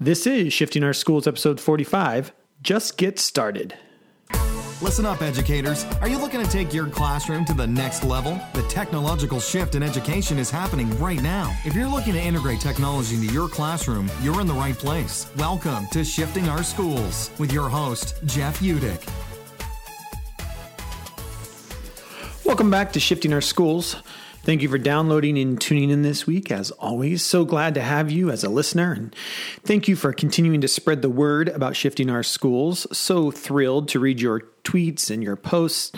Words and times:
This 0.00 0.28
is 0.28 0.52
Shifting 0.52 0.84
Our 0.84 0.92
Schools, 0.92 1.26
episode 1.26 1.58
45. 1.58 2.32
Just 2.62 2.96
get 2.96 3.18
started. 3.18 3.74
Listen 4.80 5.04
up, 5.04 5.22
educators. 5.22 5.84
Are 6.00 6.08
you 6.08 6.18
looking 6.18 6.40
to 6.40 6.48
take 6.48 6.72
your 6.72 6.86
classroom 6.86 7.44
to 7.46 7.52
the 7.52 7.66
next 7.66 8.04
level? 8.04 8.40
The 8.54 8.62
technological 8.68 9.40
shift 9.40 9.74
in 9.74 9.82
education 9.82 10.38
is 10.38 10.52
happening 10.52 10.96
right 11.00 11.20
now. 11.20 11.52
If 11.64 11.74
you're 11.74 11.88
looking 11.88 12.12
to 12.12 12.20
integrate 12.20 12.60
technology 12.60 13.16
into 13.16 13.34
your 13.34 13.48
classroom, 13.48 14.08
you're 14.22 14.40
in 14.40 14.46
the 14.46 14.54
right 14.54 14.78
place. 14.78 15.26
Welcome 15.36 15.88
to 15.88 16.04
Shifting 16.04 16.48
Our 16.48 16.62
Schools 16.62 17.32
with 17.40 17.52
your 17.52 17.68
host, 17.68 18.24
Jeff 18.24 18.60
Utecht. 18.60 19.04
Welcome 22.44 22.70
back 22.70 22.92
to 22.92 23.00
Shifting 23.00 23.32
Our 23.32 23.40
Schools. 23.40 23.96
Thank 24.48 24.62
you 24.62 24.70
for 24.70 24.78
downloading 24.78 25.36
and 25.36 25.60
tuning 25.60 25.90
in 25.90 26.00
this 26.00 26.26
week. 26.26 26.50
As 26.50 26.70
always, 26.70 27.22
so 27.22 27.44
glad 27.44 27.74
to 27.74 27.82
have 27.82 28.10
you 28.10 28.30
as 28.30 28.44
a 28.44 28.48
listener. 28.48 28.92
And 28.92 29.14
thank 29.62 29.88
you 29.88 29.94
for 29.94 30.10
continuing 30.10 30.62
to 30.62 30.68
spread 30.68 31.02
the 31.02 31.10
word 31.10 31.50
about 31.50 31.76
shifting 31.76 32.08
our 32.08 32.22
schools. 32.22 32.86
So 32.96 33.30
thrilled 33.30 33.88
to 33.88 34.00
read 34.00 34.22
your 34.22 34.40
tweets 34.64 35.10
and 35.10 35.22
your 35.22 35.36
posts 35.36 35.92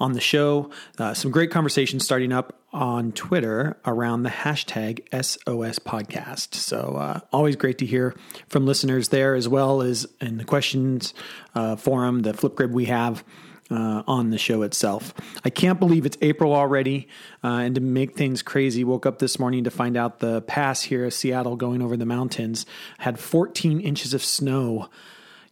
on 0.00 0.12
the 0.12 0.20
show. 0.20 0.70
Uh, 0.98 1.14
some 1.14 1.30
great 1.30 1.52
conversations 1.52 2.04
starting 2.04 2.32
up 2.32 2.58
on 2.72 3.12
Twitter 3.12 3.76
around 3.86 4.24
the 4.24 4.30
hashtag 4.30 5.06
SOS 5.12 5.78
podcast. 5.78 6.56
So, 6.56 6.96
uh, 6.96 7.20
always 7.32 7.54
great 7.54 7.78
to 7.78 7.86
hear 7.86 8.16
from 8.48 8.66
listeners 8.66 9.10
there 9.10 9.36
as 9.36 9.48
well 9.48 9.82
as 9.82 10.04
in 10.20 10.38
the 10.38 10.44
questions 10.44 11.14
uh, 11.54 11.76
forum, 11.76 12.22
the 12.22 12.32
Flipgrid 12.32 12.72
we 12.72 12.86
have 12.86 13.22
uh, 13.70 14.02
on 14.06 14.30
the 14.30 14.38
show 14.38 14.62
itself. 14.62 15.14
I 15.44 15.50
can't 15.50 15.78
believe 15.78 16.06
it's 16.06 16.18
April 16.20 16.54
already. 16.54 17.08
Uh, 17.42 17.58
and 17.58 17.74
to 17.74 17.80
make 17.80 18.16
things 18.16 18.42
crazy, 18.42 18.84
woke 18.84 19.06
up 19.06 19.18
this 19.18 19.38
morning 19.38 19.64
to 19.64 19.70
find 19.70 19.96
out 19.96 20.20
the 20.20 20.42
pass 20.42 20.82
here 20.82 21.04
of 21.04 21.14
Seattle 21.14 21.56
going 21.56 21.82
over 21.82 21.96
the 21.96 22.06
mountains 22.06 22.66
had 22.98 23.18
14 23.18 23.80
inches 23.80 24.14
of 24.14 24.22
snow 24.22 24.88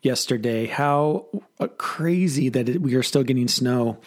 yesterday. 0.03 0.67
How 0.67 1.27
uh, 1.61 1.69
crazy 1.79 2.49
that 2.51 2.69
it, 2.69 2.83
we 2.83 2.95
are 2.95 3.03
still 3.03 3.23
getting 3.23 3.49
snow 3.49 3.99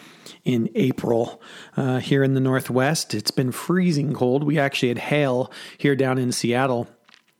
in 0.44 0.70
April 0.74 1.40
uh, 1.76 1.98
here 1.98 2.22
in 2.22 2.34
the 2.34 2.40
Northwest. 2.40 3.14
It's 3.14 3.30
been 3.30 3.50
freezing 3.50 4.12
cold. 4.12 4.44
We 4.44 4.58
actually 4.58 4.88
had 4.88 4.98
hail 4.98 5.50
here 5.78 5.96
down 5.96 6.18
in 6.18 6.32
Seattle 6.32 6.86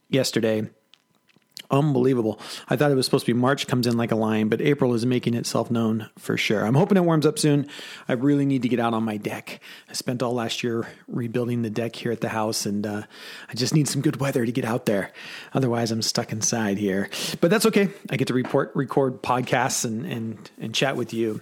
yesterday. 0.09 0.69
Unbelievable. 1.71 2.39
I 2.69 2.77
thought 2.77 2.91
it 2.91 2.95
was 2.95 3.07
supposed 3.07 3.27
to 3.27 3.35
be 3.35 3.39
March 3.39 3.67
comes 3.67 3.87
in 3.87 3.97
like 3.97 4.13
a 4.13 4.17
lion, 4.17 4.49
but 4.49 4.61
April 4.61 4.95
is 4.95 5.05
making 5.05 5.35
itself 5.35 5.71
known 5.71 6.09
for 6.19 6.37
sure. 6.37 6.65
I'm 6.65 6.75
hoping 6.75 6.97
it 6.97 7.05
warms 7.05 7.27
up 7.27 7.39
soon. 7.39 7.69
I 8.09 8.13
really 8.13 8.47
need 8.47 8.63
to 8.63 8.69
get 8.69 8.79
out 8.79 8.95
on 8.95 9.03
my 9.03 9.17
deck. 9.17 9.61
I 9.89 9.93
spent 9.95 10.23
all 10.23 10.33
last 10.33 10.63
year 10.63 10.87
rebuilding 11.09 11.63
the 11.63 11.71
deck 11.71 11.97
here 11.97 12.13
at 12.13 12.21
the 12.21 12.29
house, 12.29 12.67
and 12.67 12.87
uh, 12.87 13.03
I 13.49 13.55
just 13.55 13.75
need 13.75 13.89
some 13.89 14.01
good 14.01 14.21
weather 14.21 14.47
to 14.47 14.53
get 14.53 14.65
out 14.65 14.87
there. 14.87 15.13
Otherwise, 15.55 15.91
I'm 15.91 16.03
stuck 16.03 16.33
inside 16.33 16.79
here. 16.79 17.09
But 17.41 17.51
that's 17.51 17.67
okay. 17.67 17.89
I 18.11 18.17
get 18.17 18.29
to 18.29 18.35
report, 18.35 18.71
record 18.75 19.23
podcasts 19.23 19.85
and, 19.85 20.07
and, 20.07 20.51
and 20.61 20.75
chat 20.75 20.97
with 20.97 21.13
you. 21.13 21.41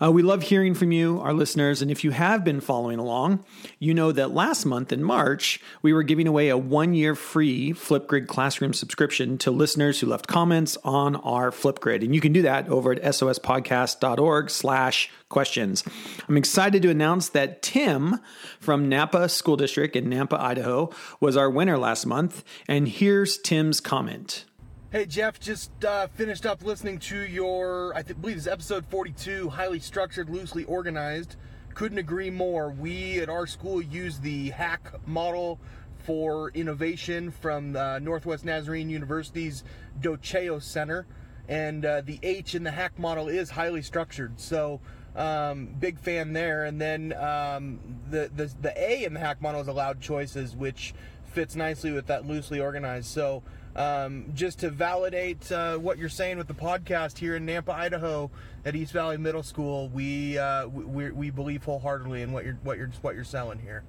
Uh, 0.00 0.12
we 0.12 0.22
love 0.22 0.42
hearing 0.42 0.74
from 0.74 0.92
you, 0.92 1.20
our 1.20 1.32
listeners. 1.32 1.82
And 1.82 1.90
if 1.90 2.04
you 2.04 2.12
have 2.12 2.44
been 2.44 2.60
following 2.60 2.98
along, 2.98 3.44
you 3.78 3.94
know 3.94 4.12
that 4.12 4.32
last 4.32 4.64
month 4.64 4.92
in 4.92 5.02
March, 5.02 5.60
we 5.82 5.92
were 5.92 6.02
giving 6.02 6.26
away 6.26 6.48
a 6.48 6.56
one 6.56 6.94
year 6.94 7.14
free 7.14 7.72
Flipgrid 7.72 8.28
Classroom 8.28 8.72
subscription 8.72 9.38
to 9.38 9.50
listeners 9.64 9.98
who 9.98 10.06
left 10.06 10.26
comments 10.26 10.76
on 10.84 11.16
our 11.16 11.50
Flipgrid. 11.50 12.04
And 12.04 12.14
you 12.14 12.20
can 12.20 12.34
do 12.34 12.42
that 12.42 12.68
over 12.68 12.92
at 12.92 13.00
sospodcast.org 13.00 14.50
slash 14.50 15.10
questions. 15.30 15.82
I'm 16.28 16.36
excited 16.36 16.82
to 16.82 16.90
announce 16.90 17.30
that 17.30 17.62
Tim 17.62 18.20
from 18.60 18.90
Nampa 18.90 19.30
School 19.30 19.56
District 19.56 19.96
in 19.96 20.04
Nampa, 20.10 20.38
Idaho, 20.38 20.90
was 21.18 21.34
our 21.34 21.48
winner 21.48 21.78
last 21.78 22.04
month. 22.04 22.44
And 22.68 22.86
here's 22.86 23.38
Tim's 23.38 23.80
comment. 23.80 24.44
Hey 24.92 25.06
Jeff, 25.06 25.40
just 25.40 25.82
uh, 25.82 26.08
finished 26.08 26.44
up 26.44 26.62
listening 26.62 26.98
to 26.98 27.20
your, 27.20 27.94
I 27.96 28.02
th- 28.02 28.20
believe 28.20 28.36
it's 28.36 28.46
episode 28.46 28.84
42, 28.90 29.48
highly 29.48 29.80
structured, 29.80 30.28
loosely 30.28 30.64
organized. 30.64 31.36
Couldn't 31.72 31.96
agree 31.96 32.28
more. 32.28 32.68
We 32.68 33.18
at 33.20 33.30
our 33.30 33.46
school 33.46 33.80
use 33.80 34.18
the 34.18 34.50
hack 34.50 34.92
model 35.06 35.58
for 36.04 36.50
innovation 36.50 37.30
from 37.30 37.76
uh, 37.76 37.98
Northwest 37.98 38.44
Nazarene 38.44 38.90
University's 38.90 39.64
Doceo 40.00 40.62
Center. 40.62 41.06
And 41.48 41.84
uh, 41.84 42.00
the 42.00 42.18
H 42.22 42.54
in 42.54 42.62
the 42.62 42.70
hack 42.70 42.98
model 42.98 43.28
is 43.28 43.50
highly 43.50 43.82
structured. 43.82 44.40
So, 44.40 44.80
um, 45.16 45.66
big 45.78 45.98
fan 45.98 46.32
there. 46.32 46.64
And 46.64 46.80
then 46.80 47.12
um, 47.12 47.80
the, 48.10 48.30
the, 48.34 48.52
the 48.60 48.72
A 48.76 49.04
in 49.04 49.14
the 49.14 49.20
hack 49.20 49.42
model 49.42 49.60
is 49.60 49.68
allowed 49.68 50.00
choices, 50.00 50.56
which 50.56 50.94
fits 51.24 51.56
nicely 51.56 51.92
with 51.92 52.06
that 52.06 52.26
loosely 52.26 52.60
organized. 52.60 53.06
So, 53.06 53.42
um, 53.76 54.26
just 54.34 54.60
to 54.60 54.70
validate 54.70 55.50
uh, 55.50 55.76
what 55.78 55.98
you're 55.98 56.08
saying 56.08 56.38
with 56.38 56.46
the 56.46 56.54
podcast 56.54 57.18
here 57.18 57.34
in 57.34 57.44
Nampa, 57.44 57.70
Idaho, 57.70 58.30
at 58.64 58.76
East 58.76 58.92
Valley 58.92 59.16
Middle 59.16 59.42
School, 59.42 59.88
we 59.88 60.38
uh, 60.38 60.66
we, 60.68 61.10
we 61.10 61.30
believe 61.30 61.64
wholeheartedly 61.64 62.22
in 62.22 62.32
what 62.32 62.44
you're 62.44 62.58
what 62.62 62.78
you're 62.78 62.90
what 63.02 63.14
you're 63.14 63.24
selling 63.24 63.58
here. 63.58 63.82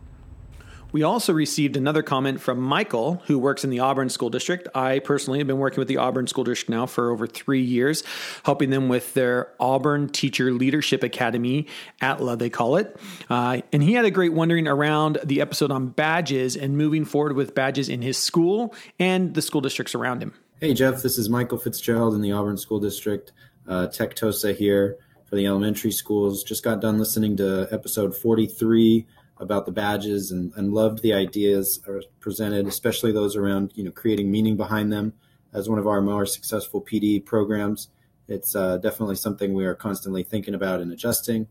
We 0.95 1.03
also 1.03 1.33
received 1.33 1.75
another 1.75 2.01
comment 2.01 2.39
from 2.39 2.61
Michael, 2.61 3.22
who 3.25 3.38
works 3.38 3.66
in 3.66 3.69
the 3.69 3.79
Auburn 3.79 4.07
School 4.07 4.29
District. 4.29 4.66
I 4.73 5.00
personally 5.00 5.39
have 5.39 5.45
been 5.45 5.57
working 5.57 5.79
with 5.79 5.89
the 5.89 5.97
Auburn 5.97 6.25
School 6.25 6.45
District 6.45 6.69
now 6.69 6.85
for 6.85 7.11
over 7.11 7.28
three 7.28 7.61
years, 7.61 8.01
helping 8.45 8.69
them 8.69 8.88
with 8.88 9.13
their 9.13 9.51
Auburn 9.59 10.07
Teacher 10.07 10.53
Leadership 10.53 11.03
Academy, 11.03 11.67
ATLA, 12.01 12.38
they 12.38 12.50
call 12.50 12.78
it. 12.78 12.95
Uh, 13.29 13.59
and 13.73 13.84
he 13.84 13.91
had 13.91 14.05
a 14.05 14.09
great 14.09 14.31
wondering 14.31 14.69
around 14.69 15.17
the 15.22 15.41
episode 15.41 15.69
on 15.69 15.88
badges 15.88 16.55
and 16.55 16.78
moving 16.78 17.03
forward 17.03 17.34
with 17.34 17.53
badges 17.53 17.89
in 17.89 18.01
his 18.01 18.17
school 18.17 18.73
and 18.97 19.34
the 19.34 19.41
school 19.41 19.59
districts 19.59 19.95
around 19.95 20.23
him. 20.23 20.34
Hey, 20.61 20.73
Jeff, 20.73 21.01
this 21.01 21.17
is 21.17 21.28
Michael 21.28 21.57
Fitzgerald 21.57 22.16
in 22.16 22.22
the 22.22 22.31
Auburn 22.31 22.55
School 22.55 22.79
District. 22.79 23.34
Uh, 23.67 23.88
Tech 23.88 24.16
TOSA 24.16 24.53
here 24.53 24.97
for 25.25 25.35
the 25.35 25.45
elementary 25.45 25.91
schools. 25.91 26.41
Just 26.41 26.63
got 26.63 26.79
done 26.79 26.97
listening 27.00 27.35
to 27.35 27.67
episode 27.69 28.16
43 28.16 29.05
about 29.38 29.66
the 29.66 29.72
badges 29.72 30.31
and, 30.31 30.53
and 30.56 30.73
loved 30.73 31.01
the 31.01 31.13
ideas 31.13 31.81
presented, 32.19 32.68
especially 32.68 33.12
those 33.12 33.35
around 33.35 33.72
you 33.75 33.84
know 33.84 33.91
creating 33.91 34.31
meaning 34.31 34.56
behind 34.56 34.91
them. 34.91 35.13
As 35.53 35.69
one 35.69 35.79
of 35.79 35.88
our 35.88 36.01
more 36.01 36.25
successful 36.25 36.81
PD 36.81 37.23
programs, 37.23 37.90
it's 38.28 38.56
uh, 38.56 38.78
definitely 38.78 39.16
something 39.16 39.53
we 39.53 39.66
are 39.66 39.75
constantly 39.75 40.23
thinking 40.23 40.53
about 40.53 40.81
and 40.81 40.91
adjusting. 40.91 41.47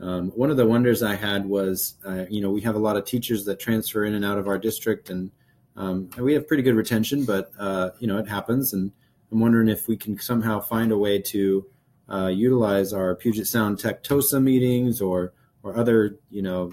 Um, 0.00 0.30
one 0.30 0.50
of 0.50 0.56
the 0.56 0.66
wonders 0.66 1.02
I 1.02 1.14
had 1.14 1.46
was, 1.46 1.94
uh, 2.06 2.24
you 2.30 2.40
know, 2.40 2.50
we 2.50 2.62
have 2.62 2.74
a 2.74 2.78
lot 2.78 2.96
of 2.96 3.04
teachers 3.04 3.44
that 3.44 3.60
transfer 3.60 4.04
in 4.04 4.14
and 4.14 4.24
out 4.24 4.38
of 4.38 4.48
our 4.48 4.58
district, 4.58 5.10
and, 5.10 5.30
um, 5.76 6.08
and 6.16 6.24
we 6.24 6.32
have 6.34 6.48
pretty 6.48 6.62
good 6.62 6.74
retention, 6.74 7.24
but 7.24 7.50
uh, 7.58 7.90
you 7.98 8.06
know 8.06 8.18
it 8.18 8.28
happens. 8.28 8.72
And 8.72 8.92
I'm 9.30 9.40
wondering 9.40 9.68
if 9.68 9.88
we 9.88 9.96
can 9.96 10.18
somehow 10.18 10.60
find 10.60 10.90
a 10.90 10.98
way 10.98 11.20
to 11.20 11.66
uh, 12.08 12.26
utilize 12.26 12.92
our 12.92 13.14
Puget 13.14 13.46
Sound 13.46 13.78
Tech 13.78 14.02
TOSA 14.02 14.40
meetings 14.40 15.00
or 15.00 15.32
or 15.62 15.76
other 15.76 16.18
you 16.30 16.42
know 16.42 16.72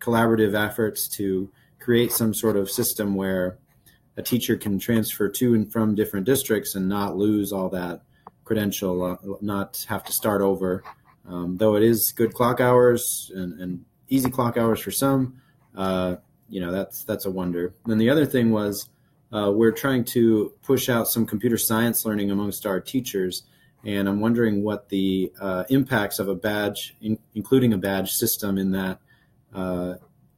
collaborative 0.00 0.54
efforts 0.54 1.08
to 1.08 1.50
create 1.78 2.12
some 2.12 2.34
sort 2.34 2.56
of 2.56 2.70
system 2.70 3.14
where 3.14 3.58
a 4.16 4.22
teacher 4.22 4.56
can 4.56 4.78
transfer 4.78 5.28
to 5.28 5.54
and 5.54 5.72
from 5.72 5.94
different 5.94 6.26
districts 6.26 6.74
and 6.74 6.88
not 6.88 7.16
lose 7.16 7.52
all 7.52 7.68
that 7.70 8.02
credential, 8.44 9.02
uh, 9.02 9.16
not 9.40 9.84
have 9.88 10.04
to 10.04 10.12
start 10.12 10.42
over. 10.42 10.82
Um, 11.26 11.56
though 11.56 11.76
it 11.76 11.82
is 11.82 12.12
good 12.12 12.34
clock 12.34 12.60
hours 12.60 13.30
and, 13.34 13.60
and 13.60 13.84
easy 14.08 14.30
clock 14.30 14.56
hours 14.56 14.80
for 14.80 14.90
some, 14.90 15.40
uh, 15.76 16.16
you 16.48 16.60
know 16.60 16.72
that's 16.72 17.04
that's 17.04 17.26
a 17.26 17.30
wonder. 17.30 17.66
And 17.84 17.92
then 17.92 17.98
the 17.98 18.10
other 18.10 18.26
thing 18.26 18.50
was 18.50 18.88
uh, 19.32 19.52
we're 19.54 19.70
trying 19.70 20.04
to 20.04 20.52
push 20.62 20.88
out 20.88 21.06
some 21.06 21.26
computer 21.26 21.56
science 21.56 22.04
learning 22.04 22.32
amongst 22.32 22.66
our 22.66 22.80
teachers, 22.80 23.44
and 23.84 24.08
I'm 24.08 24.20
wondering 24.20 24.64
what 24.64 24.88
the 24.88 25.32
uh, 25.40 25.64
impacts 25.68 26.18
of 26.18 26.28
a 26.28 26.34
badge, 26.34 26.96
in, 27.00 27.18
including 27.34 27.72
a 27.72 27.78
badge 27.78 28.12
system, 28.12 28.58
in 28.58 28.72
that 28.72 28.98
uh, 29.54 29.94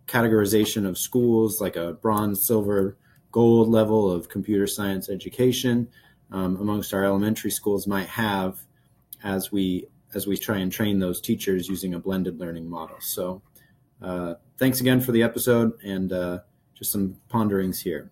categorization 0.06 0.86
of 0.86 0.98
schools, 0.98 1.60
like 1.60 1.76
a 1.76 1.94
bronze, 1.94 2.46
silver, 2.46 2.96
gold 3.30 3.68
level 3.68 4.10
of 4.10 4.28
computer 4.28 4.66
science 4.66 5.08
education 5.08 5.88
um, 6.30 6.56
amongst 6.56 6.92
our 6.94 7.04
elementary 7.04 7.50
schools 7.50 7.86
might 7.86 8.06
have 8.06 8.58
as 9.24 9.50
we 9.50 9.86
as 10.14 10.26
we 10.26 10.36
try 10.36 10.58
and 10.58 10.70
train 10.70 10.98
those 10.98 11.22
teachers 11.22 11.68
using 11.68 11.94
a 11.94 11.98
blended 11.98 12.38
learning 12.38 12.68
model. 12.68 12.96
So, 13.00 13.40
uh, 14.02 14.34
thanks 14.58 14.82
again 14.82 15.00
for 15.00 15.12
the 15.12 15.22
episode 15.22 15.72
and 15.82 16.12
uh, 16.12 16.40
just 16.74 16.92
some 16.92 17.16
ponderings 17.30 17.80
here. 17.80 18.11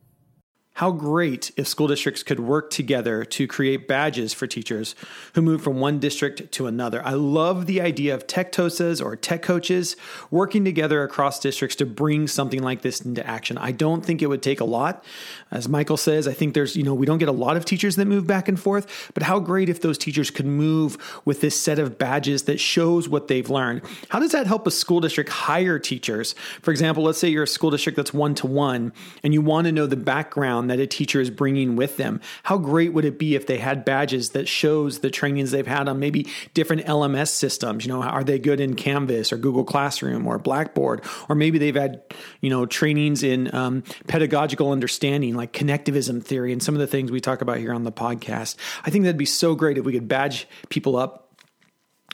How 0.81 0.93
great 0.93 1.53
if 1.59 1.69
school 1.69 1.89
districts 1.89 2.23
could 2.23 2.41
work 2.41 2.71
together 2.71 3.23
to 3.23 3.47
create 3.47 3.87
badges 3.87 4.33
for 4.33 4.47
teachers 4.47 4.95
who 5.35 5.43
move 5.43 5.61
from 5.61 5.79
one 5.79 5.99
district 5.99 6.53
to 6.53 6.67
another. 6.67 7.05
I 7.05 7.13
love 7.13 7.67
the 7.67 7.83
idea 7.83 8.15
of 8.15 8.27
tech 8.27 8.51
TOSAs 8.51 9.05
or 9.05 9.15
tech 9.15 9.43
coaches 9.43 9.95
working 10.31 10.65
together 10.65 11.03
across 11.03 11.39
districts 11.39 11.77
to 11.77 11.85
bring 11.85 12.27
something 12.27 12.63
like 12.63 12.81
this 12.81 13.03
into 13.03 13.27
action. 13.27 13.59
I 13.59 13.73
don't 13.73 14.03
think 14.03 14.23
it 14.23 14.29
would 14.29 14.43
take 14.43 14.61
a 14.61 14.65
lot. 14.65 15.05
As 15.51 15.69
Michael 15.69 15.99
says, 15.99 16.27
I 16.27 16.33
think 16.33 16.55
there's, 16.55 16.75
you 16.75 16.83
know, 16.83 16.95
we 16.95 17.05
don't 17.05 17.19
get 17.19 17.29
a 17.29 17.33
lot 17.33 17.59
of 17.59 17.67
teachers 17.67 17.97
that 17.97 18.07
move 18.07 18.27
back 18.27 18.49
and 18.49 18.59
forth, 18.59 19.11
but 19.13 19.23
how 19.23 19.39
great 19.39 19.69
if 19.69 19.83
those 19.83 19.99
teachers 19.99 20.31
could 20.31 20.47
move 20.47 20.97
with 21.27 21.43
this 21.43 21.61
set 21.61 21.79
of 21.79 21.99
badges 21.99 22.45
that 22.45 22.59
shows 22.59 23.07
what 23.07 23.29
they've 23.29 23.51
learned. 23.51 23.83
How 24.09 24.19
does 24.19 24.33
that 24.33 24.47
help 24.47 24.67
a 24.67 24.71
school 24.71 25.01
district 25.01 25.29
hire 25.29 25.79
teachers? 25.79 26.35
For 26.63 26.71
example, 26.71 27.03
let's 27.03 27.19
say 27.19 27.29
you're 27.29 27.43
a 27.43 27.47
school 27.47 27.71
district 27.71 27.97
that's 27.97 28.15
one 28.15 28.35
to 28.37 28.47
one 28.47 28.95
and 29.23 29.35
you 29.35 29.43
want 29.43 29.67
to 29.67 29.73
know 29.73 29.85
the 29.85 29.95
background 29.95 30.70
that 30.71 30.81
a 30.81 30.87
teacher 30.87 31.21
is 31.21 31.31
bringing 31.31 31.77
with 31.77 31.97
them. 31.97 32.21
How 32.45 32.59
great 32.59 32.93
would 32.93 33.05
it 33.05 33.19
be 33.19 33.35
if 33.35 33.47
they 33.47 33.59
had 33.59 33.85
badges 33.85 34.31
that 34.31 34.49
shows 34.49 35.01
the 35.01 35.11
trainings 35.11 35.51
they've 35.51 35.67
had 35.67 35.89
on 35.89 35.99
maybe 35.99 36.27
different 36.55 36.87
LMS 36.87 37.29
systems? 37.29 37.85
You 37.85 37.93
know, 37.93 38.03
are 38.03 38.25
they 38.25 38.39
good 38.39 38.61
in 38.61 38.75
Canvas 38.75 39.33
or 39.33 39.37
Google 39.37 39.65
Classroom 39.65 40.27
or 40.27 40.39
Blackboard? 40.39 41.05
Or 41.29 41.35
maybe 41.35 41.59
they've 41.59 41.75
had, 41.75 42.03
you 42.41 42.51
know, 42.51 42.67
trainings 42.67 43.23
in 43.23 43.55
um, 43.55 43.83
pedagogical 44.07 44.71
understanding 44.71 45.35
like 45.35 45.53
connectivism 45.53 46.23
theory 46.23 46.53
and 46.53 46.63
some 46.63 46.75
of 46.75 46.81
the 46.81 46.87
things 46.87 47.11
we 47.11 47.21
talk 47.21 47.43
about 47.43 47.59
here 47.59 47.75
on 47.75 47.85
the 47.85 47.93
podcast. 47.93 48.57
I 48.85 48.91
think 48.91 49.05
that'd 49.05 49.17
be 49.17 49.27
so 49.27 49.55
great 49.55 49.79
if 49.79 49.85
we 49.85 49.93
could 49.93 50.09
badge 50.09 50.47
people 50.69 50.97
up 50.97 51.20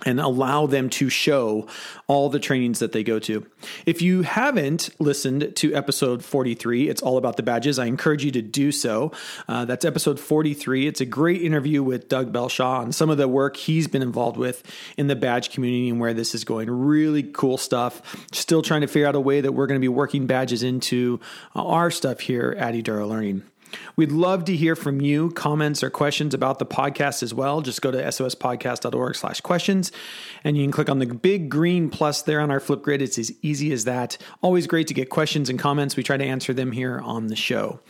and 0.04 0.20
allow 0.20 0.66
them 0.66 0.90
to 0.90 1.08
show 1.08 1.66
all 2.06 2.28
the 2.28 2.38
trainings 2.38 2.81
that 2.81 2.93
they 2.93 3.02
go 3.02 3.19
to. 3.19 3.46
If 3.87 4.02
you 4.02 4.22
haven't 4.22 4.90
listened 4.98 5.56
to 5.56 5.75
episode 5.75 6.22
43, 6.22 6.88
it's 6.88 7.00
all 7.00 7.16
about 7.16 7.37
the 7.37 7.43
badges. 7.43 7.78
I 7.78 7.87
encourage 7.87 8.25
you 8.25 8.31
to 8.32 8.43
do 8.43 8.72
so. 8.72 9.12
Uh, 9.48 9.64
that's 9.64 9.84
episode 9.84 10.20
43. 10.20 10.87
It's 10.87 11.00
a 11.00 11.06
great 11.06 11.40
interview 11.40 11.82
with 11.82 12.08
Doug 12.08 12.32
Belshaw 12.32 12.82
and 12.82 12.94
some 12.94 13.08
of 13.08 13.16
the 13.16 13.26
work 13.26 13.56
he's 13.56 13.88
been 13.88 14.02
involved 14.02 14.37
with 14.37 14.62
in 14.98 15.06
the 15.06 15.16
badge 15.16 15.50
community 15.50 15.88
and 15.88 15.98
where 15.98 16.12
this 16.12 16.34
is 16.34 16.44
going. 16.44 16.70
Really 16.70 17.22
cool 17.22 17.56
stuff. 17.56 18.26
Still 18.32 18.62
trying 18.62 18.82
to 18.82 18.87
figure 18.87 19.08
out 19.08 19.14
a 19.14 19.20
way 19.20 19.40
that 19.40 19.52
we're 19.52 19.66
going 19.66 19.81
to 19.81 19.84
be 19.84 19.88
working 19.88 20.26
badges 20.26 20.62
into 20.62 21.20
our 21.54 21.90
stuff 21.90 22.20
here 22.20 22.54
at 22.58 22.75
Eduro 22.75 23.08
Learning. 23.08 23.44
We'd 23.96 24.12
love 24.12 24.44
to 24.46 24.55
hear 24.55 24.76
from 24.76 25.00
you, 25.00 25.31
comments 25.31 25.82
or 25.82 25.90
questions 25.90 26.34
about 26.34 26.58
the 26.58 26.67
podcast 26.67 27.23
as 27.23 27.32
well. 27.32 27.61
Just 27.61 27.82
go 27.82 27.90
to 27.90 27.99
sospodcast.org 27.99 29.14
slash 29.14 29.40
questions 29.40 29.93
and 30.44 30.56
you 30.56 30.64
can 30.64 30.73
click 30.73 30.88
on 30.88 30.99
the 30.99 31.06
big 31.06 31.49
green 31.49 31.88
plus 31.88 32.23
there 32.23 32.40
on 32.40 32.50
our 32.50 32.61
Flipgrid. 32.61 33.00
It's 33.00 33.19
as 33.19 33.32
easy 33.43 33.73
as 33.73 33.84
that. 33.84 34.19
Always 34.43 34.67
great 34.67 34.87
to 34.88 34.94
get 34.94 35.11
questions 35.11 35.49
and 35.49 35.58
comments. 35.58 35.96
We 35.96 36.02
try 36.02 36.17
to 36.17 36.25
answer 36.25 36.52
them 36.52 36.73
here 36.73 37.00
on 37.00 37.28
the 37.28 37.37
show. 37.37 37.81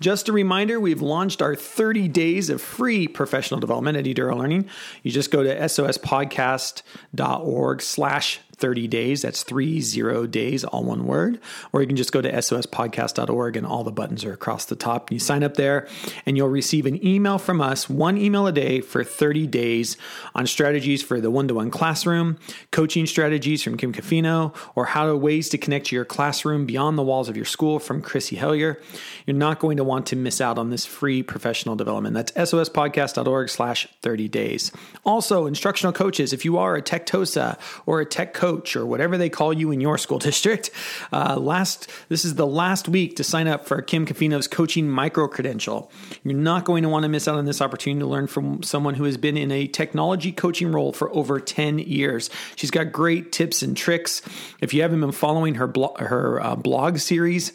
Just 0.00 0.28
a 0.28 0.32
reminder, 0.32 0.78
we've 0.78 1.02
launched 1.02 1.42
our 1.42 1.54
30 1.54 2.08
days 2.08 2.50
of 2.50 2.60
free 2.60 3.08
professional 3.08 3.60
development 3.60 3.96
at 3.96 4.04
Eduro 4.04 4.36
Learning. 4.36 4.68
You 5.02 5.10
just 5.10 5.30
go 5.30 5.42
to 5.42 5.56
sospodcast.org 5.56 7.82
slash 7.82 8.40
30 8.58 8.88
days. 8.88 9.22
That's 9.22 9.42
three 9.42 9.80
zero 9.80 10.26
days, 10.26 10.64
all 10.64 10.84
one 10.84 11.06
word. 11.06 11.40
Or 11.72 11.80
you 11.80 11.86
can 11.86 11.96
just 11.96 12.12
go 12.12 12.22
to 12.22 12.32
sospodcast.org 12.32 13.56
and 13.56 13.66
all 13.66 13.84
the 13.84 13.92
buttons 13.92 14.24
are 14.24 14.32
across 14.32 14.64
the 14.64 14.76
top. 14.76 15.12
You 15.12 15.18
sign 15.18 15.42
up 15.42 15.54
there 15.54 15.86
and 16.24 16.36
you'll 16.36 16.48
receive 16.48 16.86
an 16.86 17.04
email 17.06 17.38
from 17.38 17.60
us, 17.60 17.88
one 17.88 18.16
email 18.16 18.46
a 18.46 18.52
day 18.52 18.80
for 18.80 19.04
30 19.04 19.46
days 19.46 19.96
on 20.34 20.46
strategies 20.46 21.02
for 21.02 21.20
the 21.20 21.30
one 21.30 21.48
to 21.48 21.54
one 21.54 21.70
classroom, 21.70 22.38
coaching 22.70 23.06
strategies 23.06 23.62
from 23.62 23.76
Kim 23.76 23.92
Cofino, 23.92 24.54
or 24.74 24.86
how 24.86 25.06
to 25.06 25.16
ways 25.16 25.48
to 25.50 25.58
connect 25.58 25.92
your 25.92 26.04
classroom 26.04 26.66
beyond 26.66 26.96
the 26.96 27.02
walls 27.02 27.28
of 27.28 27.36
your 27.36 27.44
school 27.44 27.78
from 27.78 28.00
Chrissy 28.00 28.36
Hellyer. 28.36 28.80
You're 29.26 29.36
not 29.36 29.58
going 29.58 29.76
to 29.76 29.84
want 29.84 30.06
to 30.06 30.16
miss 30.16 30.40
out 30.40 30.58
on 30.58 30.70
this 30.70 30.86
free 30.86 31.22
professional 31.22 31.76
development. 31.76 32.14
That's 32.14 32.32
sospodcast.org 32.32 33.50
slash 33.50 33.86
30 34.02 34.28
days. 34.28 34.72
Also, 35.04 35.46
instructional 35.46 35.92
coaches, 35.92 36.32
if 36.32 36.44
you 36.44 36.56
are 36.58 36.76
a 36.76 36.82
tech 36.82 37.06
TOSA 37.06 37.58
or 37.84 38.00
a 38.00 38.06
tech 38.06 38.32
coach, 38.32 38.45
coach 38.46 38.76
or 38.76 38.86
whatever 38.86 39.18
they 39.18 39.28
call 39.28 39.52
you 39.52 39.72
in 39.72 39.80
your 39.80 39.98
school 39.98 40.18
district. 40.30 40.70
Uh, 41.12 41.36
last, 41.36 41.90
this 42.08 42.24
is 42.24 42.36
the 42.36 42.46
last 42.46 42.88
week 42.88 43.16
to 43.16 43.24
sign 43.24 43.48
up 43.48 43.66
for 43.66 43.82
Kim 43.82 44.06
Cofino's 44.06 44.46
coaching 44.46 44.88
micro 44.88 45.26
credential. 45.26 45.90
You're 46.22 46.38
not 46.38 46.64
going 46.64 46.82
to 46.82 46.88
want 46.88 47.02
to 47.02 47.08
miss 47.08 47.26
out 47.26 47.36
on 47.36 47.44
this 47.44 47.60
opportunity 47.60 48.00
to 48.00 48.06
learn 48.06 48.28
from 48.28 48.62
someone 48.62 48.94
who 48.94 49.04
has 49.04 49.16
been 49.16 49.36
in 49.36 49.50
a 49.50 49.66
technology 49.66 50.32
coaching 50.32 50.70
role 50.70 50.92
for 50.92 51.12
over 51.12 51.40
10 51.40 51.80
years. 51.80 52.30
She's 52.54 52.70
got 52.70 52.92
great 52.92 53.32
tips 53.32 53.62
and 53.62 53.76
tricks. 53.76 54.22
If 54.60 54.72
you 54.72 54.82
haven't 54.82 55.00
been 55.00 55.12
following 55.12 55.56
her 55.56 55.66
blog, 55.66 55.98
her 55.98 56.40
uh, 56.40 56.56
blog 56.56 56.98
series, 56.98 57.52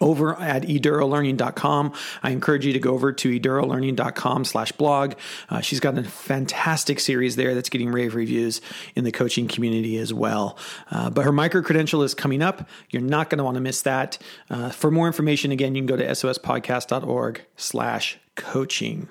over 0.00 0.38
at 0.40 0.62
edurolearning.com. 0.62 1.92
I 2.22 2.30
encourage 2.30 2.66
you 2.66 2.72
to 2.72 2.78
go 2.78 2.94
over 2.94 3.12
to 3.12 3.40
edurolearning.com 3.40 4.44
slash 4.44 4.72
blog. 4.72 5.14
Uh, 5.48 5.60
she's 5.60 5.80
got 5.80 5.96
a 5.98 6.02
fantastic 6.02 7.00
series 7.00 7.36
there 7.36 7.54
that's 7.54 7.68
getting 7.68 7.90
rave 7.90 8.14
reviews 8.14 8.60
in 8.94 9.04
the 9.04 9.12
coaching 9.12 9.48
community 9.48 9.98
as 9.98 10.12
well. 10.12 10.58
Uh, 10.90 11.10
but 11.10 11.24
her 11.24 11.32
micro 11.32 11.62
credential 11.62 12.02
is 12.02 12.14
coming 12.14 12.42
up. 12.42 12.68
You're 12.90 13.02
not 13.02 13.30
going 13.30 13.38
to 13.38 13.44
want 13.44 13.56
to 13.56 13.60
miss 13.60 13.82
that. 13.82 14.18
Uh, 14.50 14.70
for 14.70 14.90
more 14.90 15.06
information, 15.06 15.52
again, 15.52 15.74
you 15.74 15.82
can 15.82 15.86
go 15.86 15.96
to 15.96 16.06
sospodcast.org 16.06 17.44
slash 17.56 18.18
coaching. 18.34 19.08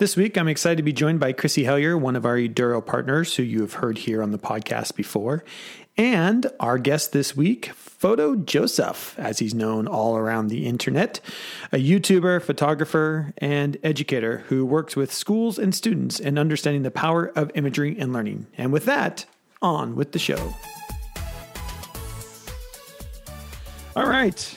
This 0.00 0.16
week, 0.16 0.38
I'm 0.38 0.48
excited 0.48 0.78
to 0.78 0.82
be 0.82 0.94
joined 0.94 1.20
by 1.20 1.34
Chrissy 1.34 1.64
Hellyer, 1.64 1.94
one 1.98 2.16
of 2.16 2.24
our 2.24 2.36
Eduro 2.38 2.84
partners 2.84 3.36
who 3.36 3.42
you 3.42 3.60
have 3.60 3.74
heard 3.74 3.98
here 3.98 4.22
on 4.22 4.30
the 4.30 4.38
podcast 4.38 4.96
before. 4.96 5.44
And 6.00 6.46
our 6.58 6.78
guest 6.78 7.12
this 7.12 7.36
week, 7.36 7.72
Photo 7.74 8.34
Joseph, 8.34 9.14
as 9.18 9.38
he's 9.38 9.52
known 9.52 9.86
all 9.86 10.16
around 10.16 10.46
the 10.46 10.64
internet, 10.64 11.20
a 11.72 11.76
YouTuber, 11.76 12.40
photographer, 12.40 13.34
and 13.36 13.76
educator 13.82 14.38
who 14.48 14.64
works 14.64 14.96
with 14.96 15.12
schools 15.12 15.58
and 15.58 15.74
students 15.74 16.18
in 16.18 16.38
understanding 16.38 16.84
the 16.84 16.90
power 16.90 17.30
of 17.36 17.50
imagery 17.54 17.98
and 17.98 18.14
learning. 18.14 18.46
And 18.56 18.72
with 18.72 18.86
that, 18.86 19.26
on 19.60 19.94
with 19.94 20.12
the 20.12 20.18
show. 20.18 20.54
All 23.94 24.08
right. 24.08 24.56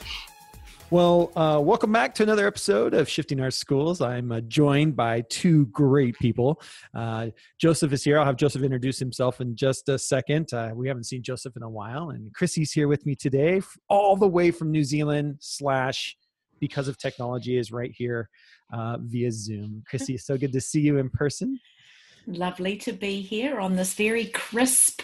Well, 0.93 1.31
uh, 1.35 1.59
welcome 1.59 1.91
back 1.91 2.13
to 2.13 2.21
another 2.21 2.45
episode 2.45 2.93
of 2.93 3.09
Shifting 3.09 3.41
Our 3.41 3.49
Schools. 3.49 3.99
I'm 3.99 4.31
uh, 4.31 4.41
joined 4.41 4.95
by 4.95 5.21
two 5.21 5.65
great 5.65 6.15
people. 6.19 6.61
Uh, 6.93 7.29
Joseph 7.59 7.91
is 7.93 8.03
here. 8.03 8.19
I'll 8.19 8.25
have 8.27 8.35
Joseph 8.35 8.61
introduce 8.61 8.99
himself 8.99 9.41
in 9.41 9.55
just 9.55 9.89
a 9.89 9.97
second. 9.97 10.53
Uh, 10.53 10.69
we 10.75 10.87
haven't 10.87 11.05
seen 11.05 11.23
Joseph 11.23 11.57
in 11.57 11.63
a 11.63 11.69
while, 11.69 12.11
and 12.11 12.31
Chrissy's 12.35 12.71
here 12.71 12.87
with 12.87 13.07
me 13.07 13.15
today, 13.15 13.59
all 13.89 14.15
the 14.15 14.27
way 14.27 14.51
from 14.51 14.69
New 14.69 14.83
Zealand. 14.83 15.37
Slash, 15.39 16.15
because 16.59 16.87
of 16.87 16.99
technology, 16.99 17.57
is 17.57 17.71
right 17.71 17.91
here 17.91 18.29
uh, 18.71 18.97
via 19.01 19.31
Zoom. 19.31 19.81
Chrissy, 19.89 20.19
so 20.19 20.37
good 20.37 20.53
to 20.53 20.61
see 20.61 20.81
you 20.81 20.99
in 20.99 21.09
person. 21.09 21.59
Lovely 22.27 22.77
to 22.77 22.93
be 22.93 23.19
here 23.21 23.59
on 23.59 23.77
this 23.77 23.95
very 23.95 24.25
crisp 24.25 25.01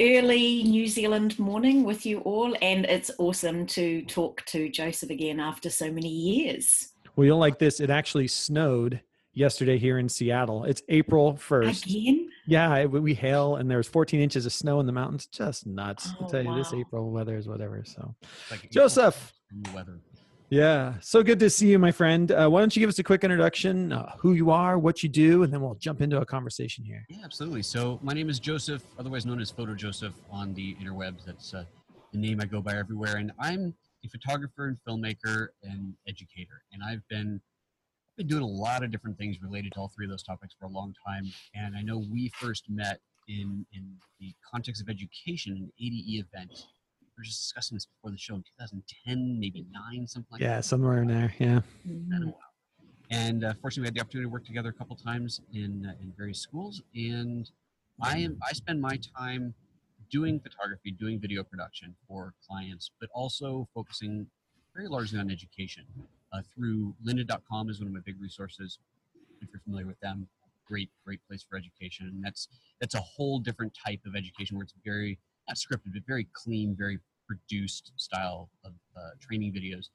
early 0.00 0.62
New 0.64 0.86
Zealand 0.86 1.38
morning 1.38 1.84
with 1.84 2.04
you 2.04 2.20
all, 2.20 2.54
and 2.60 2.84
it's 2.86 3.10
awesome 3.18 3.66
to 3.66 4.02
talk 4.02 4.44
to 4.46 4.68
Joseph 4.68 5.10
again 5.10 5.40
after 5.40 5.70
so 5.70 5.90
many 5.90 6.08
years. 6.08 6.92
Well, 7.16 7.26
you'll 7.26 7.38
like 7.38 7.58
this. 7.58 7.80
It 7.80 7.88
actually 7.90 8.28
snowed 8.28 9.00
yesterday 9.32 9.78
here 9.78 9.98
in 9.98 10.08
Seattle. 10.08 10.64
It's 10.64 10.82
April 10.88 11.34
1st. 11.34 11.86
Again? 11.86 12.30
Yeah, 12.46 12.84
we 12.84 13.14
hail 13.14 13.56
and 13.56 13.70
there's 13.70 13.88
14 13.88 14.20
inches 14.20 14.46
of 14.46 14.52
snow 14.52 14.80
in 14.80 14.86
the 14.86 14.92
mountains. 14.92 15.26
Just 15.26 15.66
nuts. 15.66 16.10
Oh, 16.20 16.26
I 16.26 16.28
tell 16.28 16.42
you, 16.42 16.50
wow. 16.50 16.56
this 16.58 16.72
April 16.72 17.10
weather 17.10 17.36
is 17.36 17.48
whatever. 17.48 17.82
So, 17.84 18.14
Like 18.50 18.70
Joseph. 18.70 19.32
weather. 19.74 19.98
Yeah, 20.48 20.94
so 21.00 21.24
good 21.24 21.40
to 21.40 21.50
see 21.50 21.68
you, 21.68 21.78
my 21.78 21.90
friend. 21.90 22.30
Uh, 22.30 22.48
why 22.48 22.60
don't 22.60 22.74
you 22.76 22.80
give 22.80 22.88
us 22.88 23.00
a 23.00 23.02
quick 23.02 23.24
introduction, 23.24 23.92
uh, 23.92 24.12
who 24.16 24.32
you 24.34 24.50
are, 24.50 24.78
what 24.78 25.02
you 25.02 25.08
do, 25.08 25.42
and 25.42 25.52
then 25.52 25.60
we'll 25.60 25.74
jump 25.74 26.00
into 26.00 26.20
a 26.20 26.26
conversation 26.26 26.84
here. 26.84 27.04
Yeah, 27.08 27.24
absolutely. 27.24 27.62
So 27.62 27.98
my 28.00 28.12
name 28.12 28.30
is 28.30 28.38
Joseph, 28.38 28.82
otherwise 28.96 29.26
known 29.26 29.40
as 29.40 29.50
Photo 29.50 29.74
Joseph 29.74 30.14
on 30.30 30.54
the 30.54 30.76
interwebs. 30.76 31.24
That's 31.24 31.52
uh, 31.52 31.64
the 32.12 32.18
name 32.18 32.40
I 32.40 32.44
go 32.44 32.60
by 32.60 32.76
everywhere, 32.76 33.16
and 33.16 33.32
I'm 33.40 33.74
a 34.04 34.08
photographer 34.08 34.68
and 34.68 34.76
filmmaker 34.86 35.48
and 35.64 35.94
educator. 36.06 36.62
And 36.72 36.80
I've 36.80 37.02
been 37.08 37.40
I've 38.12 38.16
been 38.18 38.28
doing 38.28 38.44
a 38.44 38.46
lot 38.46 38.84
of 38.84 38.92
different 38.92 39.18
things 39.18 39.38
related 39.42 39.72
to 39.72 39.80
all 39.80 39.92
three 39.94 40.06
of 40.06 40.10
those 40.10 40.22
topics 40.22 40.54
for 40.58 40.66
a 40.66 40.70
long 40.70 40.94
time. 41.04 41.24
And 41.56 41.76
I 41.76 41.82
know 41.82 41.98
we 41.98 42.30
first 42.40 42.66
met 42.68 43.00
in 43.26 43.66
in 43.72 43.96
the 44.20 44.32
context 44.48 44.80
of 44.80 44.88
education, 44.88 45.54
an 45.56 45.72
ADE 45.80 46.24
event. 46.24 46.66
We 47.16 47.20
were 47.22 47.24
just 47.24 47.40
discussing 47.40 47.76
this 47.76 47.86
before 47.86 48.10
the 48.10 48.18
show 48.18 48.34
in 48.34 48.42
2010, 48.42 49.40
maybe 49.40 49.64
nine, 49.72 50.06
something 50.06 50.28
like 50.32 50.40
Yeah, 50.42 50.56
that. 50.56 50.64
somewhere 50.64 51.00
in 51.00 51.08
there. 51.08 51.32
Yeah. 51.38 51.60
been 51.84 52.24
a. 52.28 52.34
And 53.14 53.44
uh, 53.44 53.54
fortunately, 53.62 53.82
we 53.82 53.86
had 53.86 53.94
the 53.94 54.00
opportunity 54.00 54.26
to 54.26 54.32
work 54.32 54.44
together 54.44 54.68
a 54.68 54.72
couple 54.72 54.96
times 54.96 55.40
in 55.54 55.86
uh, 55.86 56.02
in 56.02 56.12
various 56.16 56.40
schools. 56.40 56.82
And 56.94 57.48
I 58.02 58.18
am 58.18 58.36
I 58.46 58.52
spend 58.52 58.80
my 58.82 58.98
time 59.18 59.54
doing 60.10 60.40
photography, 60.40 60.90
doing 60.90 61.18
video 61.20 61.42
production 61.42 61.94
for 62.06 62.34
clients, 62.46 62.90
but 63.00 63.08
also 63.14 63.66
focusing 63.74 64.26
very 64.74 64.88
largely 64.88 65.18
on 65.18 65.30
education. 65.30 65.84
Uh, 66.32 66.42
through 66.54 66.94
lynda.com 67.04 67.70
is 67.70 67.78
one 67.78 67.86
of 67.86 67.94
my 67.94 68.00
big 68.04 68.20
resources. 68.20 68.78
If 69.40 69.48
you're 69.52 69.60
familiar 69.60 69.86
with 69.86 70.00
them, 70.00 70.26
great 70.66 70.90
great 71.04 71.20
place 71.28 71.46
for 71.48 71.56
education. 71.56 72.08
And 72.08 72.22
that's 72.22 72.48
that's 72.80 72.94
a 72.96 73.00
whole 73.00 73.38
different 73.38 73.72
type 73.86 74.00
of 74.04 74.16
education 74.16 74.56
where 74.56 74.64
it's 74.64 74.74
very 74.84 75.18
not 75.48 75.56
scripted, 75.56 75.92
but 75.92 76.02
very 76.06 76.26
clean, 76.32 76.74
very 76.76 76.98
produced 77.26 77.92
style 77.96 78.48
of 78.64 78.72
uh, 78.96 79.00
training 79.20 79.52
videos 79.52 79.88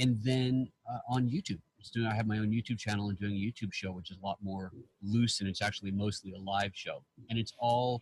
and 0.00 0.18
then 0.22 0.68
uh, 0.90 0.98
on 1.08 1.28
YouTube. 1.28 1.60
Doing, 1.92 2.06
I 2.06 2.14
have 2.14 2.26
my 2.26 2.38
own 2.38 2.48
YouTube 2.50 2.78
channel 2.78 3.10
and 3.10 3.18
doing 3.18 3.34
a 3.34 3.36
YouTube 3.36 3.70
show, 3.74 3.92
which 3.92 4.10
is 4.10 4.16
a 4.16 4.24
lot 4.24 4.38
more 4.42 4.72
loose, 5.02 5.40
and 5.40 5.48
it's 5.50 5.60
actually 5.60 5.90
mostly 5.90 6.32
a 6.32 6.38
live 6.38 6.70
show. 6.72 7.02
And 7.28 7.38
it's 7.38 7.52
all 7.58 8.00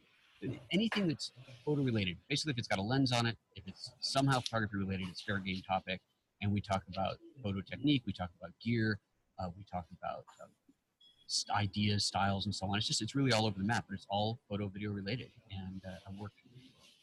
anything 0.73 1.09
that's 1.09 1.33
photo 1.65 1.83
related. 1.83 2.17
Basically, 2.29 2.53
if 2.53 2.59
it's 2.59 2.69
got 2.69 2.79
a 2.79 2.83
lens 2.83 3.11
on 3.11 3.27
it, 3.27 3.37
if 3.57 3.65
it's 3.67 3.91
somehow 3.99 4.39
photography 4.39 4.77
related, 4.77 5.09
it's 5.09 5.21
fair 5.21 5.39
game 5.39 5.61
topic. 5.69 6.01
And 6.41 6.53
we 6.53 6.61
talk 6.61 6.85
about 6.93 7.17
photo 7.43 7.61
technique, 7.61 8.05
we 8.07 8.13
talk 8.13 8.31
about 8.41 8.53
gear, 8.65 9.01
uh, 9.41 9.49
we 9.57 9.65
talk 9.65 9.87
about 10.01 10.25
s- 11.29 11.45
ideas, 11.51 12.05
styles, 12.05 12.47
and 12.47 12.55
so 12.55 12.67
on. 12.67 12.79
It's 12.79 12.87
just 12.87 13.03
it's 13.03 13.17
really 13.17 13.33
all 13.33 13.47
over 13.47 13.59
the 13.59 13.65
map, 13.65 13.87
but 13.89 13.95
it's 13.95 14.07
all 14.09 14.39
photo 14.49 14.69
video 14.69 14.93
related. 14.93 15.31
And 15.51 15.83
uh, 15.85 15.91
I 16.09 16.21
work 16.21 16.33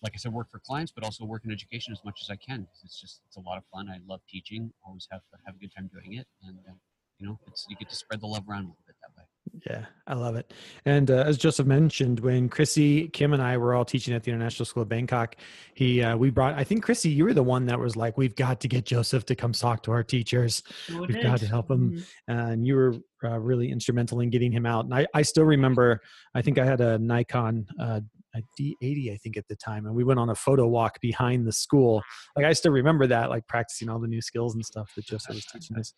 like 0.01 0.13
I 0.15 0.18
said, 0.18 0.32
work 0.32 0.50
for 0.50 0.60
clients, 0.60 0.91
but 0.91 1.03
also 1.03 1.25
work 1.25 1.44
in 1.46 1.51
education 1.51 1.91
as 1.94 2.00
much 2.06 2.20
as 2.22 2.29
I 2.29 2.36
can. 2.38 2.68
It's 2.84 3.00
just 3.00 3.22
it's 3.27 3.38
a 3.38 3.41
lot 3.41 3.58
of 3.58 3.63
fun. 3.74 3.89
I 3.89 4.00
love 4.08 4.22
teaching. 4.29 4.72
Always 4.86 5.08
have 5.12 5.22
have 5.46 5.56
a 5.56 5.60
good 5.60 5.72
time 5.75 5.89
doing 5.94 6.13
it, 6.18 6.27
and 6.44 6.58
uh, 6.68 6.74
you 7.20 7.27
know, 7.27 7.38
it's 7.48 7.65
you 7.70 7.75
get 7.75 7.89
to 7.89 7.96
spread 7.96 8.22
the 8.22 8.27
love 8.27 8.44
around 8.50 8.60
a 8.60 8.68
little 8.68 8.77
bit 8.88 8.96
that 9.01 9.20
way. 9.20 9.25
Yeah, 9.68 9.86
I 10.08 10.13
love 10.13 10.36
it. 10.36 10.53
And 10.86 11.10
uh, 11.12 11.24
as 11.25 11.38
Joseph 11.38 11.65
mentioned, 11.68 12.20
when 12.22 12.50
Chrissy, 12.50 13.10
Kim, 13.10 13.34
and 13.34 13.41
I 13.41 13.58
were 13.58 13.74
all 13.74 13.84
teaching 13.84 14.13
at 14.13 14.24
the 14.24 14.32
International 14.32 14.65
School 14.65 14.84
of 14.84 14.89
Bangkok, 14.89 15.36
he 15.74 16.01
uh, 16.01 16.15
we 16.15 16.29
brought. 16.29 16.53
I 16.53 16.63
think 16.63 16.84
Chrissy, 16.84 17.10
you 17.10 17.25
were 17.25 17.34
the 17.34 17.44
one 17.44 17.65
that 17.65 17.77
was 17.79 17.98
like, 17.98 18.18
"We've 18.18 18.36
got 18.36 18.62
to 18.62 18.68
get 18.70 18.86
Joseph 18.86 19.25
to 19.25 19.36
come 19.36 19.51
talk 19.51 19.84
to 19.84 19.91
our 19.91 20.03
teachers. 20.03 20.63
Sure 20.86 21.01
We've 21.01 21.10
did. 21.10 21.24
got 21.24 21.39
to 21.39 21.48
help 21.48 21.70
him." 21.70 21.91
Mhm. 21.91 22.06
and 22.27 22.68
you 22.68 22.75
were 22.75 22.96
uh, 23.24 23.38
really 23.39 23.70
instrumental 23.70 24.22
in 24.22 24.29
getting 24.29 24.51
him 24.51 24.65
out. 24.65 24.86
And 24.86 24.94
I, 24.94 25.06
I 25.13 25.24
still 25.24 25.44
remember, 25.44 26.01
I 26.34 26.41
think 26.41 26.58
I 26.58 26.63
had 26.65 26.79
a 26.79 26.98
Nikon 27.00 27.68
uh, 27.79 28.00
a 28.36 28.41
D80, 28.59 29.13
I 29.13 29.17
think 29.17 29.38
at 29.38 29.48
the 29.48 29.55
time, 29.55 29.86
and 29.86 29.95
we 29.95 30.03
went 30.03 30.19
on 30.19 30.29
a 30.29 30.36
photo 30.36 30.67
walk 30.67 31.00
behind 31.01 31.48
the 31.48 31.51
school. 31.51 32.03
Like 32.36 32.45
I 32.45 32.53
still 32.53 32.71
remember 32.71 33.07
that, 33.07 33.29
like 33.29 33.48
practicing 33.48 33.89
all 33.89 34.00
the 34.00 34.07
new 34.07 34.21
skills 34.21 34.55
and 34.55 34.65
stuff 34.65 34.91
that 34.95 35.05
Joseph 35.05 35.36
was 35.36 35.45
teaching 35.45 35.77
us. 35.77 35.93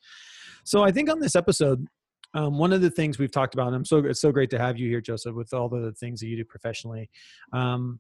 So 0.64 0.84
I 0.84 0.92
think 0.92 1.10
on 1.10 1.20
this 1.20 1.36
episode, 1.36 1.86
um, 2.34 2.58
one 2.58 2.72
of 2.72 2.82
the 2.82 2.90
things 2.90 3.20
we've 3.20 3.32
talked 3.32 3.54
about, 3.54 3.68
and 3.68 3.76
I'm 3.76 3.86
so 3.86 3.98
it's 3.98 4.22
so 4.22 4.32
great 4.32 4.50
to 4.52 4.60
have 4.60 4.78
you 4.78 4.88
here, 4.90 5.02
Joseph, 5.02 5.36
with 5.36 5.54
all 5.54 5.68
the 5.68 5.92
things 5.94 6.20
that 6.22 6.28
you 6.28 6.38
do 6.38 6.46
professionally. 6.46 7.10
Um, 7.52 8.00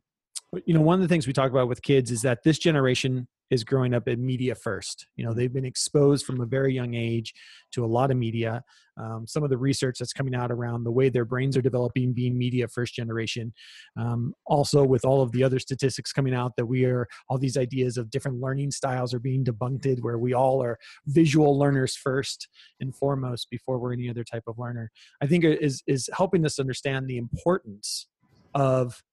you 0.65 0.73
know, 0.73 0.81
one 0.81 0.95
of 0.95 1.01
the 1.01 1.07
things 1.07 1.27
we 1.27 1.33
talk 1.33 1.51
about 1.51 1.67
with 1.67 1.81
kids 1.81 2.11
is 2.11 2.21
that 2.21 2.43
this 2.43 2.57
generation 2.57 3.27
is 3.51 3.65
growing 3.65 3.93
up 3.93 4.07
in 4.07 4.25
media 4.25 4.55
first. 4.55 5.07
You 5.17 5.25
know, 5.25 5.33
they've 5.33 5.53
been 5.53 5.65
exposed 5.65 6.25
from 6.25 6.39
a 6.39 6.45
very 6.45 6.73
young 6.73 6.95
age 6.95 7.33
to 7.73 7.83
a 7.83 7.85
lot 7.85 8.09
of 8.09 8.17
media. 8.17 8.63
Um, 8.97 9.25
some 9.27 9.43
of 9.43 9.49
the 9.49 9.57
research 9.57 9.97
that's 9.99 10.13
coming 10.13 10.33
out 10.33 10.51
around 10.51 10.83
the 10.83 10.91
way 10.91 11.09
their 11.09 11.25
brains 11.25 11.57
are 11.57 11.61
developing, 11.61 12.13
being 12.13 12.37
media 12.37 12.67
first 12.67 12.93
generation. 12.93 13.53
Um, 13.97 14.33
also, 14.45 14.85
with 14.85 15.03
all 15.03 15.21
of 15.21 15.33
the 15.33 15.43
other 15.43 15.59
statistics 15.59 16.13
coming 16.13 16.33
out, 16.33 16.53
that 16.55 16.65
we 16.65 16.85
are 16.85 17.07
all 17.29 17.37
these 17.37 17.57
ideas 17.57 17.97
of 17.97 18.09
different 18.09 18.39
learning 18.39 18.71
styles 18.71 19.13
are 19.13 19.19
being 19.19 19.43
debunked, 19.43 20.01
where 20.01 20.17
we 20.17 20.33
all 20.33 20.63
are 20.63 20.77
visual 21.07 21.57
learners 21.57 21.95
first 21.95 22.47
and 22.79 22.95
foremost 22.95 23.49
before 23.49 23.79
we're 23.79 23.93
any 23.93 24.09
other 24.09 24.23
type 24.23 24.43
of 24.47 24.57
learner. 24.57 24.91
I 25.21 25.27
think 25.27 25.43
it 25.43 25.61
is 25.61 25.83
is 25.87 26.09
helping 26.15 26.45
us 26.45 26.57
understand 26.57 27.07
the 27.07 27.17
importance 27.17 28.07
of 28.53 29.03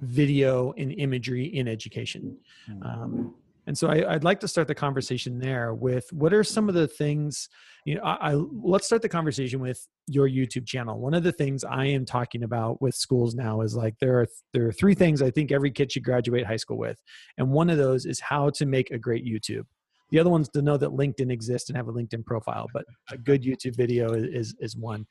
video 0.00 0.72
and 0.78 0.92
imagery 0.92 1.44
in 1.44 1.68
education. 1.68 2.36
Um, 2.82 3.34
and 3.68 3.76
so 3.76 3.88
I, 3.88 4.14
I'd 4.14 4.24
like 4.24 4.40
to 4.40 4.48
start 4.48 4.66
the 4.66 4.74
conversation 4.74 5.38
there 5.38 5.74
with 5.74 6.10
what 6.10 6.32
are 6.32 6.42
some 6.42 6.70
of 6.70 6.74
the 6.74 6.88
things, 6.88 7.50
you 7.84 7.96
know, 7.96 8.00
I, 8.00 8.30
I 8.30 8.34
let's 8.34 8.86
start 8.86 9.02
the 9.02 9.10
conversation 9.10 9.60
with 9.60 9.86
your 10.06 10.26
YouTube 10.26 10.66
channel. 10.66 10.98
One 10.98 11.12
of 11.12 11.22
the 11.22 11.32
things 11.32 11.64
I 11.64 11.84
am 11.84 12.06
talking 12.06 12.44
about 12.44 12.80
with 12.80 12.94
schools 12.94 13.34
now 13.34 13.60
is 13.60 13.76
like 13.76 13.94
there 14.00 14.20
are 14.20 14.26
there 14.54 14.66
are 14.66 14.72
three 14.72 14.94
things 14.94 15.20
I 15.20 15.30
think 15.30 15.52
every 15.52 15.70
kid 15.70 15.92
should 15.92 16.02
graduate 16.02 16.46
high 16.46 16.56
school 16.56 16.78
with, 16.78 16.98
and 17.36 17.50
one 17.50 17.68
of 17.68 17.76
those 17.76 18.06
is 18.06 18.20
how 18.20 18.48
to 18.50 18.64
make 18.64 18.90
a 18.90 18.98
great 18.98 19.26
YouTube. 19.26 19.64
The 20.10 20.18
other 20.18 20.30
one's 20.30 20.48
to 20.50 20.62
know 20.62 20.78
that 20.78 20.88
LinkedIn 20.88 21.30
exists 21.30 21.68
and 21.68 21.76
have 21.76 21.88
a 21.88 21.92
LinkedIn 21.92 22.24
profile, 22.24 22.68
but 22.72 22.86
a 23.10 23.18
good 23.18 23.42
YouTube 23.42 23.76
video 23.76 24.14
is 24.14 24.56
is 24.60 24.78
one. 24.78 25.04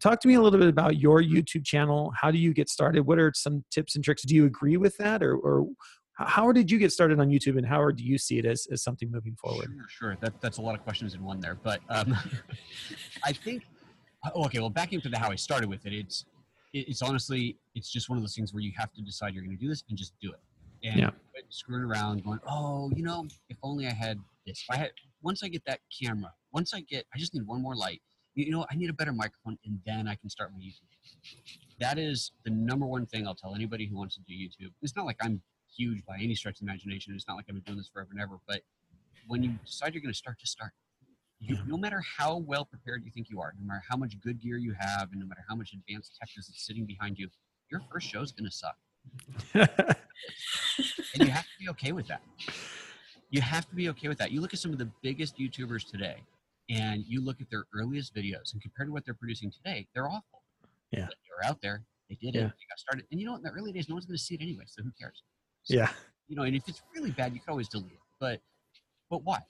Talk 0.00 0.20
to 0.20 0.28
me 0.28 0.34
a 0.34 0.40
little 0.40 0.60
bit 0.60 0.68
about 0.68 0.96
your 0.96 1.20
YouTube 1.20 1.64
channel. 1.64 2.12
How 2.16 2.30
do 2.30 2.38
you 2.38 2.54
get 2.54 2.68
started? 2.68 3.04
What 3.04 3.18
are 3.18 3.32
some 3.34 3.64
tips 3.72 3.96
and 3.96 4.04
tricks? 4.04 4.22
Do 4.22 4.36
you 4.36 4.44
agree 4.44 4.76
with 4.76 4.96
that, 4.98 5.24
or 5.24 5.34
or 5.34 5.66
how 6.16 6.50
did 6.52 6.70
you 6.70 6.78
get 6.78 6.92
started 6.92 7.20
on 7.20 7.28
YouTube, 7.28 7.58
and 7.58 7.66
how 7.66 7.90
do 7.90 8.02
you 8.02 8.16
see 8.18 8.38
it 8.38 8.46
as, 8.46 8.66
as 8.70 8.82
something 8.82 9.10
moving 9.10 9.36
forward? 9.36 9.70
Sure, 9.74 9.86
sure. 9.88 10.16
That, 10.22 10.34
that's 10.40 10.58
a 10.58 10.62
lot 10.62 10.74
of 10.74 10.82
questions 10.82 11.14
in 11.14 11.22
one 11.22 11.40
there, 11.40 11.58
but 11.62 11.80
um, 11.90 12.16
I 13.24 13.32
think. 13.32 13.62
oh, 14.34 14.46
Okay, 14.46 14.58
well, 14.58 14.70
back 14.70 14.92
into 14.92 15.08
the 15.08 15.18
how 15.18 15.30
I 15.30 15.36
started 15.36 15.68
with 15.68 15.84
it, 15.86 15.92
it's 15.92 16.24
it's 16.72 17.00
honestly 17.02 17.56
it's 17.74 17.90
just 17.90 18.08
one 18.08 18.18
of 18.18 18.22
those 18.22 18.34
things 18.34 18.52
where 18.52 18.62
you 18.62 18.72
have 18.76 18.92
to 18.94 19.00
decide 19.02 19.32
you're 19.34 19.44
going 19.44 19.56
to 19.56 19.62
do 19.62 19.68
this 19.68 19.82
and 19.88 19.96
just 19.96 20.14
do 20.20 20.30
it. 20.32 20.40
And 20.82 20.98
Yeah. 20.98 21.10
screwing 21.48 21.84
around, 21.84 22.22
going, 22.24 22.38
oh, 22.46 22.90
you 22.94 23.02
know, 23.02 23.26
if 23.48 23.56
only 23.62 23.86
I 23.86 23.92
had 23.92 24.18
this. 24.46 24.62
If 24.68 24.74
I 24.74 24.76
had 24.78 24.90
once 25.22 25.42
I 25.42 25.48
get 25.48 25.64
that 25.66 25.80
camera, 26.02 26.32
once 26.52 26.72
I 26.74 26.80
get, 26.80 27.06
I 27.14 27.18
just 27.18 27.34
need 27.34 27.46
one 27.46 27.62
more 27.62 27.74
light. 27.76 28.00
You 28.34 28.44
you 28.46 28.50
know, 28.52 28.66
I 28.70 28.74
need 28.76 28.90
a 28.90 28.94
better 28.94 29.12
microphone, 29.12 29.58
and 29.64 29.80
then 29.86 30.06
I 30.08 30.14
can 30.16 30.28
start 30.30 30.50
my 30.52 30.58
YouTube. 30.58 30.82
That 31.78 31.98
is 31.98 32.32
the 32.44 32.50
number 32.50 32.86
one 32.86 33.06
thing 33.06 33.26
I'll 33.26 33.34
tell 33.34 33.54
anybody 33.54 33.86
who 33.86 33.96
wants 33.96 34.14
to 34.16 34.22
do 34.22 34.32
YouTube. 34.34 34.72
It's 34.82 34.96
not 34.96 35.04
like 35.06 35.16
I'm 35.22 35.42
huge 35.76 36.04
by 36.06 36.16
any 36.20 36.34
stretch 36.34 36.54
of 36.60 36.60
the 36.60 36.70
imagination. 36.70 37.14
It's 37.14 37.26
not 37.28 37.34
like 37.36 37.46
I've 37.48 37.54
been 37.54 37.62
doing 37.64 37.78
this 37.78 37.88
forever 37.92 38.10
and 38.12 38.20
ever. 38.20 38.38
But 38.46 38.62
when 39.26 39.42
you 39.42 39.50
decide 39.64 39.94
you're 39.94 40.02
going 40.02 40.12
to 40.12 40.16
start, 40.18 40.38
just 40.38 40.52
start. 40.52 40.72
You. 41.38 41.58
No 41.66 41.76
matter 41.76 42.00
how 42.16 42.38
well 42.38 42.64
prepared 42.64 43.04
you 43.04 43.10
think 43.10 43.28
you 43.28 43.40
are, 43.40 43.52
no 43.60 43.66
matter 43.66 43.82
how 43.88 43.96
much 43.96 44.18
good 44.20 44.40
gear 44.40 44.56
you 44.56 44.74
have, 44.78 45.10
and 45.12 45.20
no 45.20 45.26
matter 45.26 45.44
how 45.48 45.54
much 45.54 45.74
advanced 45.74 46.16
tech 46.18 46.30
is 46.36 46.50
sitting 46.54 46.86
behind 46.86 47.18
you, 47.18 47.28
your 47.70 47.82
first 47.92 48.08
show 48.08 48.22
is 48.22 48.32
going 48.32 48.48
to 48.50 48.56
suck. 48.56 48.76
And 51.14 51.28
you 51.28 51.30
have 51.30 51.44
to 51.44 51.58
be 51.58 51.68
okay 51.70 51.92
with 51.92 52.06
that. 52.08 52.22
You 53.30 53.40
have 53.40 53.68
to 53.68 53.74
be 53.74 53.88
okay 53.90 54.08
with 54.08 54.18
that. 54.18 54.30
You 54.32 54.40
look 54.40 54.54
at 54.54 54.60
some 54.60 54.72
of 54.72 54.78
the 54.78 54.88
biggest 55.02 55.38
YouTubers 55.38 55.88
today, 55.90 56.16
and 56.70 57.04
you 57.06 57.22
look 57.24 57.40
at 57.40 57.50
their 57.50 57.64
earliest 57.74 58.14
videos, 58.14 58.52
and 58.52 58.62
compared 58.62 58.88
to 58.88 58.92
what 58.92 59.04
they're 59.04 59.14
producing 59.14 59.50
today, 59.50 59.86
they're 59.94 60.06
awful. 60.08 60.42
Yeah. 60.90 61.06
But 61.06 61.14
they're 61.28 61.48
out 61.50 61.60
there. 61.62 61.82
They 62.08 62.14
did 62.16 62.34
Yeah. 62.34 62.42
it. 62.42 62.52
They 62.58 62.66
got 62.68 62.78
started. 62.78 63.06
And 63.10 63.20
you 63.20 63.26
know 63.26 63.32
what? 63.32 63.38
In 63.38 63.44
the 63.44 63.50
early 63.50 63.72
days, 63.72 63.88
no 63.88 63.94
one's 63.94 64.06
going 64.06 64.16
to 64.16 64.22
see 64.22 64.34
it 64.36 64.40
anyway, 64.40 64.64
so 64.66 64.82
who 64.82 64.90
cares? 64.98 65.22
So, 65.66 65.76
yeah, 65.76 65.90
You 66.28 66.36
know, 66.36 66.42
and 66.42 66.56
if 66.56 66.68
it's 66.68 66.82
really 66.94 67.10
bad, 67.10 67.34
you 67.34 67.40
can 67.40 67.50
always 67.50 67.68
delete 67.68 67.92
it. 67.92 67.98
But, 68.20 68.40
but 69.10 69.24
why? 69.24 69.40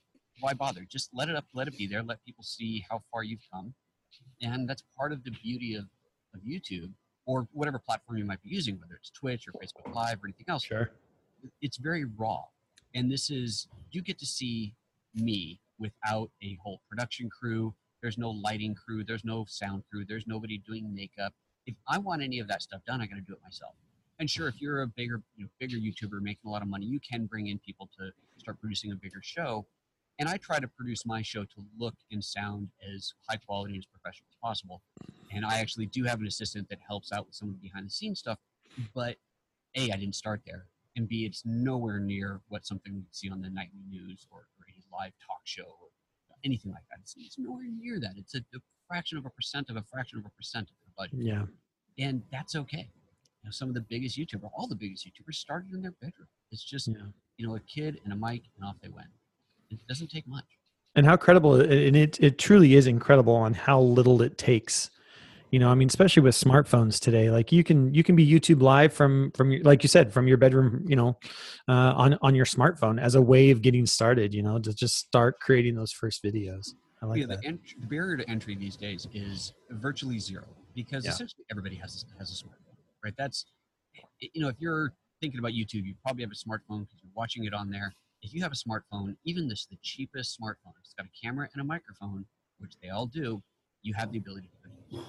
Why 0.41 0.55
bother? 0.55 0.87
Just 0.89 1.11
let 1.15 1.29
it 1.29 1.37
up. 1.37 1.47
Let 1.55 1.69
it 1.69 1.79
be 1.79 1.87
there. 1.87 2.03
Let 2.03 2.25
people 2.25 2.45
see 2.45 2.85
how 2.91 3.03
far 3.13 3.23
you've 3.23 3.45
come, 3.53 3.75
and 4.43 4.69
that's 4.69 4.83
part 4.99 5.13
of 5.13 5.25
the 5.25 5.31
beauty 5.31 5.75
of, 5.75 5.85
of 6.35 6.41
YouTube 6.43 6.93
or 7.27 7.49
whatever 7.53 7.79
platform 7.79 8.19
you 8.19 8.25
might 8.25 8.43
be 8.43 8.51
using, 8.51 8.79
whether 8.79 8.95
it's 8.95 9.11
Twitch 9.11 9.47
or 9.49 9.53
Facebook 9.53 9.95
Live 9.95 10.23
or 10.23 10.27
anything 10.27 10.47
else 10.49 10.65
sure. 10.65 10.91
it's 11.63 11.79
very 11.79 12.05
raw 12.05 12.45
and 12.97 13.11
this 13.11 13.31
is 13.31 13.69
you 13.93 14.03
get 14.03 14.19
to 14.19 14.27
see 14.27 14.75
me 15.15 15.61
without 15.79 16.31
a 16.43 16.59
whole 16.63 16.81
production 16.89 17.29
crew 17.31 17.75
there's 18.03 18.19
no 18.19 18.31
lighting 18.31 18.75
crew 18.75 19.05
there's 19.05 19.25
no 19.25 19.45
sound 19.49 19.83
crew 19.91 20.05
there's 20.09 20.27
nobody 20.27 20.59
doing 20.59 20.93
makeup 20.95 21.33
if 21.67 21.75
i 21.89 21.99
want 21.99 22.23
any 22.23 22.39
of 22.41 22.49
that 22.49 22.63
stuff 22.63 22.81
done 22.87 23.01
i 23.01 23.07
got 23.07 23.17
to 23.17 23.21
do 23.21 23.33
it 23.33 23.41
myself 23.45 23.75
and 24.19 24.31
sure 24.31 24.49
if 24.49 24.61
you're 24.61 24.83
a 24.83 24.87
bigger 24.87 25.23
you 25.37 25.45
know 25.45 25.51
bigger 25.61 25.77
youtuber 25.77 26.21
making 26.21 26.47
a 26.47 26.51
lot 26.51 26.63
of 26.63 26.69
money 26.69 26.87
you 26.87 27.01
can 27.01 27.27
bring 27.27 27.49
in 27.49 27.59
people 27.59 27.89
to 27.99 28.11
start 28.39 28.59
producing 28.61 28.93
a 28.93 28.97
bigger 28.97 29.21
show 29.23 29.67
and 30.19 30.29
i 30.29 30.37
try 30.37 30.59
to 30.59 30.69
produce 30.69 31.05
my 31.07 31.23
show 31.23 31.45
to 31.45 31.65
look 31.79 31.95
and 32.11 32.23
sound 32.23 32.69
as 32.95 33.13
high 33.29 33.37
quality 33.37 33.75
and 33.75 33.83
as 33.83 33.87
professional 33.87 34.27
as 34.31 34.37
possible 34.43 34.83
and 35.33 35.45
i 35.45 35.59
actually 35.59 35.87
do 35.87 36.05
have 36.05 36.21
an 36.21 36.27
assistant 36.27 36.69
that 36.69 36.79
helps 36.87 37.13
out 37.13 37.27
with 37.27 37.35
some 37.35 37.49
of 37.49 37.55
the 37.55 37.61
behind 37.61 37.87
the 37.87 37.91
scenes 37.91 38.19
stuff 38.19 38.39
but 38.95 39.17
a 39.77 39.91
i 39.93 39.97
didn't 39.97 40.15
start 40.15 40.41
there 40.47 40.67
and 40.97 41.07
B, 41.07 41.27
it's 41.27 41.43
nowhere 41.45 41.99
near 42.01 42.41
what 42.49 42.67
something 42.67 42.95
we'd 42.95 43.15
see 43.15 43.31
on 43.31 43.43
the 43.43 43.51
nightly 43.51 43.81
news 43.89 44.27
or, 44.31 44.39
or 44.41 44.67
any 44.69 44.83
live 44.91 45.13
talk 45.25 45.41
show 45.45 45.65
or 45.65 45.89
anything 46.45 46.73
like 46.73 46.83
that. 46.91 46.99
It's, 47.03 47.15
it's 47.19 47.39
nowhere 47.39 47.67
near 47.69 48.01
that. 48.01 48.15
It's 48.17 48.35
a, 48.35 48.39
a 48.39 48.59
fraction 48.89 49.19
of 49.19 49.27
a 49.27 49.31
percent 49.31 49.69
of 49.69 49.77
a 49.77 49.83
fraction 49.83 50.19
of 50.19 50.25
a 50.25 50.31
percent 50.31 50.71
of 50.71 50.77
their 50.83 50.93
budget, 50.97 51.27
Yeah, 51.27 52.05
and 52.05 52.23
that's 52.33 52.57
okay. 52.57 52.89
Know, 53.47 53.53
some 53.53 53.69
of 53.69 53.77
the 53.77 53.81
biggest 53.83 54.19
YouTubers, 54.19 54.51
all 54.57 54.67
the 54.67 54.75
biggest 54.75 55.07
YouTubers, 55.07 55.37
started 55.37 55.73
in 55.73 55.81
their 55.81 55.93
bedroom. 56.01 56.27
It's 56.51 56.65
just 56.65 56.89
yeah. 56.89 56.95
you 57.37 57.47
know 57.47 57.55
a 57.55 57.61
kid 57.61 58.01
and 58.03 58.13
a 58.13 58.17
mic, 58.17 58.43
and 58.57 58.65
off 58.65 58.75
they 58.83 58.89
went. 58.89 59.07
It 59.71 59.79
doesn't 59.89 60.11
take 60.11 60.27
much. 60.27 60.45
And 60.97 61.07
how 61.07 61.17
credible, 61.17 61.61
and 61.61 61.95
it 61.95 62.19
it 62.21 62.39
truly 62.39 62.75
is 62.75 62.89
incredible 62.89 63.37
on 63.37 63.55
how 63.55 63.81
little 63.81 64.21
it 64.23 64.37
takes. 64.37 64.91
You 65.53 65.61
know, 65.61 65.69
I 65.69 65.77
mean, 65.77 65.87
especially 65.87 66.25
with 66.25 66.35
smartphones 66.35 66.99
today, 66.99 67.31
like 67.31 67.53
you 67.53 67.63
can 67.63 67.95
you 67.95 68.03
can 68.03 68.17
be 68.17 68.29
YouTube 68.29 68.63
live 68.63 68.93
from 68.93 69.31
from 69.31 69.53
your, 69.53 69.63
like 69.63 69.85
you 69.85 69.89
said 69.89 70.13
from 70.13 70.27
your 70.27 70.39
bedroom, 70.39 70.85
you 70.89 70.97
know, 70.97 71.17
uh, 71.69 71.95
on 71.95 72.19
on 72.23 72.35
your 72.35 72.47
smartphone 72.47 73.01
as 73.01 73.15
a 73.15 73.23
way 73.23 73.51
of 73.51 73.63
getting 73.63 73.87
started. 73.87 74.35
You 74.35 74.43
know, 74.43 74.59
to 74.59 74.75
just 74.75 74.97
start 74.97 75.39
creating 75.39 75.77
those 75.77 75.93
first 75.93 76.25
videos. 76.25 76.71
I 77.01 77.07
like 77.07 77.21
yeah, 77.21 77.27
that. 77.27 77.43
the, 77.43 77.47
ent- 77.47 77.61
the 77.79 77.87
barrier 77.87 78.17
to 78.17 78.29
entry 78.29 78.57
these 78.57 78.77
days 78.77 79.07
is 79.15 79.53
virtually 79.71 80.19
zero 80.19 80.47
because 80.75 81.05
Yeah. 81.05 81.13
essentially 81.13 81.45
everybody 81.51 81.77
has 81.77 82.05
a, 82.05 82.19
has 82.19 82.31
a 82.31 82.45
smartphone, 82.45 82.66
right? 83.07 83.15
That's 83.17 83.47
you 84.19 84.43
know 84.43 84.49
if 84.49 84.57
you're 84.59 84.93
thinking 85.21 85.39
about 85.39 85.53
YouTube, 85.53 85.85
you 85.87 85.95
probably 86.05 86.25
have 86.25 86.33
a 86.33 86.35
smartphone 86.35 86.81
because 86.85 86.99
you're 87.03 87.15
watching 87.15 87.45
it 87.45 87.55
on 87.55 87.71
there. 87.71 87.95
If 88.23 88.35
you 88.35 88.43
have 88.43 88.53
a 88.53 88.57
smartphone, 88.57 89.17
even 89.25 89.49
this 89.49 89.67
the 89.71 89.79
cheapest 89.83 90.39
smartphone, 90.39 90.75
it's 90.81 90.95
got 90.99 91.07
a 91.07 91.15
camera 91.23 91.49
and 91.53 91.61
a 91.63 91.65
microphone, 91.65 92.27
which 92.59 92.75
they 92.83 92.89
all 92.89 93.07
do. 93.07 93.43
You 93.83 93.95
have 93.95 94.11
the 94.11 94.19
ability 94.19 94.49
to 94.49 94.59
put 94.61 94.71
it 94.73 95.07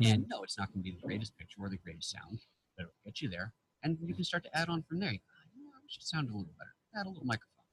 in. 0.00 0.12
And 0.12 0.26
no, 0.28 0.42
it's 0.44 0.56
not 0.58 0.72
going 0.72 0.84
to 0.84 0.90
be 0.90 0.96
the 0.96 1.06
greatest 1.06 1.36
picture 1.36 1.58
or 1.60 1.68
the 1.68 1.78
greatest 1.78 2.10
sound, 2.10 2.38
but 2.76 2.84
it'll 2.84 3.02
get 3.04 3.20
you 3.20 3.28
there, 3.28 3.52
and 3.82 3.98
you 4.00 4.14
can 4.14 4.24
start 4.24 4.44
to 4.44 4.56
add 4.56 4.68
on 4.68 4.84
from 4.88 5.00
there. 5.00 5.12
You 5.12 5.18
"Ah, 5.18 5.42
you 5.56 5.64
know, 5.64 5.70
it 5.84 5.90
should 5.90 6.04
sound 6.04 6.28
a 6.28 6.32
little 6.36 6.54
better. 6.56 6.74
Add 7.00 7.06
a 7.06 7.10
little 7.10 7.24
microphone. 7.24 7.66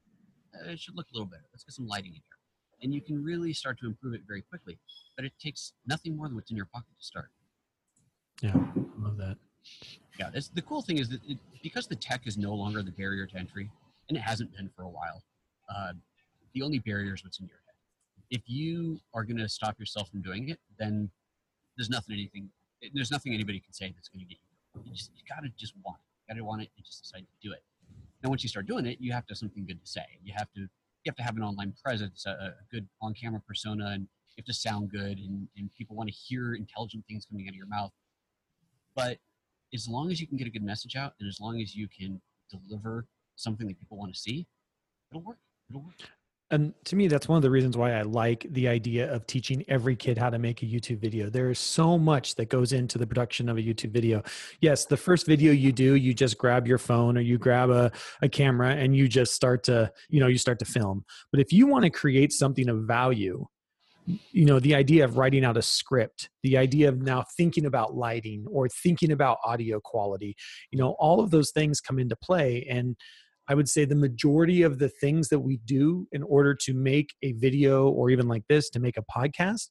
Uh, 0.55 0.71
it 0.71 0.79
should 0.79 0.95
look 0.95 1.07
a 1.11 1.13
little 1.13 1.29
better. 1.29 1.45
Let's 1.53 1.63
get 1.63 1.73
some 1.73 1.87
lighting 1.87 2.15
in 2.17 2.21
here 2.27 2.39
and 2.83 2.93
you 2.93 3.01
can 3.01 3.23
really 3.23 3.53
start 3.53 3.79
to 3.79 3.87
improve 3.87 4.13
it 4.13 4.21
very 4.27 4.41
quickly. 4.41 4.77
But 5.15 5.25
it 5.25 5.31
takes 5.41 5.73
nothing 5.87 6.17
more 6.17 6.27
than 6.27 6.35
what's 6.35 6.51
in 6.51 6.57
your 6.57 6.67
pocket 6.73 6.91
to 6.99 7.03
start. 7.03 7.29
Yeah, 8.41 8.55
I 8.55 9.03
love 9.03 9.17
that. 9.17 9.37
Yeah, 10.19 10.29
the 10.53 10.61
cool 10.61 10.81
thing 10.81 10.97
is 10.97 11.09
that 11.09 11.21
it, 11.27 11.37
because 11.61 11.87
the 11.87 11.95
tech 11.95 12.27
is 12.27 12.37
no 12.37 12.53
longer 12.53 12.83
the 12.83 12.91
barrier 12.91 13.25
to 13.25 13.37
entry, 13.37 13.69
and 14.09 14.17
it 14.17 14.21
hasn't 14.21 14.55
been 14.55 14.69
for 14.75 14.83
a 14.83 14.89
while, 14.89 15.23
uh, 15.73 15.93
the 16.53 16.61
only 16.61 16.79
barrier 16.79 17.13
is 17.13 17.23
what's 17.23 17.39
in 17.39 17.47
your 17.47 17.57
head. 17.65 17.75
If 18.29 18.41
you 18.45 18.99
are 19.13 19.23
going 19.23 19.37
to 19.37 19.49
stop 19.49 19.79
yourself 19.79 20.09
from 20.09 20.21
doing 20.21 20.49
it, 20.49 20.59
then 20.77 21.09
there's 21.77 21.89
nothing 21.89 22.13
anything 22.13 22.49
there's 22.93 23.11
nothing 23.11 23.33
anybody 23.33 23.59
can 23.59 23.71
say 23.71 23.93
that's 23.95 24.09
going 24.09 24.19
to 24.19 24.25
get 24.25 24.37
you. 24.43 24.81
You 24.85 24.91
just 24.91 25.11
you 25.15 25.23
got 25.27 25.43
to 25.43 25.49
just 25.57 25.73
want 25.83 25.97
I 26.29 26.33
gotta 26.33 26.43
want 26.43 26.61
it. 26.61 26.69
I 26.77 26.81
just 26.81 27.03
decide 27.03 27.19
to 27.19 27.47
do 27.47 27.53
it. 27.53 27.63
Now, 28.23 28.29
once 28.29 28.43
you 28.43 28.49
start 28.49 28.67
doing 28.67 28.85
it, 28.85 28.97
you 28.99 29.11
have 29.11 29.25
to 29.27 29.31
have 29.31 29.37
something 29.37 29.65
good 29.65 29.81
to 29.83 29.87
say. 29.89 30.05
You 30.23 30.33
have 30.35 30.51
to 30.53 30.61
you 30.61 31.09
have 31.09 31.15
to 31.15 31.23
have 31.23 31.35
an 31.35 31.43
online 31.43 31.73
presence, 31.83 32.25
a, 32.25 32.31
a 32.31 32.53
good 32.71 32.87
on-camera 33.01 33.41
persona, 33.45 33.87
and 33.87 34.01
you 34.03 34.41
have 34.41 34.45
to 34.45 34.53
sound 34.53 34.89
good, 34.89 35.17
and, 35.17 35.47
and 35.57 35.69
people 35.77 35.97
want 35.97 36.09
to 36.09 36.15
hear 36.15 36.53
intelligent 36.53 37.03
things 37.09 37.25
coming 37.25 37.47
out 37.47 37.51
of 37.51 37.55
your 37.55 37.67
mouth. 37.67 37.91
But 38.95 39.17
as 39.73 39.87
long 39.87 40.11
as 40.11 40.21
you 40.21 40.27
can 40.27 40.37
get 40.37 40.47
a 40.47 40.51
good 40.51 40.63
message 40.63 40.95
out, 40.95 41.13
and 41.19 41.27
as 41.27 41.39
long 41.39 41.61
as 41.61 41.75
you 41.75 41.87
can 41.87 42.21
deliver 42.49 43.07
something 43.35 43.67
that 43.67 43.79
people 43.79 43.97
want 43.97 44.13
to 44.13 44.19
see, 44.19 44.45
it'll 45.11 45.23
work. 45.23 45.39
It'll 45.69 45.83
work. 45.83 45.95
And 46.51 46.73
to 46.85 46.95
me 46.95 47.07
that's 47.07 47.27
one 47.27 47.37
of 47.37 47.41
the 47.41 47.49
reasons 47.49 47.75
why 47.77 47.93
i 47.93 48.03
like 48.03 48.45
the 48.51 48.67
idea 48.67 49.11
of 49.11 49.25
teaching 49.25 49.65
every 49.67 49.95
kid 49.95 50.19
how 50.19 50.29
to 50.29 50.37
make 50.37 50.61
a 50.61 50.67
youtube 50.67 50.99
video. 50.99 51.27
There 51.27 51.49
is 51.49 51.57
so 51.57 51.97
much 51.97 52.35
that 52.35 52.49
goes 52.49 52.73
into 52.73 52.99
the 52.99 53.07
production 53.07 53.49
of 53.49 53.57
a 53.57 53.61
youtube 53.61 53.89
video. 53.89 54.21
Yes 54.61 54.85
the 54.85 54.97
first 54.97 55.25
video 55.25 55.51
you 55.51 55.71
do 55.71 55.95
you 55.95 56.13
just 56.13 56.37
grab 56.37 56.67
your 56.67 56.77
phone 56.77 57.17
or 57.17 57.21
you 57.21 57.39
grab 57.39 57.71
a, 57.71 57.91
a 58.21 58.29
camera 58.29 58.69
and 58.75 58.95
you 58.95 59.07
just 59.07 59.33
start 59.33 59.63
to 59.63 59.91
you 60.09 60.19
know 60.19 60.27
you 60.27 60.37
start 60.37 60.59
to 60.59 60.65
film. 60.65 61.03
But 61.31 61.39
if 61.39 61.51
you 61.51 61.65
want 61.65 61.85
to 61.85 61.89
create 61.89 62.31
something 62.31 62.69
of 62.69 62.83
value 62.83 63.47
you 64.05 64.45
know 64.45 64.59
the 64.59 64.75
idea 64.75 65.05
of 65.05 65.17
writing 65.17 65.45
out 65.45 65.55
a 65.55 65.61
script 65.61 66.29
the 66.43 66.57
idea 66.57 66.89
of 66.89 67.01
now 67.01 67.23
thinking 67.37 67.65
about 67.65 67.95
lighting 67.95 68.45
or 68.49 68.67
thinking 68.67 69.11
about 69.11 69.37
audio 69.45 69.79
quality 69.79 70.35
you 70.71 70.77
know 70.77 70.91
all 70.99 71.21
of 71.21 71.31
those 71.31 71.51
things 71.51 71.79
come 71.79 71.99
into 71.99 72.15
play 72.15 72.65
and 72.69 72.97
I 73.47 73.55
would 73.55 73.67
say 73.67 73.85
the 73.85 73.95
majority 73.95 74.61
of 74.61 74.79
the 74.79 74.89
things 74.89 75.29
that 75.29 75.39
we 75.39 75.57
do 75.65 76.07
in 76.11 76.23
order 76.23 76.55
to 76.55 76.73
make 76.73 77.13
a 77.21 77.33
video 77.33 77.89
or 77.89 78.09
even 78.09 78.27
like 78.27 78.43
this 78.47 78.69
to 78.71 78.79
make 78.79 78.97
a 78.97 79.03
podcast 79.03 79.69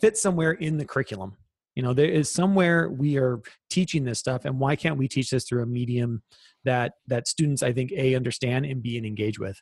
fit 0.00 0.16
somewhere 0.16 0.52
in 0.52 0.76
the 0.76 0.84
curriculum. 0.84 1.36
You 1.74 1.82
know, 1.82 1.92
there 1.92 2.10
is 2.10 2.30
somewhere 2.30 2.90
we 2.90 3.16
are 3.16 3.40
teaching 3.68 4.04
this 4.04 4.20
stuff, 4.20 4.44
and 4.44 4.60
why 4.60 4.76
can't 4.76 4.96
we 4.96 5.08
teach 5.08 5.30
this 5.30 5.44
through 5.44 5.62
a 5.62 5.66
medium 5.66 6.22
that 6.64 6.92
that 7.08 7.26
students 7.26 7.62
I 7.64 7.72
think 7.72 7.90
a 7.92 8.14
understand 8.14 8.64
and 8.66 8.80
b 8.80 8.96
and 8.96 9.04
engage 9.06 9.40
with? 9.40 9.60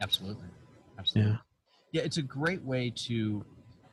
Absolutely, 0.00 0.48
absolutely. 0.98 1.32
Yeah, 1.32 1.38
yeah. 1.94 2.02
It's 2.02 2.18
a 2.18 2.22
great 2.22 2.62
way 2.62 2.92
to 3.06 3.44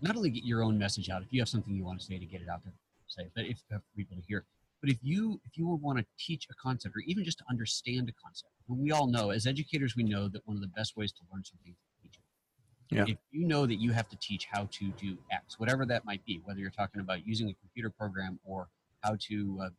not 0.01 0.15
only 0.15 0.31
get 0.31 0.43
your 0.43 0.63
own 0.63 0.77
message 0.77 1.09
out 1.09 1.21
if 1.21 1.27
you 1.31 1.39
have 1.39 1.47
something 1.47 1.73
you 1.73 1.85
want 1.85 1.99
to 1.99 2.05
say 2.05 2.17
to 2.17 2.25
get 2.25 2.41
it 2.41 2.49
out 2.49 2.63
there, 2.63 2.73
say, 3.07 3.29
but 3.35 3.45
if 3.45 3.61
for 3.69 3.81
people 3.95 4.17
to 4.17 4.23
hear, 4.27 4.43
but 4.81 4.89
if 4.89 4.97
you 5.03 5.39
if 5.45 5.57
you 5.57 5.67
want 5.67 5.99
to 5.99 6.05
teach 6.17 6.47
a 6.49 6.55
concept 6.55 6.95
or 6.95 7.01
even 7.05 7.23
just 7.23 7.37
to 7.37 7.43
understand 7.49 8.09
a 8.09 8.13
concept, 8.21 8.51
we 8.67 8.91
all 8.91 9.07
know 9.07 9.29
as 9.29 9.45
educators 9.45 9.95
we 9.95 10.03
know 10.03 10.27
that 10.27 10.41
one 10.45 10.57
of 10.57 10.61
the 10.61 10.67
best 10.69 10.97
ways 10.97 11.11
to 11.11 11.19
learn 11.31 11.43
something 11.43 11.71
is 11.71 11.77
to 11.77 12.01
teach 12.01 12.17
it. 12.17 12.95
Yeah. 12.95 13.13
If 13.13 13.17
you 13.31 13.47
know 13.47 13.67
that 13.67 13.75
you 13.75 13.91
have 13.91 14.09
to 14.09 14.17
teach 14.17 14.47
how 14.51 14.67
to 14.71 14.85
do 14.99 15.17
X, 15.31 15.59
whatever 15.59 15.85
that 15.85 16.03
might 16.03 16.25
be, 16.25 16.41
whether 16.43 16.59
you're 16.59 16.71
talking 16.71 17.01
about 17.01 17.25
using 17.25 17.49
a 17.49 17.53
computer 17.53 17.91
program 17.91 18.39
or 18.43 18.67
how 19.01 19.15
to 19.27 19.59
uh, 19.63 19.69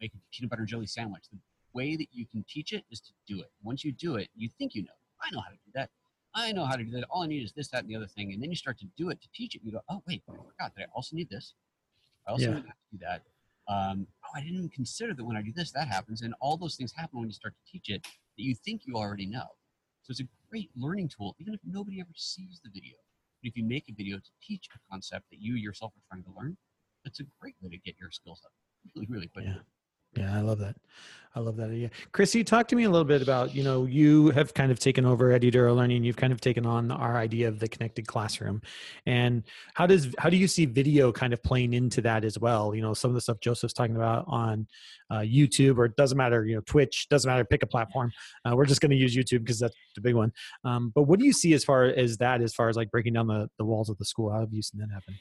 make 0.00 0.12
a 0.14 0.18
peanut 0.32 0.50
butter 0.50 0.62
and 0.62 0.68
jelly 0.68 0.86
sandwich, 0.86 1.24
the 1.30 1.38
way 1.74 1.96
that 1.96 2.08
you 2.10 2.26
can 2.26 2.44
teach 2.48 2.72
it 2.72 2.84
is 2.90 3.00
to 3.00 3.10
do 3.28 3.40
it. 3.40 3.50
Once 3.62 3.84
you 3.84 3.92
do 3.92 4.16
it, 4.16 4.28
you 4.34 4.48
think 4.58 4.74
you 4.74 4.82
know. 4.82 4.88
I 5.22 5.30
know 5.32 5.40
how 5.40 5.50
to 5.50 5.56
do 5.56 5.70
that. 5.74 5.90
I 6.34 6.52
know 6.52 6.64
how 6.64 6.76
to 6.76 6.84
do 6.84 6.90
that. 6.92 7.04
All 7.10 7.22
I 7.22 7.26
need 7.26 7.42
is 7.42 7.52
this, 7.52 7.68
that, 7.68 7.82
and 7.82 7.88
the 7.88 7.96
other 7.96 8.06
thing. 8.06 8.32
And 8.32 8.42
then 8.42 8.50
you 8.50 8.56
start 8.56 8.78
to 8.80 8.86
do 8.96 9.10
it 9.10 9.20
to 9.22 9.28
teach 9.34 9.54
it. 9.54 9.62
You 9.64 9.72
go, 9.72 9.80
oh, 9.88 10.02
wait, 10.06 10.22
I 10.28 10.32
forgot 10.32 10.74
that 10.76 10.82
I 10.82 10.86
also 10.94 11.16
need 11.16 11.28
this. 11.28 11.54
I 12.26 12.32
also 12.32 12.44
yeah. 12.44 12.54
need 12.54 12.62
to 12.62 12.72
do 12.92 12.98
that 13.00 13.22
um, 13.70 14.06
oh, 14.24 14.28
I 14.34 14.40
didn't 14.40 14.56
even 14.56 14.68
consider 14.68 15.14
that 15.14 15.24
when 15.24 15.36
I 15.36 15.42
do 15.42 15.52
this, 15.54 15.70
that 15.72 15.86
happens. 15.86 16.22
And 16.22 16.34
all 16.40 16.56
those 16.56 16.76
things 16.76 16.92
happen 16.92 17.20
when 17.20 17.28
you 17.28 17.34
start 17.34 17.54
to 17.54 17.72
teach 17.72 17.88
it 17.88 18.02
that 18.02 18.42
you 18.42 18.54
think 18.54 18.82
you 18.84 18.96
already 18.96 19.26
know. 19.26 19.46
So 20.02 20.10
it's 20.10 20.20
a 20.20 20.28
great 20.50 20.70
learning 20.76 21.08
tool, 21.08 21.36
even 21.38 21.54
if 21.54 21.60
nobody 21.64 22.00
ever 22.00 22.10
sees 22.14 22.60
the 22.64 22.70
video. 22.70 22.96
But 23.42 23.48
if 23.48 23.56
you 23.56 23.64
make 23.64 23.84
a 23.88 23.92
video 23.92 24.16
to 24.16 24.30
teach 24.42 24.68
a 24.74 24.78
concept 24.90 25.26
that 25.30 25.40
you 25.40 25.54
yourself 25.54 25.92
are 25.96 26.02
trying 26.14 26.24
to 26.24 26.30
learn, 26.36 26.56
it's 27.04 27.20
a 27.20 27.24
great 27.40 27.54
way 27.62 27.70
to 27.70 27.78
get 27.78 27.94
your 28.00 28.10
skills 28.10 28.42
up 28.44 28.52
really, 28.94 29.06
really 29.08 29.28
quickly. 29.28 29.52
Yeah. 29.54 29.62
Yeah, 30.16 30.36
I 30.36 30.40
love 30.40 30.58
that. 30.58 30.76
I 31.36 31.38
love 31.38 31.56
that 31.58 31.70
idea. 31.70 31.90
Chrissy, 32.10 32.42
talk 32.42 32.66
to 32.68 32.76
me 32.76 32.84
a 32.84 32.90
little 32.90 33.04
bit 33.04 33.22
about, 33.22 33.54
you 33.54 33.62
know, 33.62 33.84
you 33.84 34.30
have 34.30 34.52
kind 34.52 34.72
of 34.72 34.80
taken 34.80 35.06
over 35.06 35.28
Eduduro 35.38 35.76
Learning. 35.76 36.02
You've 36.02 36.16
kind 36.16 36.32
of 36.32 36.40
taken 36.40 36.66
on 36.66 36.90
our 36.90 37.16
idea 37.16 37.46
of 37.46 37.60
the 37.60 37.68
connected 37.68 38.08
classroom. 38.08 38.60
And 39.06 39.44
how 39.74 39.86
does 39.86 40.12
how 40.18 40.28
do 40.28 40.36
you 40.36 40.48
see 40.48 40.66
video 40.66 41.12
kind 41.12 41.32
of 41.32 41.40
playing 41.44 41.72
into 41.72 42.00
that 42.00 42.24
as 42.24 42.36
well? 42.36 42.74
You 42.74 42.82
know, 42.82 42.94
some 42.94 43.12
of 43.12 43.14
the 43.14 43.20
stuff 43.20 43.38
Joseph's 43.40 43.72
talking 43.72 43.94
about 43.94 44.24
on 44.26 44.66
uh, 45.08 45.20
YouTube, 45.20 45.78
or 45.78 45.84
it 45.84 45.94
doesn't 45.94 46.18
matter, 46.18 46.44
you 46.44 46.56
know, 46.56 46.62
Twitch, 46.62 47.08
doesn't 47.08 47.30
matter, 47.30 47.44
pick 47.44 47.62
a 47.62 47.66
platform. 47.66 48.10
Uh, 48.44 48.56
we're 48.56 48.66
just 48.66 48.80
going 48.80 48.90
to 48.90 48.96
use 48.96 49.16
YouTube 49.16 49.44
because 49.44 49.60
that's 49.60 49.76
the 49.94 50.00
big 50.00 50.16
one. 50.16 50.32
Um, 50.64 50.90
but 50.96 51.04
what 51.04 51.20
do 51.20 51.26
you 51.26 51.32
see 51.32 51.54
as 51.54 51.62
far 51.62 51.84
as 51.84 52.16
that, 52.18 52.42
as 52.42 52.54
far 52.54 52.68
as 52.68 52.76
like 52.76 52.90
breaking 52.90 53.12
down 53.12 53.28
the, 53.28 53.48
the 53.56 53.64
walls 53.64 53.88
of 53.88 53.98
the 53.98 54.04
school? 54.04 54.32
How 54.32 54.40
have 54.40 54.52
you 54.52 54.62
seen 54.62 54.80
that 54.80 54.90
happen? 54.92 55.14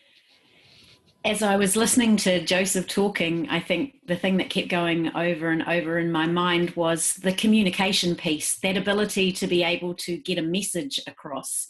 As 1.26 1.44
I 1.44 1.58
was 1.58 1.76
listening 1.76 2.16
to 2.18 2.44
Joseph 2.46 2.88
talking, 2.88 3.50
I 3.50 3.60
think 3.60 3.96
the 4.06 4.16
thing 4.16 4.38
that 4.38 4.50
kept 4.50 4.70
going 4.70 5.14
over 5.16 5.50
and 5.50 5.64
over 5.64 6.00
in 6.00 6.14
my 6.14 6.26
mind 6.26 6.72
was 6.78 7.16
the 7.16 7.34
communication 7.34 8.16
piece, 8.16 8.58
that 8.60 8.78
ability 8.78 9.34
to 9.34 9.46
be 9.46 9.62
able 9.62 9.96
to 9.96 10.18
get 10.18 10.38
a 10.38 10.42
message 10.42 11.00
across. 11.08 11.68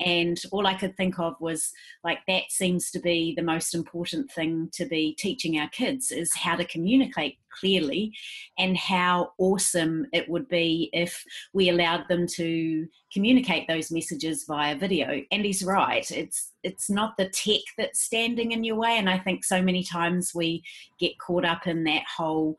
And 0.00 0.40
all 0.50 0.66
I 0.66 0.74
could 0.74 0.96
think 0.96 1.20
of 1.20 1.36
was 1.40 1.70
like, 2.02 2.18
that 2.26 2.50
seems 2.50 2.90
to 2.90 2.98
be 2.98 3.32
the 3.36 3.44
most 3.44 3.76
important 3.76 4.32
thing 4.32 4.68
to 4.72 4.86
be 4.86 5.14
teaching 5.14 5.58
our 5.60 5.68
kids 5.68 6.10
is 6.10 6.34
how 6.34 6.56
to 6.56 6.64
communicate 6.64 7.38
clearly 7.60 8.12
and 8.58 8.76
how 8.76 9.32
awesome 9.38 10.06
it 10.12 10.28
would 10.28 10.48
be 10.48 10.90
if 10.92 11.24
we 11.52 11.68
allowed 11.68 12.04
them 12.08 12.26
to 12.26 12.86
communicate 13.12 13.68
those 13.68 13.90
messages 13.90 14.44
via 14.46 14.76
video 14.76 15.20
and 15.32 15.44
he's 15.44 15.64
right 15.64 16.12
it's 16.12 16.49
it's 16.62 16.90
not 16.90 17.16
the 17.16 17.28
tech 17.28 17.60
that's 17.78 18.00
standing 18.00 18.52
in 18.52 18.64
your 18.64 18.76
way 18.76 18.96
and 18.98 19.08
i 19.08 19.18
think 19.18 19.44
so 19.44 19.62
many 19.62 19.82
times 19.82 20.32
we 20.34 20.62
get 20.98 21.18
caught 21.18 21.44
up 21.44 21.66
in 21.66 21.84
that 21.84 22.02
whole 22.16 22.56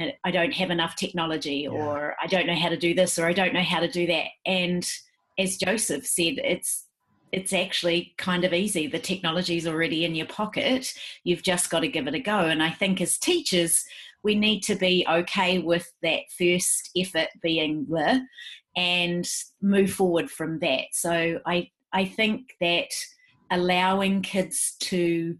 uh, 0.00 0.06
I 0.24 0.30
don't 0.30 0.52
have 0.54 0.70
enough 0.70 0.96
technology, 0.96 1.68
yeah. 1.68 1.70
or 1.70 2.16
I 2.20 2.26
don't 2.26 2.46
know 2.46 2.56
how 2.56 2.68
to 2.68 2.76
do 2.76 2.94
this, 2.94 3.18
or 3.18 3.26
I 3.26 3.32
don't 3.32 3.54
know 3.54 3.62
how 3.62 3.80
to 3.80 3.88
do 3.88 4.06
that. 4.08 4.26
And 4.44 4.84
as 5.38 5.56
Joseph 5.56 6.06
said, 6.06 6.34
it's 6.42 6.86
it's 7.32 7.52
actually 7.52 8.14
kind 8.16 8.44
of 8.44 8.52
easy. 8.52 8.86
The 8.86 8.98
technology 9.00 9.56
is 9.56 9.66
already 9.66 10.04
in 10.04 10.14
your 10.14 10.26
pocket. 10.26 10.92
You've 11.24 11.42
just 11.42 11.68
got 11.68 11.80
to 11.80 11.88
give 11.88 12.06
it 12.06 12.14
a 12.14 12.20
go. 12.20 12.38
And 12.38 12.62
I 12.62 12.70
think 12.70 13.00
as 13.00 13.18
teachers, 13.18 13.84
we 14.22 14.36
need 14.36 14.60
to 14.64 14.76
be 14.76 15.04
okay 15.10 15.58
with 15.58 15.92
that 16.02 16.20
first 16.38 16.90
effort 16.96 17.28
being 17.42 17.86
the 17.88 18.24
and 18.76 19.28
move 19.60 19.90
forward 19.90 20.30
from 20.30 20.60
that. 20.60 20.84
So 20.92 21.40
I 21.44 21.70
I 21.94 22.04
think 22.04 22.54
that 22.60 22.90
allowing 23.50 24.22
kids 24.22 24.76
to 24.80 25.36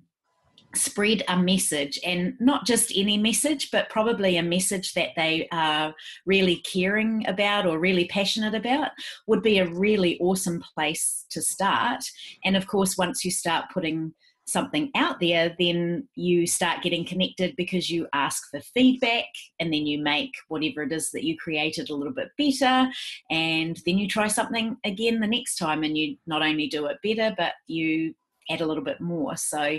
spread 0.76 1.22
a 1.28 1.36
message 1.36 2.00
and 2.04 2.34
not 2.40 2.66
just 2.66 2.92
any 2.96 3.16
message 3.16 3.70
but 3.70 3.88
probably 3.90 4.36
a 4.36 4.42
message 4.42 4.92
that 4.94 5.10
they 5.16 5.46
are 5.52 5.94
really 6.26 6.56
caring 6.56 7.24
about 7.28 7.66
or 7.66 7.78
really 7.78 8.06
passionate 8.06 8.54
about 8.54 8.90
would 9.26 9.42
be 9.42 9.58
a 9.58 9.70
really 9.70 10.18
awesome 10.18 10.62
place 10.74 11.26
to 11.30 11.40
start. 11.40 12.02
And 12.44 12.56
of 12.56 12.66
course 12.66 12.98
once 12.98 13.24
you 13.24 13.30
start 13.30 13.66
putting 13.72 14.12
something 14.46 14.90
out 14.94 15.20
there, 15.20 15.54
then 15.58 16.06
you 16.14 16.46
start 16.46 16.82
getting 16.82 17.04
connected 17.04 17.56
because 17.56 17.90
you 17.90 18.06
ask 18.12 18.50
for 18.50 18.60
feedback 18.60 19.26
and 19.58 19.72
then 19.72 19.86
you 19.86 19.98
make 19.98 20.32
whatever 20.48 20.82
it 20.82 20.92
is 20.92 21.10
that 21.12 21.24
you 21.24 21.36
created 21.36 21.90
a 21.90 21.94
little 21.94 22.12
bit 22.12 22.28
better. 22.36 22.90
And 23.30 23.80
then 23.86 23.98
you 23.98 24.06
try 24.06 24.28
something 24.28 24.76
again 24.84 25.20
the 25.20 25.26
next 25.26 25.56
time 25.56 25.82
and 25.82 25.96
you 25.96 26.16
not 26.26 26.42
only 26.42 26.66
do 26.66 26.86
it 26.86 26.98
better, 27.02 27.34
but 27.36 27.52
you 27.66 28.14
add 28.50 28.60
a 28.60 28.66
little 28.66 28.84
bit 28.84 29.00
more. 29.00 29.36
So 29.36 29.78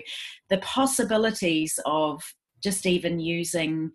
the 0.50 0.58
possibilities 0.60 1.80
of 1.86 2.24
just 2.64 2.86
even 2.88 3.20
using 3.20 3.92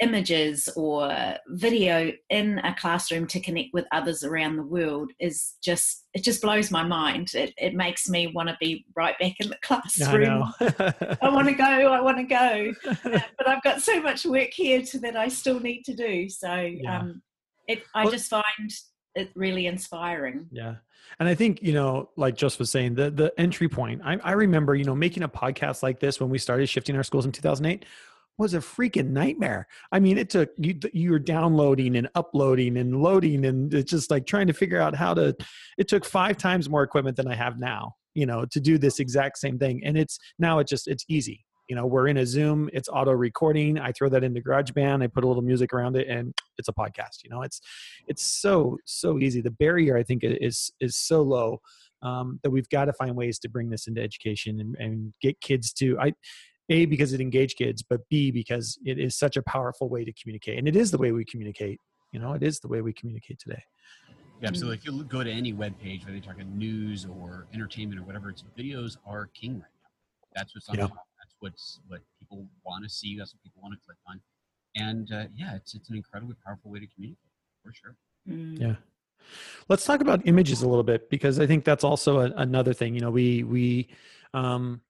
images 0.00 0.68
or 0.76 1.36
video 1.48 2.12
in 2.30 2.58
a 2.58 2.74
classroom 2.74 3.26
to 3.26 3.40
connect 3.40 3.72
with 3.72 3.86
others 3.92 4.24
around 4.24 4.56
the 4.56 4.62
world 4.62 5.10
is 5.18 5.54
just 5.62 6.06
it 6.14 6.22
just 6.22 6.42
blows 6.42 6.70
my 6.70 6.82
mind. 6.82 7.34
It, 7.34 7.52
it 7.58 7.74
makes 7.74 8.08
me 8.08 8.28
want 8.28 8.48
to 8.48 8.56
be 8.60 8.86
right 8.94 9.18
back 9.18 9.34
in 9.40 9.48
the 9.48 9.58
classroom. 9.62 10.44
I, 10.60 11.16
I 11.22 11.28
want 11.28 11.48
to 11.48 11.54
go 11.54 11.64
i 11.64 12.00
want 12.00 12.18
to 12.18 12.24
go. 12.24 12.72
Uh, 13.06 13.20
but 13.38 13.48
i've 13.48 13.62
got 13.62 13.80
so 13.80 14.00
much 14.00 14.24
work 14.24 14.50
here 14.52 14.82
to, 14.82 14.98
that 14.98 15.16
i 15.16 15.28
still 15.28 15.60
need 15.60 15.82
to 15.82 15.94
do. 15.94 16.28
So 16.28 16.54
yeah. 16.54 17.00
um, 17.00 17.22
it, 17.68 17.82
i 17.94 18.04
well, 18.04 18.12
just 18.12 18.28
find 18.28 18.44
it 19.14 19.30
really 19.34 19.66
inspiring. 19.66 20.46
Yeah. 20.50 20.76
And 21.20 21.28
i 21.28 21.34
think 21.34 21.62
you 21.62 21.72
know 21.72 22.10
like 22.16 22.36
just 22.36 22.58
was 22.58 22.70
saying 22.70 22.94
the 22.94 23.10
the 23.10 23.32
entry 23.38 23.68
point 23.68 24.02
I, 24.04 24.18
I 24.22 24.32
remember 24.32 24.74
you 24.74 24.84
know 24.84 24.94
making 24.94 25.22
a 25.22 25.28
podcast 25.28 25.82
like 25.82 26.00
this 26.00 26.20
when 26.20 26.30
we 26.30 26.38
started 26.38 26.68
shifting 26.68 26.96
our 26.96 27.04
schools 27.04 27.26
in 27.26 27.32
2008 27.32 27.84
was 28.38 28.54
a 28.54 28.58
freaking 28.58 29.10
nightmare. 29.10 29.66
I 29.92 29.98
mean, 29.98 30.18
it 30.18 30.30
took 30.30 30.50
you 30.58 30.78
you 30.92 31.10
were 31.10 31.18
downloading 31.18 31.96
and 31.96 32.08
uploading 32.14 32.76
and 32.76 33.02
loading 33.02 33.46
and 33.46 33.72
it's 33.72 33.90
just 33.90 34.10
like 34.10 34.26
trying 34.26 34.46
to 34.46 34.52
figure 34.52 34.80
out 34.80 34.94
how 34.94 35.14
to 35.14 35.34
it 35.78 35.88
took 35.88 36.04
five 36.04 36.36
times 36.36 36.68
more 36.68 36.82
equipment 36.82 37.16
than 37.16 37.28
I 37.28 37.34
have 37.34 37.58
now, 37.58 37.94
you 38.14 38.26
know, 38.26 38.44
to 38.46 38.60
do 38.60 38.78
this 38.78 39.00
exact 39.00 39.38
same 39.38 39.58
thing. 39.58 39.82
And 39.84 39.96
it's 39.96 40.18
now 40.38 40.58
it's 40.58 40.70
just 40.70 40.88
it's 40.88 41.04
easy. 41.08 41.44
You 41.68 41.74
know, 41.74 41.86
we're 41.86 42.06
in 42.06 42.18
a 42.18 42.26
Zoom, 42.26 42.70
it's 42.72 42.88
auto 42.88 43.10
recording. 43.10 43.78
I 43.78 43.90
throw 43.90 44.08
that 44.10 44.22
into 44.22 44.40
GarageBand, 44.40 45.02
I 45.02 45.08
put 45.08 45.24
a 45.24 45.26
little 45.26 45.42
music 45.42 45.72
around 45.72 45.96
it 45.96 46.06
and 46.06 46.32
it's 46.58 46.68
a 46.68 46.72
podcast. 46.72 47.24
You 47.24 47.30
know, 47.30 47.42
it's 47.42 47.60
it's 48.06 48.22
so 48.22 48.76
so 48.84 49.18
easy. 49.18 49.40
The 49.40 49.50
barrier 49.50 49.96
I 49.96 50.02
think 50.02 50.22
is 50.22 50.70
is 50.80 50.96
so 50.96 51.22
low 51.22 51.60
um, 52.02 52.38
that 52.42 52.50
we've 52.50 52.68
got 52.68 52.84
to 52.84 52.92
find 52.92 53.16
ways 53.16 53.38
to 53.40 53.48
bring 53.48 53.70
this 53.70 53.86
into 53.86 54.02
education 54.02 54.60
and, 54.60 54.76
and 54.76 55.14
get 55.20 55.40
kids 55.40 55.72
to 55.74 55.98
I 55.98 56.12
a 56.68 56.86
because 56.86 57.12
it 57.12 57.20
engaged 57.20 57.56
kids 57.56 57.82
but 57.82 58.00
b 58.08 58.30
because 58.30 58.78
it 58.84 58.98
is 58.98 59.16
such 59.16 59.36
a 59.36 59.42
powerful 59.42 59.88
way 59.88 60.04
to 60.04 60.12
communicate 60.12 60.58
and 60.58 60.68
it 60.68 60.76
is 60.76 60.90
the 60.90 60.98
way 60.98 61.12
we 61.12 61.24
communicate 61.24 61.80
you 62.12 62.18
know 62.18 62.32
it 62.32 62.42
is 62.42 62.60
the 62.60 62.68
way 62.68 62.80
we 62.80 62.92
communicate 62.92 63.38
today 63.38 63.62
yeah, 64.42 64.50
so 64.52 64.70
if 64.70 64.84
you 64.84 65.02
go 65.04 65.24
to 65.24 65.30
any 65.30 65.52
web 65.54 65.78
page, 65.78 66.04
whether 66.04 66.12
you're 66.12 66.22
talking 66.22 66.58
news 66.58 67.06
or 67.06 67.46
entertainment 67.54 67.98
or 67.98 68.04
whatever, 68.04 68.28
it's 68.28 68.44
videos 68.56 68.98
are 69.06 69.30
king 69.32 69.54
right 69.54 69.62
now. 69.82 69.88
That's 70.34 70.54
what's 70.54 70.68
on 70.68 70.76
Yeah. 70.76 70.84
That's 70.84 71.34
what's 71.40 71.80
what 71.88 72.00
people 72.18 72.46
want 72.64 72.84
to 72.84 72.90
see. 72.90 73.16
That's 73.16 73.32
what 73.34 73.42
people 73.42 73.62
want 73.62 73.74
to 73.74 73.80
click 73.84 73.96
on. 74.06 74.20
And 74.76 75.10
uh, 75.10 75.24
yeah, 75.34 75.54
it's 75.56 75.74
it's 75.74 75.88
an 75.88 75.96
incredibly 75.96 76.36
powerful 76.44 76.70
way 76.70 76.80
to 76.80 76.86
communicate 76.86 77.18
for 77.64 77.72
sure. 77.72 77.96
Mm. 78.28 78.60
Yeah. 78.60 78.74
Let's 79.68 79.84
talk 79.84 80.02
about 80.02 80.26
images 80.26 80.62
a 80.62 80.68
little 80.68 80.84
bit 80.84 81.08
because 81.08 81.40
I 81.40 81.46
think 81.46 81.64
that's 81.64 81.82
also 81.82 82.20
a, 82.20 82.24
another 82.36 82.74
thing. 82.74 82.94
You 82.94 83.00
know, 83.00 83.10
we 83.10 83.42
we 83.42 83.88
um, 84.34 84.82
you- 84.84 84.85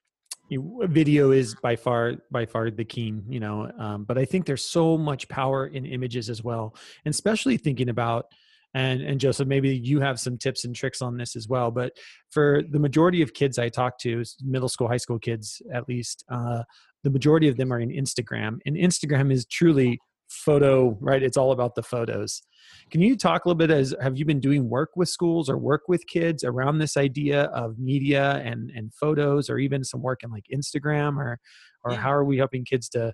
video 0.50 1.32
is 1.32 1.54
by 1.56 1.76
far 1.76 2.14
by 2.30 2.46
far 2.46 2.70
the 2.70 2.84
king. 2.84 3.24
You 3.28 3.40
know, 3.40 3.70
um, 3.78 4.04
but 4.04 4.18
I 4.18 4.24
think 4.24 4.46
there's 4.46 4.64
so 4.64 4.96
much 4.96 5.28
power 5.28 5.66
in 5.66 5.84
images 5.84 6.30
as 6.30 6.42
well, 6.42 6.74
and 7.04 7.12
especially 7.12 7.56
thinking 7.56 7.88
about. 7.88 8.26
And, 8.74 9.00
and 9.00 9.18
Joseph, 9.18 9.48
maybe 9.48 9.74
you 9.74 10.00
have 10.00 10.20
some 10.20 10.36
tips 10.36 10.66
and 10.66 10.76
tricks 10.76 11.00
on 11.00 11.16
this 11.16 11.34
as 11.34 11.48
well. 11.48 11.70
But 11.70 11.96
for 12.30 12.62
the 12.70 12.78
majority 12.78 13.22
of 13.22 13.32
kids 13.32 13.58
I 13.58 13.70
talk 13.70 13.98
to, 14.00 14.22
middle 14.44 14.68
school, 14.68 14.86
high 14.86 14.98
school 14.98 15.18
kids 15.18 15.62
at 15.72 15.88
least, 15.88 16.24
uh, 16.30 16.62
the 17.02 17.08
majority 17.08 17.48
of 17.48 17.56
them 17.56 17.72
are 17.72 17.80
in 17.80 17.88
Instagram, 17.88 18.58
and 18.66 18.76
Instagram 18.76 19.32
is 19.32 19.46
truly 19.46 19.98
photo. 20.36 20.96
Right? 21.00 21.22
It's 21.22 21.36
all 21.36 21.52
about 21.52 21.74
the 21.74 21.82
photos. 21.82 22.42
Can 22.90 23.00
you 23.00 23.16
talk 23.16 23.44
a 23.44 23.48
little 23.48 23.58
bit 23.58 23.70
as 23.70 23.94
have 24.00 24.16
you 24.16 24.24
been 24.24 24.40
doing 24.40 24.68
work 24.68 24.90
with 24.96 25.08
schools 25.08 25.48
or 25.48 25.56
work 25.58 25.82
with 25.88 26.06
kids 26.06 26.44
around 26.44 26.78
this 26.78 26.96
idea 26.96 27.44
of 27.44 27.78
media 27.78 28.42
and 28.44 28.70
and 28.74 28.92
photos 28.94 29.48
or 29.50 29.58
even 29.58 29.82
some 29.84 30.02
work 30.02 30.22
in 30.22 30.30
like 30.30 30.46
Instagram 30.54 31.16
or 31.16 31.38
or 31.84 31.92
Yeah. 31.92 31.98
how 31.98 32.12
are 32.12 32.24
we 32.24 32.36
helping 32.38 32.64
kids 32.64 32.88
to 32.90 33.12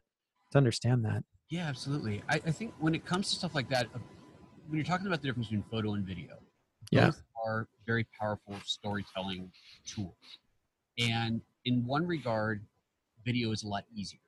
to 0.52 0.58
understand 0.58 1.04
that? 1.04 1.22
Yeah, 1.48 1.66
absolutely. 1.68 2.22
I, 2.28 2.36
I 2.46 2.50
think 2.50 2.72
when 2.78 2.94
it 2.94 3.04
comes 3.04 3.30
to 3.30 3.36
stuff 3.36 3.54
like 3.54 3.68
that, 3.68 3.86
uh, 3.94 3.98
when 4.68 4.76
you're 4.78 4.84
talking 4.86 5.06
about 5.06 5.20
the 5.20 5.28
difference 5.28 5.48
between 5.48 5.64
photo 5.70 5.94
and 5.94 6.04
video, 6.06 6.38
Yeah. 6.90 7.06
both 7.06 7.22
are 7.44 7.68
very 7.86 8.06
powerful 8.18 8.56
storytelling 8.64 9.50
tools. 9.84 10.14
And 10.98 11.42
in 11.66 11.84
one 11.86 12.06
regard, 12.06 12.64
video 13.24 13.50
is 13.52 13.64
a 13.64 13.68
lot 13.68 13.84
easier. 13.94 14.20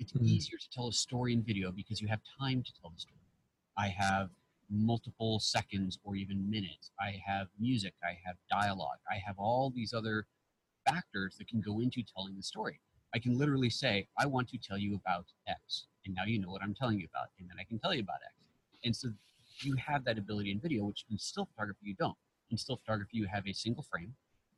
It's 0.00 0.12
Mhm. 0.12 0.26
easier 0.26 0.58
to 0.58 0.70
tell 0.70 0.88
a 0.88 0.92
story 0.92 1.34
in 1.34 1.42
video 1.42 1.70
because 1.70 2.00
you 2.00 2.08
have 2.08 2.22
time 2.38 2.62
to 2.62 2.72
tell 2.80 2.90
the 2.90 2.98
story. 2.98 3.20
I 3.76 3.88
have 3.88 4.30
multiple 4.70 5.38
seconds 5.40 5.98
or 6.04 6.16
even 6.16 6.48
minutes. 6.48 6.90
I 6.98 7.12
have 7.24 7.48
music. 7.58 7.94
I 8.02 8.14
have 8.24 8.36
dialogue. 8.48 8.98
I 9.10 9.18
have 9.18 9.38
all 9.38 9.68
these 9.70 9.92
other 9.92 10.26
factors 10.88 11.36
that 11.36 11.48
can 11.48 11.60
go 11.60 11.80
into 11.80 12.02
telling 12.02 12.34
the 12.34 12.42
story. 12.42 12.80
I 13.14 13.18
can 13.18 13.36
literally 13.36 13.68
say, 13.68 14.08
I 14.16 14.24
want 14.26 14.48
to 14.50 14.58
tell 14.58 14.78
you 14.78 14.94
about 14.94 15.26
X. 15.46 15.86
And 16.06 16.14
now 16.14 16.24
you 16.24 16.38
know 16.38 16.50
what 16.50 16.62
I'm 16.62 16.74
telling 16.74 16.98
you 16.98 17.06
about. 17.14 17.28
And 17.38 17.48
then 17.48 17.58
I 17.60 17.64
can 17.64 17.78
tell 17.78 17.94
you 17.94 18.00
about 18.02 18.20
X. 18.24 18.34
And 18.84 18.96
so 18.96 19.12
you 19.60 19.76
have 19.76 20.04
that 20.04 20.16
ability 20.16 20.50
in 20.50 20.60
video, 20.60 20.84
which 20.84 21.04
in 21.10 21.18
still 21.18 21.44
photography 21.46 21.80
you 21.82 21.94
don't. 21.94 22.16
In 22.50 22.56
still 22.56 22.76
photography, 22.78 23.18
you 23.18 23.26
have 23.26 23.46
a 23.46 23.52
single 23.52 23.82
frame, 23.82 24.16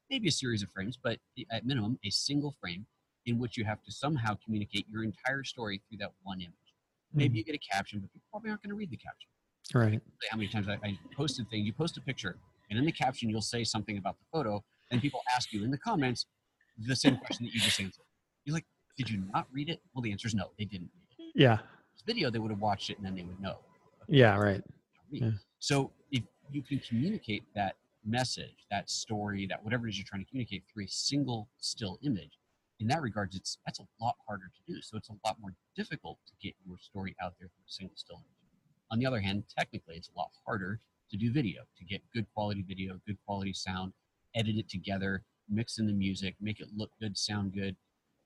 maybe 0.08 0.28
a 0.28 0.32
series 0.32 0.62
of 0.62 0.70
frames, 0.70 0.96
but 1.02 1.18
at 1.50 1.66
minimum, 1.66 1.98
a 2.04 2.10
single 2.10 2.52
frame 2.60 2.86
in 3.26 3.38
which 3.38 3.56
you 3.56 3.64
have 3.64 3.82
to 3.84 3.92
somehow 3.92 4.36
communicate 4.44 4.86
your 4.90 5.04
entire 5.04 5.44
story 5.44 5.80
through 5.88 5.98
that 5.98 6.12
one 6.22 6.40
image. 6.40 6.52
Maybe 7.14 7.28
mm-hmm. 7.28 7.36
you 7.36 7.44
get 7.44 7.54
a 7.54 7.74
caption, 7.74 8.00
but 8.00 8.12
people 8.12 8.26
probably 8.30 8.50
aren't 8.50 8.62
going 8.62 8.70
to 8.70 8.76
read 8.76 8.90
the 8.90 8.96
caption. 8.96 9.28
Right. 9.74 10.00
How 10.30 10.36
many 10.36 10.48
times 10.48 10.68
I, 10.68 10.78
I 10.86 10.98
posted 11.16 11.48
things? 11.50 11.66
You 11.66 11.72
post 11.72 11.96
a 11.96 12.00
picture, 12.00 12.36
and 12.70 12.78
in 12.78 12.84
the 12.84 12.92
caption, 12.92 13.30
you'll 13.30 13.42
say 13.42 13.64
something 13.64 13.96
about 13.98 14.16
the 14.18 14.24
photo, 14.32 14.62
and 14.90 15.00
people 15.00 15.20
ask 15.34 15.52
you 15.52 15.62
in 15.64 15.70
the 15.70 15.78
comments 15.78 16.26
the 16.86 16.96
same 16.96 17.16
question 17.18 17.46
that 17.46 17.54
you 17.54 17.60
just 17.60 17.78
answered. 17.80 18.04
You're 18.44 18.54
like, 18.54 18.66
did 18.96 19.08
you 19.08 19.22
not 19.32 19.46
read 19.52 19.68
it? 19.68 19.80
Well, 19.94 20.02
the 20.02 20.10
answer 20.10 20.26
is 20.26 20.34
no, 20.34 20.50
they 20.58 20.64
didn't 20.64 20.90
read 21.18 21.28
it. 21.34 21.40
Yeah. 21.40 21.58
This 21.94 22.02
video, 22.06 22.30
they 22.30 22.38
would 22.38 22.50
have 22.50 22.60
watched 22.60 22.90
it, 22.90 22.96
and 22.96 23.06
then 23.06 23.14
they 23.14 23.22
would 23.22 23.40
know. 23.40 23.58
Yeah, 24.08 24.36
right. 24.36 24.62
Yeah. 25.10 25.30
So 25.60 25.92
if 26.10 26.22
you 26.50 26.62
can 26.62 26.80
communicate 26.80 27.44
that 27.54 27.76
message, 28.04 28.66
that 28.70 28.90
story, 28.90 29.46
that 29.46 29.62
whatever 29.64 29.86
it 29.86 29.90
is 29.90 29.98
you're 29.98 30.06
trying 30.06 30.24
to 30.24 30.28
communicate 30.28 30.64
through 30.72 30.84
a 30.84 30.88
single 30.88 31.48
still 31.58 31.98
image, 32.02 32.38
in 32.82 32.88
that 32.88 33.00
regards, 33.00 33.36
it's 33.36 33.58
that's 33.64 33.78
a 33.80 33.86
lot 34.00 34.16
harder 34.26 34.50
to 34.54 34.72
do. 34.72 34.82
So 34.82 34.96
it's 34.96 35.08
a 35.08 35.14
lot 35.24 35.36
more 35.40 35.54
difficult 35.76 36.18
to 36.26 36.32
get 36.42 36.54
your 36.66 36.78
story 36.78 37.14
out 37.22 37.34
there 37.38 37.48
through 37.48 37.64
a 37.66 37.72
single 37.72 37.96
still 37.96 38.16
image. 38.16 38.26
On 38.90 38.98
the 38.98 39.06
other 39.06 39.20
hand, 39.20 39.44
technically, 39.56 39.96
it's 39.96 40.10
a 40.14 40.18
lot 40.18 40.30
harder 40.44 40.80
to 41.10 41.16
do 41.16 41.32
video, 41.32 41.62
to 41.78 41.84
get 41.84 42.02
good 42.12 42.26
quality 42.34 42.62
video, 42.62 43.00
good 43.06 43.18
quality 43.24 43.52
sound, 43.52 43.92
edit 44.34 44.56
it 44.56 44.68
together, 44.68 45.22
mix 45.48 45.78
in 45.78 45.86
the 45.86 45.92
music, 45.92 46.34
make 46.40 46.60
it 46.60 46.68
look 46.76 46.90
good, 47.00 47.16
sound 47.16 47.54
good. 47.54 47.76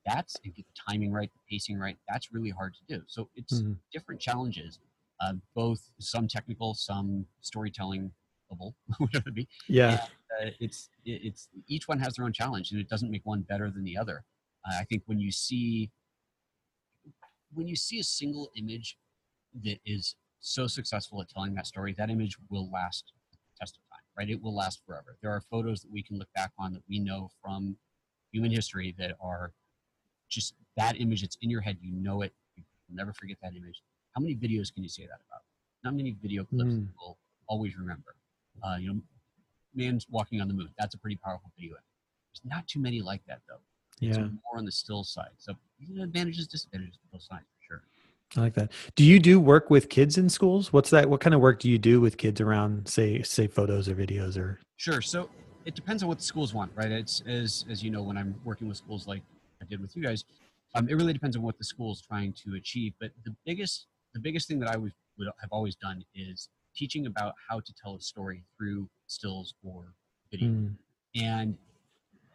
That's 0.06 0.36
and 0.44 0.54
get 0.54 0.66
the 0.66 0.72
timing 0.88 1.12
right, 1.12 1.30
the 1.32 1.40
pacing 1.50 1.78
right. 1.78 1.98
That's 2.08 2.32
really 2.32 2.50
hard 2.50 2.74
to 2.74 2.96
do. 2.96 3.02
So 3.06 3.28
it's 3.34 3.60
Mhm. 3.60 3.76
different 3.92 4.20
challenges 4.20 4.78
uh, 5.20 5.32
both 5.54 5.90
some 5.98 6.28
technical, 6.28 6.74
some 6.74 7.26
storytelling 7.40 8.12
level, 8.50 8.74
whatever 8.98 9.28
it 9.30 9.34
be. 9.34 9.48
Yeah. 9.68 10.06
Uh, 10.40 10.50
it's 10.60 10.90
it's 11.04 11.48
each 11.68 11.88
one 11.88 11.98
has 11.98 12.14
their 12.14 12.24
own 12.26 12.32
challenge, 12.32 12.70
and 12.72 12.80
it 12.80 12.88
doesn't 12.88 13.10
make 13.10 13.24
one 13.24 13.42
better 13.42 13.70
than 13.70 13.84
the 13.84 13.96
other. 13.96 14.24
I 14.66 14.84
think 14.84 15.02
when 15.06 15.18
you 15.18 15.30
see 15.30 15.90
when 17.54 17.66
you 17.68 17.76
see 17.76 17.98
a 18.00 18.04
single 18.04 18.50
image 18.56 18.98
that 19.64 19.78
is 19.86 20.16
so 20.40 20.66
successful 20.66 21.20
at 21.22 21.28
telling 21.28 21.54
that 21.54 21.66
story, 21.66 21.94
that 21.96 22.10
image 22.10 22.36
will 22.50 22.70
last 22.70 23.12
the 23.30 23.38
test 23.58 23.76
of 23.76 23.82
time, 23.90 24.04
right? 24.16 24.28
It 24.28 24.42
will 24.42 24.54
last 24.54 24.82
forever. 24.86 25.16
There 25.22 25.30
are 25.30 25.40
photos 25.40 25.80
that 25.80 25.90
we 25.90 26.02
can 26.02 26.18
look 26.18 26.28
back 26.34 26.52
on 26.58 26.72
that 26.74 26.82
we 26.88 26.98
know 26.98 27.30
from 27.42 27.76
human 28.32 28.50
history 28.50 28.94
that 28.98 29.16
are 29.20 29.52
just 30.28 30.54
that 30.76 31.00
image 31.00 31.22
that's 31.22 31.38
in 31.40 31.48
your 31.50 31.60
head. 31.62 31.78
You 31.80 31.92
know 31.92 32.22
it. 32.22 32.34
You'll 32.56 32.66
never 32.96 33.12
forget 33.12 33.38
that 33.42 33.54
image. 33.56 33.82
How 34.14 34.20
many 34.20 34.34
videos 34.34 34.72
can 34.72 34.82
you 34.82 34.88
say 34.88 35.04
that 35.06 35.20
about? 35.28 35.42
Not 35.84 35.94
many 35.94 36.16
video 36.20 36.44
clips 36.44 36.74
Mm. 36.74 36.88
we'll 36.98 37.16
always 37.46 37.76
remember. 37.76 38.16
Uh, 38.62 38.76
you 38.80 38.92
know, 38.92 39.00
man's 39.74 40.06
walking 40.10 40.40
on 40.40 40.48
the 40.48 40.54
moon. 40.54 40.70
That's 40.78 40.94
a 40.94 40.98
pretty 40.98 41.16
powerful 41.16 41.50
video. 41.56 41.74
There's 41.74 42.44
not 42.44 42.66
too 42.66 42.80
many 42.80 43.00
like 43.00 43.24
that 43.26 43.40
though. 43.48 43.60
It's 44.00 44.18
Yeah. 44.18 44.24
more 44.24 44.58
on 44.58 44.64
the 44.64 44.72
still 44.72 45.04
side. 45.04 45.30
So 45.38 45.54
advantages, 46.00 46.46
disadvantages 46.46 46.98
both 47.12 47.22
sides 47.22 47.44
for 47.58 47.64
sure. 47.66 47.82
I 48.36 48.40
like 48.40 48.54
that. 48.54 48.72
Do 48.94 49.04
you 49.04 49.18
do 49.18 49.40
work 49.40 49.70
with 49.70 49.88
kids 49.88 50.18
in 50.18 50.28
schools? 50.28 50.72
What's 50.72 50.90
that? 50.90 51.08
What 51.08 51.20
kind 51.20 51.34
of 51.34 51.40
work 51.40 51.60
do 51.60 51.70
you 51.70 51.78
do 51.78 52.00
with 52.00 52.18
kids 52.18 52.40
around, 52.40 52.88
say, 52.88 53.22
say 53.22 53.46
photos 53.46 53.88
or 53.88 53.94
videos 53.94 54.36
or? 54.36 54.60
Sure. 54.76 55.00
So 55.00 55.30
it 55.64 55.74
depends 55.74 56.02
on 56.02 56.08
what 56.08 56.18
the 56.18 56.24
schools 56.24 56.52
want, 56.52 56.70
right? 56.74 56.90
It's 56.90 57.22
as 57.26 57.64
as 57.70 57.82
you 57.82 57.90
know, 57.90 58.02
when 58.02 58.18
I'm 58.18 58.38
working 58.44 58.68
with 58.68 58.76
schools 58.76 59.06
like 59.06 59.22
I 59.62 59.64
did 59.64 59.80
with 59.80 59.96
you 59.96 60.02
guys, 60.02 60.24
um, 60.74 60.88
it 60.88 60.94
really 60.94 61.12
depends 61.14 61.36
on 61.36 61.42
what 61.42 61.56
the 61.56 61.64
school 61.64 61.92
is 61.92 62.02
trying 62.02 62.34
to 62.44 62.56
achieve. 62.56 62.92
But 63.00 63.12
the 63.24 63.34
biggest 63.46 63.86
the 64.12 64.20
biggest 64.20 64.48
thing 64.48 64.58
that 64.60 64.68
I 64.68 64.76
would, 64.76 64.92
would 65.18 65.28
have 65.40 65.50
always 65.52 65.76
done 65.76 66.04
is 66.14 66.48
teaching 66.74 67.06
about 67.06 67.34
how 67.48 67.60
to 67.60 67.72
tell 67.74 67.96
a 67.96 68.00
story 68.00 68.42
through 68.58 68.88
stills 69.06 69.54
or 69.64 69.94
video. 70.30 70.48
Mm, 70.48 70.74
And 71.14 71.56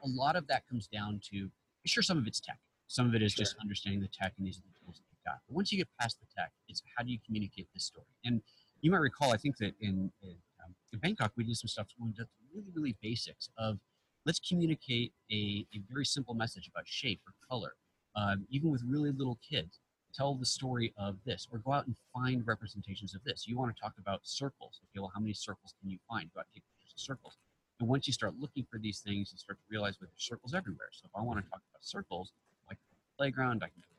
a 0.04 0.08
lot 0.08 0.36
of 0.36 0.48
that 0.48 0.68
comes 0.68 0.88
down 0.88 1.20
to 1.32 1.50
sure 1.86 2.04
some 2.04 2.18
of 2.18 2.28
it's 2.28 2.40
tech. 2.40 2.60
Some 2.88 3.08
of 3.08 3.16
it 3.16 3.22
is 3.22 3.34
just 3.34 3.56
understanding 3.62 4.02
the 4.02 4.10
tech 4.10 4.34
and 4.38 4.46
these 4.46 4.58
are 4.58 4.62
the 4.62 4.86
tools 4.86 4.98
that 4.98 5.06
you've 5.10 5.24
got. 5.26 5.40
But 5.48 5.56
once 5.56 5.72
you 5.72 5.78
get 5.78 5.88
past 6.00 6.20
the 6.20 6.26
tech, 6.38 6.52
it's 6.68 6.82
how 6.98 7.04
do 7.04 7.12
you 7.12 7.20
communicate 7.26 7.68
this 7.74 7.86
story? 7.86 8.06
And 8.26 8.42
you 8.82 8.92
might 8.92 8.98
recall, 8.98 9.34
I 9.34 9.38
think 9.38 9.58
that 9.58 9.74
in, 9.80 10.12
in, 10.22 10.36
um, 10.64 10.76
in 10.92 11.00
Bangkok, 11.00 11.32
we 11.38 11.44
did 11.44 11.56
some 11.56 11.70
stuff 11.70 11.88
we 12.00 12.12
did 12.12 12.28
really, 12.54 12.68
really 12.76 12.98
basics 13.02 13.50
of 13.58 13.80
let's 14.26 14.40
communicate 14.40 15.14
a, 15.32 15.66
a 15.74 15.82
very 15.90 16.06
simple 16.06 16.34
message 16.34 16.68
about 16.68 16.88
shape 16.88 17.22
or 17.26 17.34
color, 17.48 17.74
um, 18.16 18.46
even 18.50 18.72
with 18.72 18.84
really 18.86 19.12
little 19.12 19.40
kids. 19.48 19.80
Tell 20.14 20.36
the 20.36 20.46
story 20.46 20.94
of 20.98 21.16
this, 21.26 21.48
or 21.50 21.60
go 21.60 21.72
out 21.72 21.88
and 21.88 21.96
find 22.14 22.46
representations 22.46 23.16
of 23.16 23.24
this. 23.24 23.48
You 23.48 23.58
want 23.58 23.74
to 23.74 23.82
talk 23.82 23.94
about 23.98 24.20
circles. 24.24 24.82
Okay, 24.84 25.00
well, 25.00 25.12
how 25.14 25.22
many 25.22 25.34
circles 25.34 25.74
can 25.80 25.90
you 25.90 25.98
find? 26.10 26.30
Go 26.34 26.42
out 26.42 26.48
and 26.48 26.56
take 26.56 26.64
pictures 26.78 26.94
of 26.94 27.00
circles. 27.00 27.38
And 27.82 27.90
once 27.90 28.06
you 28.06 28.14
start 28.14 28.36
looking 28.40 28.66
for 28.70 28.78
these 28.78 29.00
things, 29.00 29.32
you 29.32 29.40
start 29.40 29.58
to 29.58 29.66
realize 29.68 29.98
that 29.98 30.06
there's 30.06 30.24
circles 30.24 30.54
everywhere. 30.54 30.90
So 30.92 31.06
if 31.06 31.20
I 31.20 31.24
want 31.24 31.44
to 31.44 31.50
talk 31.50 31.62
about 31.72 31.84
circles, 31.84 32.32
like 32.70 32.78
playground, 33.18 33.64
I 33.64 33.70
can 33.70 33.82
go 33.82 33.92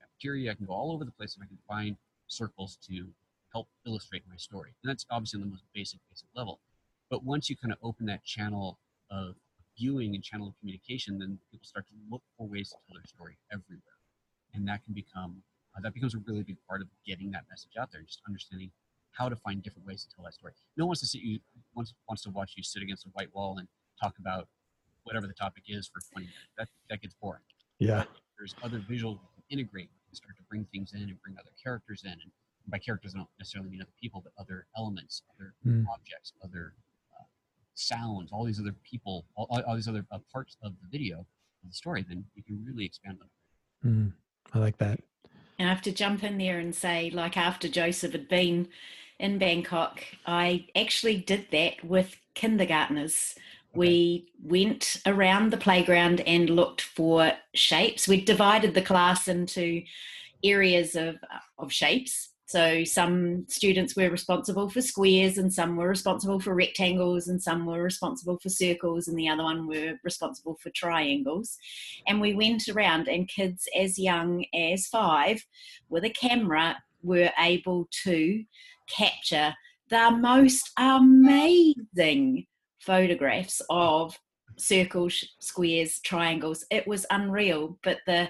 cafeteria, 0.00 0.52
I 0.52 0.54
can 0.54 0.66
go 0.66 0.72
all 0.72 0.92
over 0.92 1.04
the 1.04 1.10
place 1.10 1.34
and 1.34 1.42
I 1.42 1.48
can 1.48 1.58
find 1.68 1.96
circles 2.28 2.78
to 2.88 3.08
help 3.52 3.66
illustrate 3.86 4.22
my 4.30 4.36
story. 4.36 4.72
And 4.82 4.88
that's 4.88 5.04
obviously 5.10 5.38
on 5.38 5.48
the 5.48 5.50
most 5.50 5.64
basic, 5.74 5.98
basic 6.08 6.28
level. 6.36 6.60
But 7.10 7.24
once 7.24 7.50
you 7.50 7.56
kind 7.56 7.72
of 7.72 7.78
open 7.82 8.06
that 8.06 8.24
channel 8.24 8.78
of 9.10 9.34
viewing 9.76 10.14
and 10.14 10.22
channel 10.22 10.46
of 10.46 10.54
communication, 10.60 11.18
then 11.18 11.36
people 11.50 11.66
start 11.66 11.86
to 11.88 11.94
look 12.08 12.22
for 12.38 12.46
ways 12.46 12.68
to 12.68 12.76
tell 12.86 12.94
their 12.94 13.06
story 13.06 13.36
everywhere. 13.50 13.98
And 14.54 14.66
that 14.68 14.84
can 14.84 14.94
become 14.94 15.42
uh, 15.76 15.80
that 15.80 15.92
becomes 15.92 16.14
a 16.14 16.18
really 16.18 16.44
big 16.44 16.56
part 16.68 16.80
of 16.80 16.86
getting 17.04 17.32
that 17.32 17.42
message 17.50 17.72
out 17.80 17.90
there, 17.90 18.00
just 18.02 18.20
understanding 18.28 18.70
how 19.16 19.28
to 19.28 19.36
find 19.36 19.62
different 19.62 19.86
ways 19.86 20.04
to 20.04 20.14
tell 20.14 20.24
that 20.24 20.34
story. 20.34 20.52
No 20.76 20.84
one 20.84 20.88
wants 20.90 21.00
to 21.00 21.06
sit 21.06 21.20
you 21.22 21.38
wants 21.74 21.94
wants 22.08 22.22
to 22.24 22.30
watch 22.30 22.52
you 22.56 22.62
sit 22.62 22.82
against 22.82 23.06
a 23.06 23.08
white 23.10 23.28
wall 23.34 23.56
and 23.58 23.68
talk 24.00 24.14
about 24.18 24.48
whatever 25.04 25.26
the 25.26 25.34
topic 25.34 25.64
is 25.68 25.86
for 25.88 26.00
20 26.12 26.26
minutes. 26.26 26.38
That 26.58 26.68
that 26.90 27.00
gets 27.00 27.14
boring. 27.20 27.42
yeah. 27.78 28.04
There's 28.38 28.54
other 28.64 28.82
visual 28.88 29.12
you 29.36 29.42
can 29.48 29.58
integrate 29.60 29.88
and 30.08 30.16
start 30.16 30.36
to 30.36 30.42
bring 30.50 30.66
things 30.72 30.92
in 30.92 31.02
and 31.02 31.20
bring 31.22 31.36
other 31.38 31.52
characters 31.62 32.02
in. 32.04 32.10
And 32.10 32.30
by 32.66 32.78
characters, 32.78 33.14
I 33.14 33.18
don't 33.18 33.28
necessarily 33.38 33.70
mean 33.70 33.80
other 33.80 33.92
people, 34.00 34.22
but 34.24 34.32
other 34.42 34.66
elements, 34.76 35.22
other 35.34 35.54
Mm. 35.64 35.84
objects, 35.92 36.32
other 36.42 36.74
uh, 37.12 37.22
sounds, 37.74 38.30
all 38.32 38.44
these 38.44 38.58
other 38.58 38.74
people, 38.82 39.24
all, 39.36 39.46
all 39.50 39.62
all 39.62 39.74
these 39.76 39.86
other 39.88 40.04
uh, 40.10 40.18
parts 40.32 40.56
of 40.62 40.72
the 40.82 40.88
video 40.90 41.20
of 41.20 41.68
the 41.68 41.74
story. 41.74 42.04
Then 42.06 42.24
you 42.34 42.42
can 42.42 42.64
really 42.64 42.84
expand 42.84 43.18
on 43.20 43.28
it. 43.28 43.88
Mm, 43.88 44.12
I 44.52 44.58
like 44.58 44.78
that. 44.78 45.00
And 45.58 45.68
I 45.68 45.72
have 45.72 45.82
to 45.82 45.92
jump 45.92 46.24
in 46.24 46.36
there 46.38 46.58
and 46.58 46.74
say, 46.74 47.10
like 47.10 47.36
after 47.36 47.68
Joseph 47.68 48.10
had 48.12 48.28
been 48.28 48.66
in 49.18 49.38
Bangkok, 49.38 50.02
I 50.26 50.66
actually 50.76 51.16
did 51.16 51.46
that 51.52 51.84
with 51.84 52.16
kindergartners. 52.34 53.34
Okay. 53.36 53.78
We 53.78 54.28
went 54.42 55.00
around 55.06 55.50
the 55.50 55.56
playground 55.56 56.20
and 56.22 56.50
looked 56.50 56.82
for 56.82 57.32
shapes. 57.54 58.06
We 58.06 58.20
divided 58.20 58.74
the 58.74 58.82
class 58.82 59.28
into 59.28 59.82
areas 60.42 60.94
of, 60.94 61.16
of 61.58 61.72
shapes 61.72 62.30
so 62.46 62.84
some 62.84 63.46
students 63.48 63.96
were 63.96 64.10
responsible 64.10 64.68
for 64.68 64.82
squares 64.82 65.38
and 65.38 65.52
some 65.52 65.76
were 65.76 65.88
responsible 65.88 66.38
for 66.38 66.54
rectangles 66.54 67.26
and 67.26 67.42
some 67.42 67.64
were 67.64 67.82
responsible 67.82 68.38
for 68.38 68.50
circles 68.50 69.08
and 69.08 69.18
the 69.18 69.28
other 69.28 69.42
one 69.42 69.66
were 69.66 69.94
responsible 70.04 70.56
for 70.62 70.70
triangles. 70.70 71.58
And 72.06 72.20
we 72.20 72.34
went 72.34 72.68
around 72.68 73.08
and 73.08 73.26
kids 73.26 73.66
as 73.76 73.98
young 73.98 74.44
as 74.54 74.86
five 74.86 75.44
with 75.88 76.04
a 76.04 76.10
camera 76.10 76.76
were 77.04 77.30
able 77.38 77.88
to 78.04 78.44
capture 78.88 79.54
the 79.90 80.10
most 80.10 80.70
amazing 80.78 82.46
photographs 82.80 83.60
of 83.70 84.18
circles, 84.56 85.24
squares, 85.40 86.00
triangles. 86.00 86.64
It 86.70 86.86
was 86.86 87.06
unreal. 87.10 87.78
But 87.82 87.98
the 88.06 88.28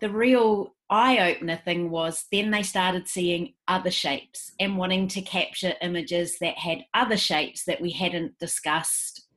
the 0.00 0.10
real 0.10 0.74
eye 0.90 1.30
opener 1.30 1.56
thing 1.64 1.88
was 1.88 2.26
then 2.32 2.50
they 2.50 2.64
started 2.64 3.06
seeing 3.06 3.54
other 3.68 3.90
shapes 3.90 4.50
and 4.58 4.76
wanting 4.76 5.06
to 5.08 5.22
capture 5.22 5.74
images 5.80 6.38
that 6.40 6.58
had 6.58 6.84
other 6.92 7.16
shapes 7.16 7.64
that 7.64 7.80
we 7.80 7.90
hadn't 7.92 8.36
discussed 8.40 9.28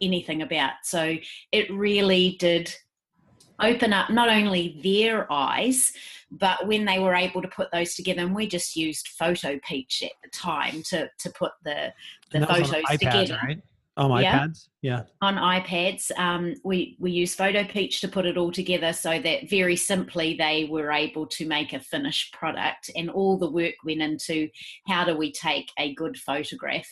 anything 0.00 0.40
about. 0.40 0.72
So 0.84 1.16
it 1.52 1.70
really 1.70 2.36
did 2.40 2.74
open 3.60 3.92
up 3.92 4.10
not 4.10 4.28
only 4.28 4.80
their 4.82 5.30
eyes, 5.30 5.92
but 6.38 6.66
when 6.66 6.84
they 6.84 6.98
were 6.98 7.14
able 7.14 7.42
to 7.42 7.48
put 7.48 7.70
those 7.72 7.94
together, 7.94 8.22
and 8.22 8.34
we 8.34 8.46
just 8.46 8.76
used 8.76 9.08
Photo 9.08 9.58
Peach 9.66 10.02
at 10.02 10.12
the 10.22 10.30
time 10.30 10.82
to 10.90 11.08
to 11.18 11.30
put 11.30 11.52
the 11.64 11.92
the 12.32 12.46
photos 12.46 12.70
iPad, 12.70 12.98
together. 12.98 13.38
Right? 13.42 13.62
On 13.98 14.10
iPads, 14.10 14.68
yeah. 14.82 15.04
On 15.22 15.36
iPads, 15.36 16.10
um, 16.18 16.54
we 16.64 16.98
we 17.00 17.10
use 17.10 17.34
Photo 17.34 17.64
Peach 17.64 18.02
to 18.02 18.08
put 18.08 18.26
it 18.26 18.36
all 18.36 18.52
together, 18.52 18.92
so 18.92 19.18
that 19.18 19.48
very 19.48 19.74
simply 19.74 20.36
they 20.36 20.68
were 20.70 20.92
able 20.92 21.26
to 21.28 21.46
make 21.46 21.72
a 21.72 21.80
finished 21.80 22.34
product, 22.34 22.90
and 22.94 23.08
all 23.08 23.38
the 23.38 23.50
work 23.50 23.72
went 23.86 24.02
into 24.02 24.50
how 24.86 25.02
do 25.04 25.16
we 25.16 25.32
take 25.32 25.70
a 25.78 25.94
good 25.94 26.18
photograph. 26.18 26.86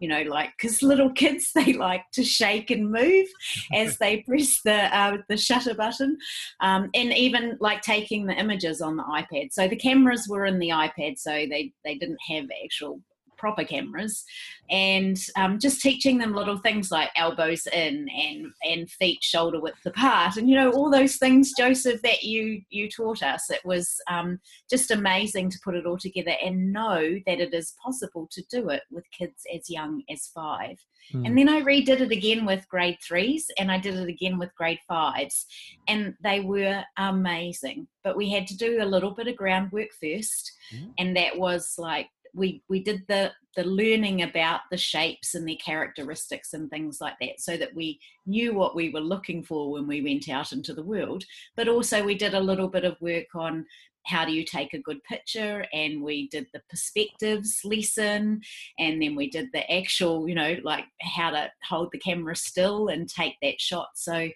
You 0.00 0.08
know, 0.08 0.20
like 0.22 0.50
because 0.56 0.82
little 0.82 1.10
kids 1.14 1.50
they 1.54 1.72
like 1.72 2.04
to 2.12 2.24
shake 2.24 2.70
and 2.70 2.92
move 2.92 3.26
as 3.72 3.96
they 3.96 4.18
press 4.28 4.60
the 4.62 4.94
uh, 4.94 5.16
the 5.30 5.38
shutter 5.38 5.74
button, 5.74 6.18
um, 6.60 6.90
and 6.92 7.10
even 7.14 7.56
like 7.58 7.80
taking 7.80 8.26
the 8.26 8.38
images 8.38 8.82
on 8.82 8.98
the 8.98 9.04
iPad. 9.04 9.52
So 9.52 9.66
the 9.66 9.76
cameras 9.76 10.28
were 10.28 10.44
in 10.44 10.58
the 10.58 10.68
iPad, 10.68 11.18
so 11.18 11.30
they 11.30 11.72
they 11.86 11.94
didn't 11.94 12.20
have 12.28 12.44
actual 12.62 13.00
proper 13.40 13.64
cameras 13.64 14.22
and 14.70 15.18
um, 15.36 15.58
just 15.58 15.80
teaching 15.80 16.18
them 16.18 16.34
little 16.34 16.58
things 16.58 16.90
like 16.90 17.08
elbows 17.16 17.66
in 17.72 18.06
and 18.10 18.52
and 18.62 18.90
feet 18.90 19.18
shoulder 19.22 19.58
width 19.58 19.84
apart 19.86 20.36
and 20.36 20.48
you 20.48 20.54
know 20.54 20.70
all 20.72 20.90
those 20.90 21.16
things 21.16 21.52
joseph 21.58 22.00
that 22.02 22.22
you 22.22 22.60
you 22.68 22.88
taught 22.88 23.22
us 23.22 23.50
it 23.50 23.64
was 23.64 23.96
um, 24.08 24.38
just 24.68 24.90
amazing 24.90 25.48
to 25.48 25.58
put 25.64 25.74
it 25.74 25.86
all 25.86 25.96
together 25.96 26.34
and 26.44 26.70
know 26.70 27.16
that 27.26 27.40
it 27.40 27.54
is 27.54 27.74
possible 27.82 28.28
to 28.30 28.42
do 28.50 28.68
it 28.68 28.82
with 28.90 29.04
kids 29.10 29.42
as 29.54 29.70
young 29.70 30.02
as 30.10 30.30
five 30.34 30.76
mm. 31.14 31.26
and 31.26 31.36
then 31.36 31.48
i 31.48 31.62
redid 31.62 32.00
it 32.00 32.12
again 32.12 32.44
with 32.44 32.68
grade 32.68 32.98
threes 33.02 33.46
and 33.58 33.72
i 33.72 33.78
did 33.78 33.94
it 33.94 34.08
again 34.08 34.38
with 34.38 34.54
grade 34.54 34.80
fives 34.86 35.46
and 35.88 36.14
they 36.22 36.40
were 36.40 36.82
amazing 36.98 37.88
but 38.04 38.16
we 38.18 38.30
had 38.30 38.46
to 38.46 38.56
do 38.56 38.82
a 38.82 38.84
little 38.84 39.12
bit 39.12 39.28
of 39.28 39.36
groundwork 39.36 39.88
first 39.98 40.52
mm. 40.74 40.92
and 40.98 41.16
that 41.16 41.38
was 41.38 41.74
like 41.78 42.08
we 42.34 42.62
we 42.68 42.82
did 42.82 43.04
the 43.08 43.32
the 43.56 43.64
learning 43.64 44.22
about 44.22 44.60
the 44.70 44.76
shapes 44.76 45.34
and 45.34 45.48
their 45.48 45.56
characteristics 45.56 46.52
and 46.52 46.70
things 46.70 47.00
like 47.00 47.14
that 47.20 47.40
so 47.40 47.56
that 47.56 47.74
we 47.74 47.98
knew 48.24 48.54
what 48.54 48.76
we 48.76 48.90
were 48.90 49.00
looking 49.00 49.42
for 49.42 49.72
when 49.72 49.88
we 49.88 50.00
went 50.02 50.28
out 50.28 50.52
into 50.52 50.72
the 50.72 50.84
world. 50.84 51.24
But 51.56 51.68
also 51.68 52.04
we 52.04 52.14
did 52.14 52.34
a 52.34 52.40
little 52.40 52.68
bit 52.68 52.84
of 52.84 53.00
work 53.00 53.34
on 53.34 53.66
how 54.06 54.24
do 54.24 54.32
you 54.32 54.44
take 54.44 54.72
a 54.72 54.78
good 54.78 55.02
picture? 55.04 55.66
And 55.72 56.02
we 56.02 56.28
did 56.28 56.46
the 56.52 56.62
perspectives 56.70 57.60
lesson. 57.64 58.40
And 58.78 59.02
then 59.02 59.14
we 59.14 59.28
did 59.28 59.48
the 59.52 59.70
actual 59.70 60.28
you 60.28 60.34
know 60.34 60.56
like 60.62 60.84
how 61.00 61.30
to 61.30 61.50
hold 61.68 61.90
the 61.92 61.98
camera 61.98 62.36
still 62.36 62.88
and 62.88 63.08
take 63.08 63.34
that 63.42 63.60
shot. 63.60 63.90
So 63.94 64.28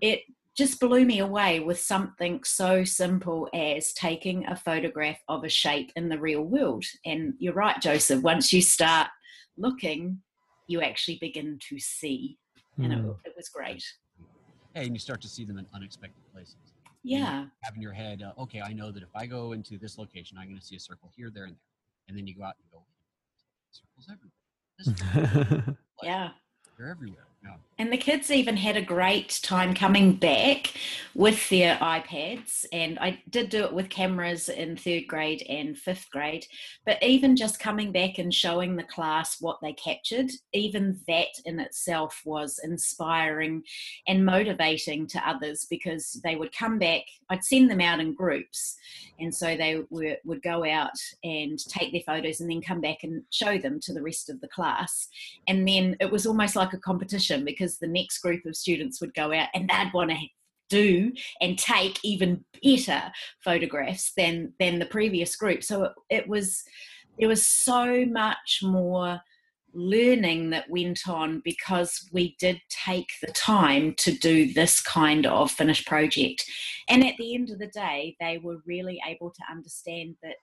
it 0.00 0.20
just 0.60 0.78
blew 0.78 1.06
me 1.06 1.20
away 1.20 1.58
with 1.58 1.80
something 1.80 2.44
so 2.44 2.84
simple 2.84 3.48
as 3.54 3.94
taking 3.94 4.46
a 4.46 4.54
photograph 4.54 5.16
of 5.26 5.42
a 5.42 5.48
shape 5.48 5.90
in 5.96 6.10
the 6.10 6.18
real 6.18 6.42
world. 6.42 6.84
And 7.06 7.32
you're 7.38 7.54
right, 7.54 7.80
Joseph, 7.80 8.22
once 8.22 8.52
you 8.52 8.60
start 8.60 9.08
looking, 9.56 10.20
you 10.66 10.82
actually 10.82 11.16
begin 11.18 11.58
to 11.70 11.78
see. 11.78 12.36
Mm. 12.78 12.84
And 12.84 12.92
it, 12.92 12.98
hmm. 12.98 13.10
it, 13.24 13.32
was 13.34 13.48
great. 13.48 13.82
Yeah, 14.76 14.82
and 14.82 14.94
you 14.94 14.98
start 14.98 15.22
to 15.22 15.28
see 15.28 15.46
them 15.46 15.56
in 15.56 15.66
unexpected 15.72 16.22
places. 16.30 16.56
Yeah. 17.02 17.44
You 17.44 17.50
have 17.62 17.74
in 17.74 17.80
your 17.80 17.94
head, 17.94 18.22
uh, 18.22 18.38
okay, 18.42 18.60
I 18.60 18.74
know 18.74 18.92
that 18.92 19.02
if 19.02 19.08
I 19.14 19.24
go 19.24 19.52
into 19.52 19.78
this 19.78 19.96
location, 19.96 20.36
I'm 20.36 20.48
going 20.48 20.60
to 20.60 20.64
see 20.64 20.76
a 20.76 20.80
circle 20.80 21.10
here, 21.16 21.30
there, 21.34 21.44
and 21.44 21.54
there. 21.54 21.60
And 22.08 22.18
then 22.18 22.26
you 22.26 22.36
go 22.36 22.44
out 22.44 22.56
and 22.60 22.70
go, 22.70 22.84
circles 23.70 24.10
everywhere. 25.56 25.78
yeah. 26.02 26.28
They're 26.76 26.90
everywhere. 26.90 27.28
And 27.80 27.90
the 27.90 27.96
kids 27.96 28.30
even 28.30 28.58
had 28.58 28.76
a 28.76 28.82
great 28.82 29.40
time 29.42 29.72
coming 29.72 30.12
back 30.12 30.74
with 31.14 31.48
their 31.48 31.76
iPads. 31.76 32.66
And 32.74 32.98
I 32.98 33.22
did 33.30 33.48
do 33.48 33.64
it 33.64 33.72
with 33.72 33.88
cameras 33.88 34.50
in 34.50 34.76
third 34.76 35.04
grade 35.08 35.42
and 35.48 35.78
fifth 35.78 36.10
grade. 36.10 36.44
But 36.84 37.02
even 37.02 37.36
just 37.36 37.58
coming 37.58 37.90
back 37.90 38.18
and 38.18 38.34
showing 38.34 38.76
the 38.76 38.82
class 38.82 39.40
what 39.40 39.60
they 39.62 39.72
captured, 39.72 40.30
even 40.52 41.00
that 41.08 41.28
in 41.46 41.58
itself 41.58 42.20
was 42.26 42.60
inspiring 42.62 43.62
and 44.06 44.26
motivating 44.26 45.06
to 45.06 45.28
others 45.28 45.66
because 45.70 46.20
they 46.22 46.36
would 46.36 46.54
come 46.54 46.78
back. 46.78 47.04
I'd 47.30 47.44
send 47.44 47.70
them 47.70 47.80
out 47.80 47.98
in 47.98 48.12
groups. 48.12 48.76
And 49.18 49.34
so 49.34 49.56
they 49.56 49.82
were, 49.88 50.16
would 50.26 50.42
go 50.42 50.66
out 50.66 50.98
and 51.24 51.58
take 51.58 51.92
their 51.92 52.02
photos 52.06 52.40
and 52.40 52.50
then 52.50 52.60
come 52.60 52.82
back 52.82 53.04
and 53.04 53.22
show 53.30 53.56
them 53.56 53.80
to 53.80 53.94
the 53.94 54.02
rest 54.02 54.28
of 54.28 54.38
the 54.42 54.48
class. 54.48 55.08
And 55.48 55.66
then 55.66 55.96
it 55.98 56.10
was 56.10 56.26
almost 56.26 56.56
like 56.56 56.74
a 56.74 56.78
competition 56.78 57.44
because 57.44 57.69
because 57.70 57.78
the 57.78 57.86
next 57.86 58.18
group 58.18 58.44
of 58.46 58.56
students 58.56 59.00
would 59.00 59.14
go 59.14 59.32
out 59.32 59.48
and 59.54 59.68
they'd 59.68 59.92
want 59.94 60.10
to 60.10 60.16
do 60.68 61.12
and 61.40 61.58
take 61.58 61.98
even 62.04 62.44
better 62.62 63.10
photographs 63.44 64.12
than 64.16 64.52
than 64.58 64.78
the 64.78 64.86
previous 64.86 65.36
group. 65.36 65.62
So 65.64 65.84
it, 65.84 65.92
it 66.10 66.28
was 66.28 66.62
there 67.18 67.28
was 67.28 67.44
so 67.44 68.04
much 68.06 68.60
more 68.62 69.20
learning 69.72 70.50
that 70.50 70.68
went 70.68 71.00
on 71.08 71.42
because 71.44 72.08
we 72.12 72.34
did 72.40 72.60
take 72.70 73.08
the 73.22 73.32
time 73.32 73.94
to 73.98 74.12
do 74.12 74.52
this 74.52 74.80
kind 74.80 75.26
of 75.26 75.50
finished 75.50 75.86
project. 75.86 76.44
And 76.88 77.04
at 77.06 77.14
the 77.18 77.34
end 77.34 77.50
of 77.50 77.58
the 77.58 77.68
day 77.68 78.16
they 78.20 78.38
were 78.38 78.58
really 78.66 79.00
able 79.06 79.30
to 79.30 79.42
understand 79.50 80.16
that 80.22 80.36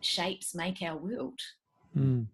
shapes 0.00 0.54
make 0.54 0.82
our 0.82 0.96
world. 0.96 1.38
Mm. 1.96 2.26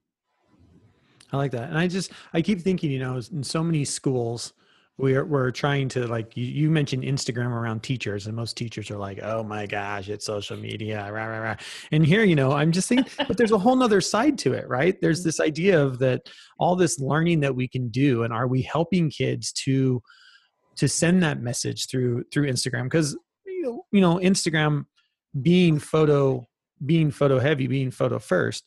I 1.32 1.36
like 1.36 1.52
that. 1.52 1.68
And 1.68 1.78
I 1.78 1.86
just, 1.88 2.12
I 2.32 2.40
keep 2.40 2.60
thinking, 2.60 2.90
you 2.90 2.98
know, 2.98 3.20
in 3.32 3.42
so 3.42 3.62
many 3.62 3.84
schools, 3.84 4.52
we're, 4.98 5.26
we're 5.26 5.50
trying 5.50 5.88
to 5.90 6.06
like, 6.06 6.36
you, 6.36 6.44
you 6.44 6.70
mentioned 6.70 7.02
Instagram 7.02 7.50
around 7.50 7.82
teachers 7.82 8.26
and 8.26 8.34
most 8.34 8.56
teachers 8.56 8.90
are 8.90 8.96
like, 8.96 9.20
oh 9.22 9.42
my 9.42 9.66
gosh, 9.66 10.08
it's 10.08 10.24
social 10.24 10.56
media. 10.56 11.10
Rah, 11.12 11.26
rah, 11.26 11.38
rah. 11.38 11.56
And 11.92 12.06
here, 12.06 12.24
you 12.24 12.34
know, 12.34 12.52
I'm 12.52 12.72
just 12.72 12.88
thinking, 12.88 13.12
but 13.28 13.36
there's 13.36 13.52
a 13.52 13.58
whole 13.58 13.76
nother 13.76 14.00
side 14.00 14.38
to 14.38 14.54
it, 14.54 14.66
right? 14.68 14.98
There's 15.02 15.22
this 15.22 15.38
idea 15.38 15.82
of 15.82 15.98
that 15.98 16.30
all 16.58 16.76
this 16.76 16.98
learning 16.98 17.40
that 17.40 17.54
we 17.54 17.68
can 17.68 17.88
do. 17.88 18.22
And 18.22 18.32
are 18.32 18.46
we 18.46 18.62
helping 18.62 19.10
kids 19.10 19.52
to, 19.64 20.00
to 20.76 20.88
send 20.88 21.22
that 21.22 21.42
message 21.42 21.88
through, 21.88 22.24
through 22.32 22.50
Instagram? 22.50 22.84
Because, 22.84 23.18
you 23.44 24.00
know, 24.00 24.16
Instagram 24.16 24.86
being 25.42 25.78
photo, 25.78 26.46
being 26.86 27.10
photo 27.10 27.38
heavy, 27.38 27.66
being 27.66 27.90
photo 27.90 28.18
first, 28.18 28.64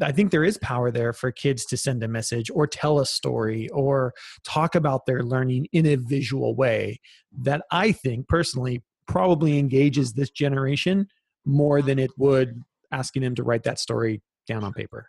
I 0.00 0.12
think 0.12 0.30
there 0.30 0.44
is 0.44 0.58
power 0.58 0.90
there 0.90 1.12
for 1.12 1.30
kids 1.30 1.64
to 1.66 1.76
send 1.76 2.02
a 2.02 2.08
message 2.08 2.50
or 2.50 2.66
tell 2.66 2.98
a 2.98 3.06
story 3.06 3.68
or 3.70 4.14
talk 4.44 4.74
about 4.74 5.06
their 5.06 5.22
learning 5.22 5.68
in 5.72 5.86
a 5.86 5.96
visual 5.96 6.54
way 6.54 7.00
that 7.40 7.62
I 7.70 7.92
think 7.92 8.28
personally 8.28 8.82
probably 9.06 9.58
engages 9.58 10.12
this 10.12 10.30
generation 10.30 11.06
more 11.44 11.82
than 11.82 11.98
it 11.98 12.10
would 12.18 12.62
asking 12.92 13.22
them 13.22 13.34
to 13.36 13.42
write 13.42 13.62
that 13.64 13.78
story 13.78 14.22
down 14.48 14.64
on 14.64 14.72
paper. 14.72 15.08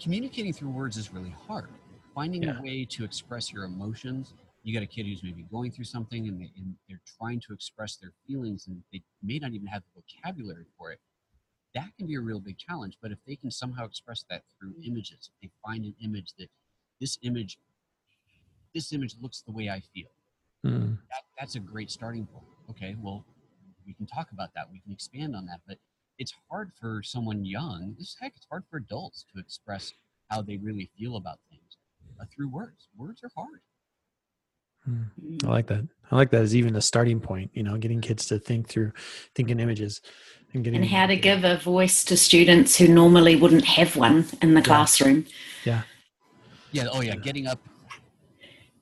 Communicating 0.00 0.52
through 0.52 0.70
words 0.70 0.96
is 0.96 1.12
really 1.12 1.34
hard. 1.46 1.68
Finding 2.14 2.44
yeah. 2.44 2.58
a 2.58 2.62
way 2.62 2.84
to 2.84 3.04
express 3.04 3.52
your 3.52 3.64
emotions. 3.64 4.32
You 4.62 4.72
got 4.72 4.82
a 4.82 4.86
kid 4.86 5.04
who's 5.04 5.22
maybe 5.22 5.44
going 5.50 5.70
through 5.70 5.84
something 5.84 6.26
and, 6.28 6.40
they, 6.40 6.50
and 6.56 6.74
they're 6.88 7.02
trying 7.18 7.40
to 7.40 7.52
express 7.52 7.96
their 7.96 8.12
feelings 8.26 8.66
and 8.66 8.82
they 8.92 9.02
may 9.22 9.38
not 9.38 9.52
even 9.52 9.66
have 9.66 9.82
the 9.82 10.00
vocabulary 10.00 10.64
for 10.78 10.90
it 10.92 11.00
that 11.74 11.90
can 11.96 12.06
be 12.06 12.14
a 12.14 12.20
real 12.20 12.40
big 12.40 12.58
challenge. 12.58 12.98
But 13.02 13.12
if 13.12 13.18
they 13.26 13.36
can 13.36 13.50
somehow 13.50 13.84
express 13.84 14.24
that 14.30 14.42
through 14.58 14.74
mm. 14.74 14.86
images, 14.86 15.30
if 15.34 15.40
they 15.42 15.50
find 15.64 15.84
an 15.84 15.94
image 16.02 16.32
that 16.38 16.48
this 17.00 17.18
image, 17.22 17.58
this 18.74 18.92
image 18.92 19.16
looks 19.20 19.42
the 19.42 19.52
way 19.52 19.68
I 19.68 19.82
feel, 19.92 20.08
mm. 20.64 20.96
that, 21.10 21.22
that's 21.38 21.54
a 21.56 21.60
great 21.60 21.90
starting 21.90 22.26
point. 22.26 22.46
Okay, 22.70 22.96
well, 23.00 23.24
we 23.86 23.94
can 23.94 24.06
talk 24.06 24.32
about 24.32 24.50
that 24.54 24.70
we 24.70 24.80
can 24.80 24.92
expand 24.92 25.36
on 25.36 25.46
that 25.46 25.60
but 25.66 25.78
it's 26.18 26.32
hard 26.50 26.70
for 26.80 27.02
someone 27.02 27.44
young 27.44 27.94
this 27.98 28.16
heck 28.20 28.32
it's 28.36 28.46
hard 28.50 28.64
for 28.70 28.78
adults 28.78 29.24
to 29.32 29.40
express 29.40 29.92
how 30.30 30.40
they 30.40 30.56
really 30.56 30.90
feel 30.98 31.16
about 31.16 31.38
things 31.50 31.76
uh, 32.20 32.24
through 32.34 32.48
words 32.48 32.88
words 32.96 33.22
are 33.22 33.30
hard 33.36 33.60
I 34.86 35.46
like 35.46 35.66
that. 35.68 35.86
I 36.10 36.16
like 36.16 36.30
that 36.30 36.42
as 36.42 36.54
even 36.54 36.76
a 36.76 36.80
starting 36.80 37.20
point, 37.20 37.50
you 37.54 37.62
know, 37.62 37.76
getting 37.78 38.00
kids 38.00 38.26
to 38.26 38.38
think 38.38 38.68
through 38.68 38.92
thinking 39.34 39.58
images 39.58 40.00
and 40.52 40.62
getting 40.62 40.80
and 40.82 40.90
how 40.90 41.06
to 41.06 41.16
give 41.16 41.44
a 41.44 41.56
voice 41.56 42.04
to 42.04 42.16
students 42.16 42.76
who 42.76 42.86
normally 42.88 43.34
wouldn't 43.36 43.64
have 43.64 43.96
one 43.96 44.26
in 44.42 44.54
the 44.54 44.62
classroom. 44.62 45.26
Yeah. 45.64 45.82
yeah 46.72 46.86
oh 46.92 47.00
yeah 47.00 47.16
getting 47.16 47.46
up 47.46 47.58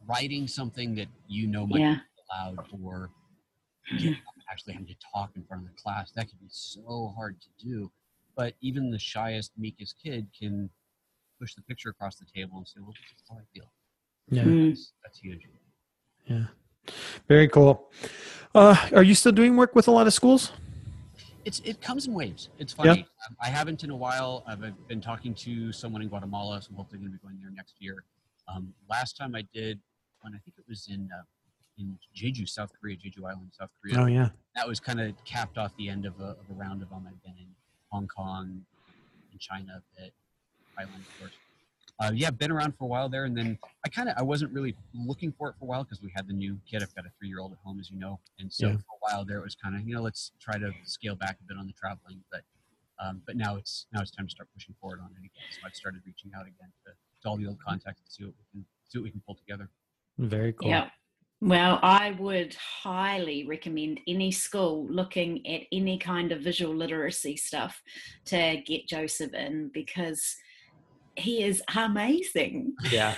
writing 0.08 0.48
something 0.48 0.94
that 0.96 1.06
you 1.28 1.46
know 1.46 1.66
might 1.66 1.80
Yeah. 1.80 1.94
be 1.94 2.00
allowed 2.30 2.58
or 2.82 3.10
getting 3.98 4.14
up 4.28 4.34
actually 4.50 4.72
having 4.74 4.88
to 4.88 4.96
talk 5.14 5.30
in 5.36 5.44
front 5.44 5.62
of 5.62 5.68
the 5.68 5.80
class 5.80 6.10
that 6.16 6.28
can 6.28 6.38
be 6.40 6.48
so 6.50 7.12
hard 7.16 7.40
to 7.40 7.48
do 7.64 7.90
but 8.36 8.54
even 8.60 8.90
the 8.90 8.98
shyest 8.98 9.52
meekest 9.56 9.94
kid 10.02 10.26
can 10.38 10.68
push 11.40 11.54
the 11.54 11.62
picture 11.62 11.88
across 11.90 12.16
the 12.16 12.26
table 12.34 12.58
and 12.58 12.66
say 12.66 12.80
well 12.80 12.92
this 12.92 13.16
is 13.16 13.24
how 13.30 13.36
i 13.36 13.44
feel 13.54 13.72
Yeah. 14.30 14.42
Mm. 14.44 14.70
that's, 14.70 14.92
that's 15.02 15.18
huge 15.20 15.46
Yeah. 16.26 16.44
Very 17.28 17.48
cool. 17.48 17.90
Uh, 18.54 18.76
are 18.94 19.02
you 19.02 19.14
still 19.14 19.32
doing 19.32 19.56
work 19.56 19.74
with 19.74 19.88
a 19.88 19.90
lot 19.90 20.06
of 20.06 20.12
schools? 20.14 20.52
it's 21.44 21.58
it 21.64 21.80
comes 21.80 22.06
in 22.06 22.14
waves 22.14 22.50
it's 22.60 22.72
funny 22.72 23.04
um, 23.26 23.36
i 23.42 23.48
haven't 23.48 23.82
in 23.82 23.90
a 23.90 23.96
while 23.96 24.44
i've 24.46 24.62
I've 24.62 24.86
been 24.86 25.00
talking 25.00 25.34
to 25.34 25.72
someone 25.72 26.00
in 26.00 26.06
guatemala 26.06 26.62
so 26.62 26.68
i'm 26.70 26.76
hopefully 26.76 27.00
going 27.00 27.10
to 27.10 27.18
be 27.18 27.20
going 27.20 27.36
there 27.40 27.50
next 27.50 27.74
year 27.80 28.04
um, 28.46 28.72
last 28.88 29.16
time 29.16 29.34
i 29.34 29.42
did 29.52 29.80
when 30.20 30.34
i 30.36 30.38
think 30.38 30.54
it 30.56 30.64
was 30.68 30.86
in 30.88 31.08
uh, 31.12 31.22
in 31.78 31.98
jeju 32.16 32.48
south 32.48 32.70
korea 32.80 32.96
jeju 32.96 33.24
island 33.28 33.50
south 33.58 33.70
korea 33.80 34.00
Oh 34.00 34.06
yeah. 34.06 34.28
that 34.54 34.68
was 34.68 34.78
kind 34.78 35.00
of 35.00 35.14
capped 35.24 35.58
off 35.58 35.74
the 35.76 35.88
end 35.88 36.06
of 36.06 36.14
a, 36.20 36.26
of 36.40 36.46
a 36.48 36.54
round 36.54 36.80
of 36.80 36.90
them. 36.90 37.08
I've 37.08 37.20
been 37.24 37.34
in 37.36 37.48
Hong 37.90 38.06
Kong, 38.06 38.62
in 39.32 39.38
China, 39.40 39.82
a 39.82 40.00
bit, 40.00 40.12
Thailand, 40.78 41.00
of 41.00 41.18
course. 41.18 41.32
Uh, 42.00 42.10
yeah, 42.14 42.30
been 42.30 42.50
around 42.50 42.72
for 42.76 42.84
a 42.84 42.86
while 42.86 43.08
there, 43.08 43.24
and 43.26 43.36
then 43.36 43.56
I 43.84 43.88
kind 43.88 44.08
of 44.08 44.14
I 44.18 44.22
wasn't 44.22 44.52
really 44.52 44.74
looking 44.94 45.32
for 45.32 45.50
it 45.50 45.54
for 45.58 45.66
a 45.66 45.68
while 45.68 45.84
because 45.84 46.02
we 46.02 46.10
had 46.16 46.26
the 46.26 46.32
new 46.32 46.58
kid. 46.68 46.82
I've 46.82 46.94
got 46.94 47.06
a 47.06 47.10
three 47.18 47.28
year 47.28 47.38
old 47.38 47.52
at 47.52 47.58
home, 47.64 47.78
as 47.78 47.90
you 47.90 47.98
know, 47.98 48.18
and 48.38 48.52
so 48.52 48.68
Yeah. 48.68 48.72
for 48.76 48.78
a 48.78 49.00
while 49.00 49.24
there 49.24 49.38
it 49.38 49.44
was 49.44 49.54
kind 49.54 49.76
of 49.76 49.86
you 49.86 49.94
know 49.94 50.02
let's 50.02 50.32
try 50.40 50.58
to 50.58 50.72
scale 50.84 51.14
back 51.14 51.38
a 51.40 51.44
bit 51.46 51.56
on 51.58 51.66
the 51.66 51.72
traveling, 51.74 52.22
but 52.32 52.42
um, 52.98 53.22
but 53.26 53.36
now 53.36 53.56
it's 53.56 53.86
now 53.92 54.00
it's 54.00 54.10
time 54.10 54.26
to 54.26 54.30
start 54.30 54.48
pushing 54.54 54.74
forward 54.80 55.00
on 55.00 55.10
it 55.12 55.18
again. 55.18 55.30
So 55.50 55.60
I've 55.64 55.74
started 55.74 56.00
reaching 56.06 56.32
out 56.36 56.42
again 56.42 56.72
to, 56.86 56.92
to 57.22 57.28
all 57.28 57.36
the 57.36 57.46
old 57.46 57.58
contacts 57.64 58.00
and 58.00 58.10
see 58.10 58.24
what 58.24 58.34
we 58.38 58.44
can 58.60 58.66
see 58.88 58.98
what 58.98 59.04
we 59.04 59.10
can 59.10 59.22
pull 59.24 59.34
together. 59.36 59.68
Very 60.18 60.54
cool. 60.54 60.70
Yeah. 60.70 60.88
Well, 61.40 61.80
I 61.82 62.12
would 62.20 62.54
highly 62.54 63.44
recommend 63.46 64.00
any 64.06 64.30
school 64.30 64.86
looking 64.88 65.44
at 65.46 65.62
any 65.72 65.98
kind 65.98 66.30
of 66.30 66.40
visual 66.40 66.74
literacy 66.74 67.36
stuff 67.36 67.82
to 68.26 68.62
get 68.64 68.86
Joseph 68.86 69.34
in 69.34 69.70
because 69.74 70.36
he 71.16 71.42
is 71.42 71.62
amazing. 71.74 72.74
Yeah. 72.90 73.14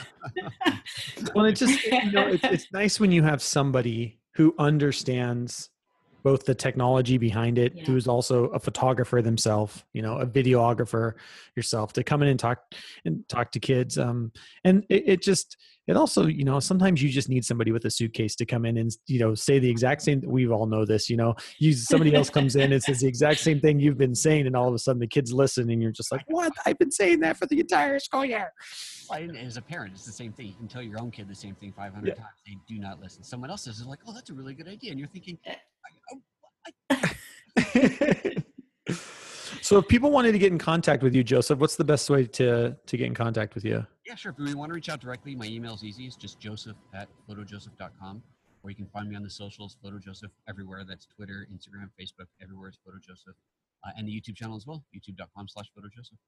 well, 1.35 1.45
it's 1.45 1.61
just 1.61 1.85
you 1.85 2.13
know, 2.13 2.27
it's, 2.29 2.45
it's 2.45 2.73
nice 2.73 2.99
when 2.99 3.13
you 3.13 3.23
have 3.23 3.43
somebody 3.43 4.21
who 4.35 4.55
understands 4.59 5.71
both 6.25 6.45
the 6.47 6.55
technology 6.55 7.19
behind 7.19 7.59
it, 7.59 7.73
Yeah. 7.77 7.85
who's 7.85 8.09
also 8.09 8.47
a 8.47 8.59
photographer 8.59 9.21
themselves, 9.21 9.85
you 9.93 10.01
know, 10.01 10.19
a 10.19 10.27
videographer 10.27 11.13
yourself, 11.55 11.93
to 11.93 12.03
come 12.03 12.23
in 12.23 12.29
and 12.29 12.41
talk 12.41 12.63
and 13.05 13.29
talk 13.29 13.53
to 13.53 13.61
kids. 13.61 13.99
Um, 13.99 14.33
and 14.65 14.85
it, 14.89 15.05
it 15.07 15.23
just 15.23 15.57
it 15.87 15.97
also, 15.97 16.27
you 16.27 16.45
know, 16.45 16.61
sometimes 16.61 17.03
you 17.03 17.09
just 17.11 17.29
need 17.29 17.45
somebody 17.45 17.71
with 17.73 17.85
a 17.85 17.91
suitcase 17.91 18.35
to 18.37 18.47
come 18.47 18.65
in 18.65 18.79
and 18.79 18.91
you 19.07 19.19
know 19.19 19.35
say 19.35 19.59
the 19.59 19.69
exact 19.69 20.03
same. 20.03 20.23
We 20.25 20.49
all 20.49 20.67
know 20.67 20.85
this, 20.85 21.11
you 21.11 21.17
know. 21.17 21.35
You 21.59 21.73
somebody 21.73 22.15
else 22.15 22.31
comes 22.31 22.57
in 22.57 22.73
and 22.73 22.83
says 22.83 23.01
the 23.01 23.07
exact 23.09 23.41
same 23.41 23.61
thing 23.61 23.79
you've 23.81 23.99
been 23.99 24.15
saying, 24.15 24.47
and 24.47 24.57
all 24.57 24.69
of 24.69 24.75
a 24.75 24.79
sudden 24.79 25.01
the 25.01 25.07
kids 25.07 25.33
listen, 25.33 25.69
and 25.71 25.83
you're 25.83 25.93
just 25.93 26.11
like, 26.11 26.23
"What? 26.29 26.53
I've 26.65 26.79
been 26.79 26.91
saying 26.91 27.21
that 27.21 27.37
for 27.37 27.47
the 27.47 27.61
entire 27.61 27.99
school 27.99 28.25
year." 28.25 28.53
Well, 29.11 29.21
and 29.21 29.37
as 29.37 29.57
a 29.57 29.63
parent, 29.63 29.93
it's 29.95 30.07
the 30.07 30.13
same 30.13 30.33
thing. 30.33 30.47
You 30.47 30.55
can 30.55 30.69
tell 30.69 30.83
your 30.83 30.99
own 31.01 31.11
kid 31.11 31.29
the 31.29 31.35
same 31.35 31.55
thing 31.57 31.73
500 31.77 32.07
Yeah. 32.09 32.15
times. 32.15 32.29
They 32.47 32.57
do 32.67 32.79
not 32.81 33.01
listen. 33.01 33.23
Someone 33.23 33.51
else 33.51 33.65
says, 33.65 33.79
they're 33.79 33.87
like, 33.87 33.99
oh, 34.07 34.13
that's 34.15 34.31
a 34.31 34.35
really 34.35 34.55
good 34.55 34.69
idea. 34.69 34.93
And 34.93 34.99
you're 34.99 35.09
thinking, 35.09 35.39
Uh, 35.47 35.53
I, 36.91 37.15
oh, 37.77 39.05
so 39.65 39.79
if 39.79 39.89
people 39.89 40.11
wanted 40.11 40.33
to 40.33 40.39
get 40.39 40.53
in 40.53 40.59
contact 40.59 41.03
with 41.03 41.15
you 41.15 41.23
joseph 41.25 41.59
what's 41.59 41.77
the 41.77 41.85
best 41.85 42.09
way 42.11 42.25
to 42.27 42.77
to 42.87 42.97
get 42.97 43.07
in 43.07 43.15
contact 43.15 43.55
with 43.55 43.65
you 43.65 43.85
yeah, 44.07 44.15
sure. 44.17 44.35
If 44.39 44.49
you 44.49 44.57
want 44.59 44.69
to 44.69 44.75
reach 44.75 44.91
out 44.91 45.01
directly, 45.01 45.35
my 45.35 45.47
email 45.47 45.73
is 45.73 45.83
easy. 45.83 46.05
It's 46.05 46.15
just 46.15 46.39
joseph 46.39 46.77
at 46.95 47.09
photojoseph.com. 47.27 48.23
Or 48.63 48.69
you 48.71 48.77
can 48.77 48.87
find 48.89 49.09
me 49.09 49.17
on 49.17 49.23
the 49.23 49.31
socials, 49.31 49.79
PhotoJoseph, 49.83 50.29
everywhere. 50.47 50.85
That's 50.87 51.07
Twitter, 51.07 51.47
Instagram, 51.51 51.89
Facebook, 51.99 52.27
everywhere 52.43 52.69
is 52.69 52.79
PhotoJoseph. 52.87 53.33
Uh, 53.83 53.91
and 53.97 54.07
the 54.07 54.13
YouTube 54.13 54.37
channel 54.37 54.57
as 54.57 54.67
well, 54.67 54.85
youtube.com 54.95 55.49
slash 55.49 55.67
PhotoJoseph. 55.77 56.19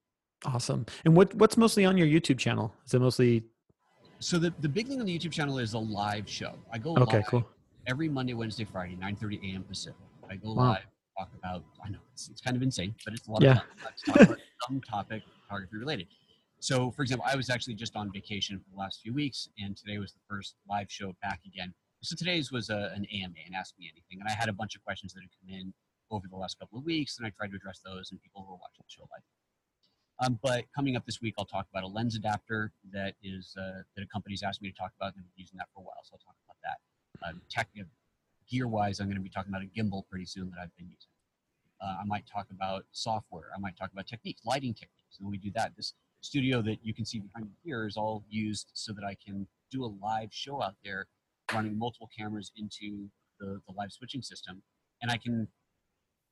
awesome 0.55 0.85
and 1.05 1.15
what 1.15 1.33
what's 1.35 1.55
mostly 1.57 1.85
on 1.85 1.97
your 1.97 2.07
youtube 2.07 2.39
channel 2.39 2.73
is 2.87 2.93
it 2.95 2.99
mostly 2.99 3.43
So 4.19 4.39
the, 4.39 4.51
the 4.59 4.69
big 4.69 4.87
thing 4.87 4.99
on 4.99 5.05
the 5.05 5.15
YouTube 5.17 5.31
channel 5.31 5.59
is 5.59 5.73
a 5.73 5.79
live 5.79 6.27
show. 6.27 6.53
I 6.73 6.79
go 6.79 6.95
okay 6.97 7.17
live 7.17 7.25
cool 7.27 7.47
every 7.85 8.09
Monday, 8.09 8.33
Wednesday, 8.33 8.65
Friday, 8.65 8.95
9.30 8.99 9.53
a.m. 9.53 9.63
Pacific. 9.63 10.01
I 10.31 10.35
go 10.35 10.53
Wow. 10.53 10.63
live, 10.73 10.87
talk 11.17 11.29
about, 11.37 11.63
I 11.83 11.89
know, 11.89 11.99
it's, 12.13 12.29
it's 12.29 12.41
kind 12.41 12.55
of 12.55 12.63
insane, 12.63 12.93
but 13.05 13.13
it's 13.13 13.27
a 13.27 13.31
lot 13.31 13.41
Yeah. 13.41 13.51
of 13.51 13.57
fun. 14.05 14.25
About 14.25 14.39
some 14.67 14.81
topic 14.81 15.23
photography 15.43 15.77
related. 15.77 16.07
So, 16.59 16.91
for 16.91 17.01
example, 17.03 17.25
I 17.29 17.35
was 17.35 17.49
actually 17.49 17.75
just 17.75 17.95
on 17.95 18.11
vacation 18.11 18.57
for 18.59 18.69
the 18.71 18.77
last 18.77 19.01
few 19.01 19.13
weeks, 19.13 19.49
and 19.59 19.75
today 19.77 19.97
was 19.99 20.13
the 20.13 20.19
first 20.27 20.55
live 20.67 20.91
show 20.91 21.13
back 21.21 21.41
again. 21.45 21.73
So 22.01 22.15
today's 22.15 22.51
was 22.51 22.69
a, 22.69 22.91
an 22.95 23.05
AMA, 23.13 23.35
and 23.45 23.55
Ask 23.55 23.75
Me 23.79 23.89
Anything, 23.91 24.19
and 24.19 24.29
I 24.29 24.33
had 24.33 24.49
a 24.49 24.53
bunch 24.53 24.75
of 24.75 24.83
questions 24.83 25.13
that 25.13 25.21
had 25.21 25.29
come 25.41 25.55
in 25.55 25.73
over 26.09 26.27
the 26.29 26.35
last 26.35 26.57
couple 26.59 26.77
of 26.77 26.85
weeks, 26.85 27.17
and 27.17 27.27
I 27.27 27.31
tried 27.31 27.51
to 27.51 27.57
address 27.57 27.79
those, 27.85 28.11
and 28.11 28.21
people 28.21 28.43
who 28.43 28.51
were 28.51 28.57
watching 28.57 28.83
the 28.85 28.89
show 28.89 29.03
live. 29.11 29.23
Um, 30.19 30.39
but 30.41 30.65
coming 30.75 30.95
up 30.95 31.05
this 31.05 31.21
week, 31.21 31.35
I'll 31.37 31.45
talk 31.45 31.67
about 31.71 31.83
a 31.83 31.87
lens 31.87 32.15
adapter 32.15 32.71
that 32.91 33.13
is 33.21 33.53
uh, 33.59 33.81
that 33.95 34.03
a 34.03 34.07
company's 34.07 34.41
asked 34.41 34.61
me 34.61 34.71
to 34.71 34.75
talk 34.75 34.91
about, 34.99 35.13
and 35.13 35.21
I've 35.23 35.35
been 35.35 35.41
using 35.43 35.57
that 35.57 35.67
for 35.73 35.81
a 35.81 35.83
while, 35.83 36.01
so 36.03 36.13
I'll 36.15 36.25
talk 36.25 36.35
about 36.45 36.57
that. 36.63 36.77
Um, 37.27 37.41
tech, 37.49 37.67
gear 38.49 38.67
wise, 38.67 38.99
I'm 38.99 39.07
going 39.07 39.17
to 39.17 39.23
be 39.23 39.29
talking 39.29 39.51
about 39.51 39.63
a 39.63 39.79
gimbal 39.79 40.03
pretty 40.09 40.25
soon 40.25 40.49
that 40.51 40.61
I've 40.61 40.75
been 40.77 40.87
using. 40.87 41.09
Uh, 41.81 42.01
I 42.01 42.05
might 42.05 42.25
talk 42.31 42.47
about 42.51 42.85
software. 42.91 43.49
I 43.55 43.59
might 43.59 43.77
talk 43.77 43.91
about 43.91 44.07
techniques, 44.07 44.41
lighting 44.45 44.73
techniques. 44.73 45.17
And 45.19 45.25
when 45.25 45.31
we 45.31 45.37
do 45.37 45.51
that, 45.55 45.73
this 45.75 45.93
studio 46.21 46.61
that 46.63 46.79
you 46.81 46.93
can 46.93 47.05
see 47.05 47.19
behind 47.19 47.45
me 47.45 47.51
here 47.63 47.85
is 47.85 47.97
all 47.97 48.23
used 48.29 48.71
so 48.73 48.93
that 48.93 49.03
I 49.03 49.15
can 49.23 49.47
do 49.71 49.83
a 49.83 49.91
live 50.01 50.29
show 50.31 50.61
out 50.61 50.75
there 50.83 51.07
running 51.53 51.77
multiple 51.77 52.09
cameras 52.17 52.51
into 52.57 53.09
the, 53.39 53.61
the 53.67 53.73
live 53.75 53.91
switching 53.91 54.21
system. 54.21 54.61
And 55.01 55.11
I 55.11 55.17
can 55.17 55.47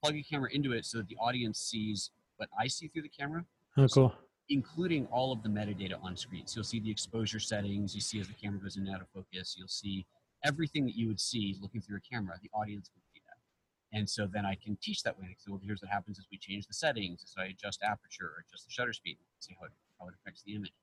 plug 0.03 0.15
a 0.15 0.23
camera 0.23 0.49
into 0.51 0.71
it 0.71 0.85
so 0.85 0.97
that 0.99 1.07
the 1.07 1.17
audience 1.17 1.59
sees 1.59 2.09
what 2.37 2.49
I 2.59 2.67
see 2.67 2.87
through 2.87 3.03
the 3.03 3.09
camera, 3.09 3.45
oh 3.77 3.87
cool 3.87 4.13
including 4.49 5.07
all 5.07 5.31
of 5.31 5.41
the 5.43 5.49
metadata 5.49 6.01
on 6.03 6.15
screen. 6.15 6.45
So 6.45 6.57
you'll 6.57 6.65
see 6.65 6.79
the 6.79 6.91
exposure 6.91 7.39
settings, 7.39 7.95
you 7.95 8.01
see 8.01 8.19
as 8.19 8.27
the 8.27 8.33
camera 8.33 8.59
goes 8.59 8.77
in 8.77 8.85
and 8.85 8.95
out 8.95 9.01
of 9.01 9.07
focus, 9.13 9.55
you'll 9.57 9.67
see 9.67 10.05
everything 10.45 10.85
that 10.85 10.95
you 10.95 11.07
would 11.07 11.19
see 11.19 11.57
looking 11.61 11.81
through 11.81 11.97
a 11.97 12.13
camera, 12.13 12.35
the 12.41 12.49
audience 12.53 12.89
would 12.93 13.03
see 13.13 13.21
that. 13.25 13.97
And 13.97 14.09
so 14.09 14.27
then 14.31 14.45
I 14.45 14.55
can 14.55 14.77
teach 14.81 15.03
that 15.03 15.17
way. 15.19 15.35
So 15.39 15.59
here's 15.63 15.81
what 15.81 15.91
happens 15.91 16.19
as 16.19 16.25
we 16.31 16.37
change 16.37 16.67
the 16.67 16.73
settings, 16.73 17.23
as 17.23 17.33
I 17.37 17.47
adjust 17.47 17.81
aperture 17.83 18.25
or 18.25 18.45
adjust 18.47 18.65
the 18.65 18.71
shutter 18.71 18.93
speed, 18.93 19.17
see 19.39 19.55
how 19.59 19.65
it, 19.65 19.71
how 19.99 20.07
it 20.07 20.13
affects 20.21 20.43
the 20.43 20.55
image. 20.55 20.73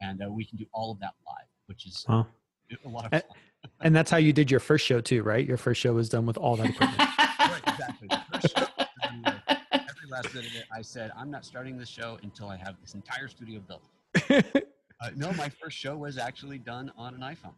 And 0.00 0.22
uh, 0.22 0.30
we 0.30 0.44
can 0.44 0.58
do 0.58 0.66
all 0.72 0.90
of 0.90 1.00
that 1.00 1.14
live, 1.26 1.46
which 1.66 1.86
is 1.86 2.04
wow 2.08 2.26
a 2.84 2.88
lot 2.88 3.04
of 3.04 3.10
fun. 3.10 3.22
and 3.82 3.94
that's 3.94 4.10
how 4.10 4.16
you 4.16 4.32
did 4.32 4.50
your 4.50 4.58
first 4.58 4.84
show 4.86 4.98
too 4.98 5.22
right 5.22 5.46
your 5.46 5.58
first 5.58 5.80
show 5.80 5.92
was 5.92 6.08
done 6.08 6.24
with 6.24 6.38
all 6.38 6.56
that 6.56 6.66
equipment 6.70 7.08
Right, 7.54 7.62
exactly. 7.66 8.08
The 8.08 8.22
first 8.32 8.56
show, 8.56 8.66
every 9.72 10.10
last 10.10 10.32
bit 10.32 10.46
of 10.46 10.54
it, 10.54 10.64
I 10.72 10.82
said, 10.82 11.12
I'm 11.16 11.30
not 11.30 11.44
starting 11.44 11.76
this 11.76 11.88
show 11.88 12.18
until 12.22 12.48
I 12.48 12.56
have 12.56 12.76
this 12.80 12.94
entire 12.94 13.28
studio 13.28 13.60
built. 13.60 13.84
Uh, 15.00 15.10
no, 15.16 15.32
my 15.32 15.48
first 15.48 15.76
show 15.76 15.96
was 15.96 16.16
actually 16.16 16.56
done 16.56 16.90
on 16.96 17.14
an 17.14 17.20
iPhone. 17.20 17.52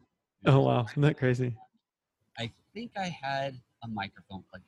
Oh 0.47 0.61
wow 0.61 0.85
isn't 0.91 1.03
that 1.03 1.19
crazy 1.19 1.55
I 2.39 2.51
think 2.75 2.93
I 2.97 3.09
had 3.09 3.59
a 3.83 3.89
microphone 3.89 4.45
plugged. 4.51 4.65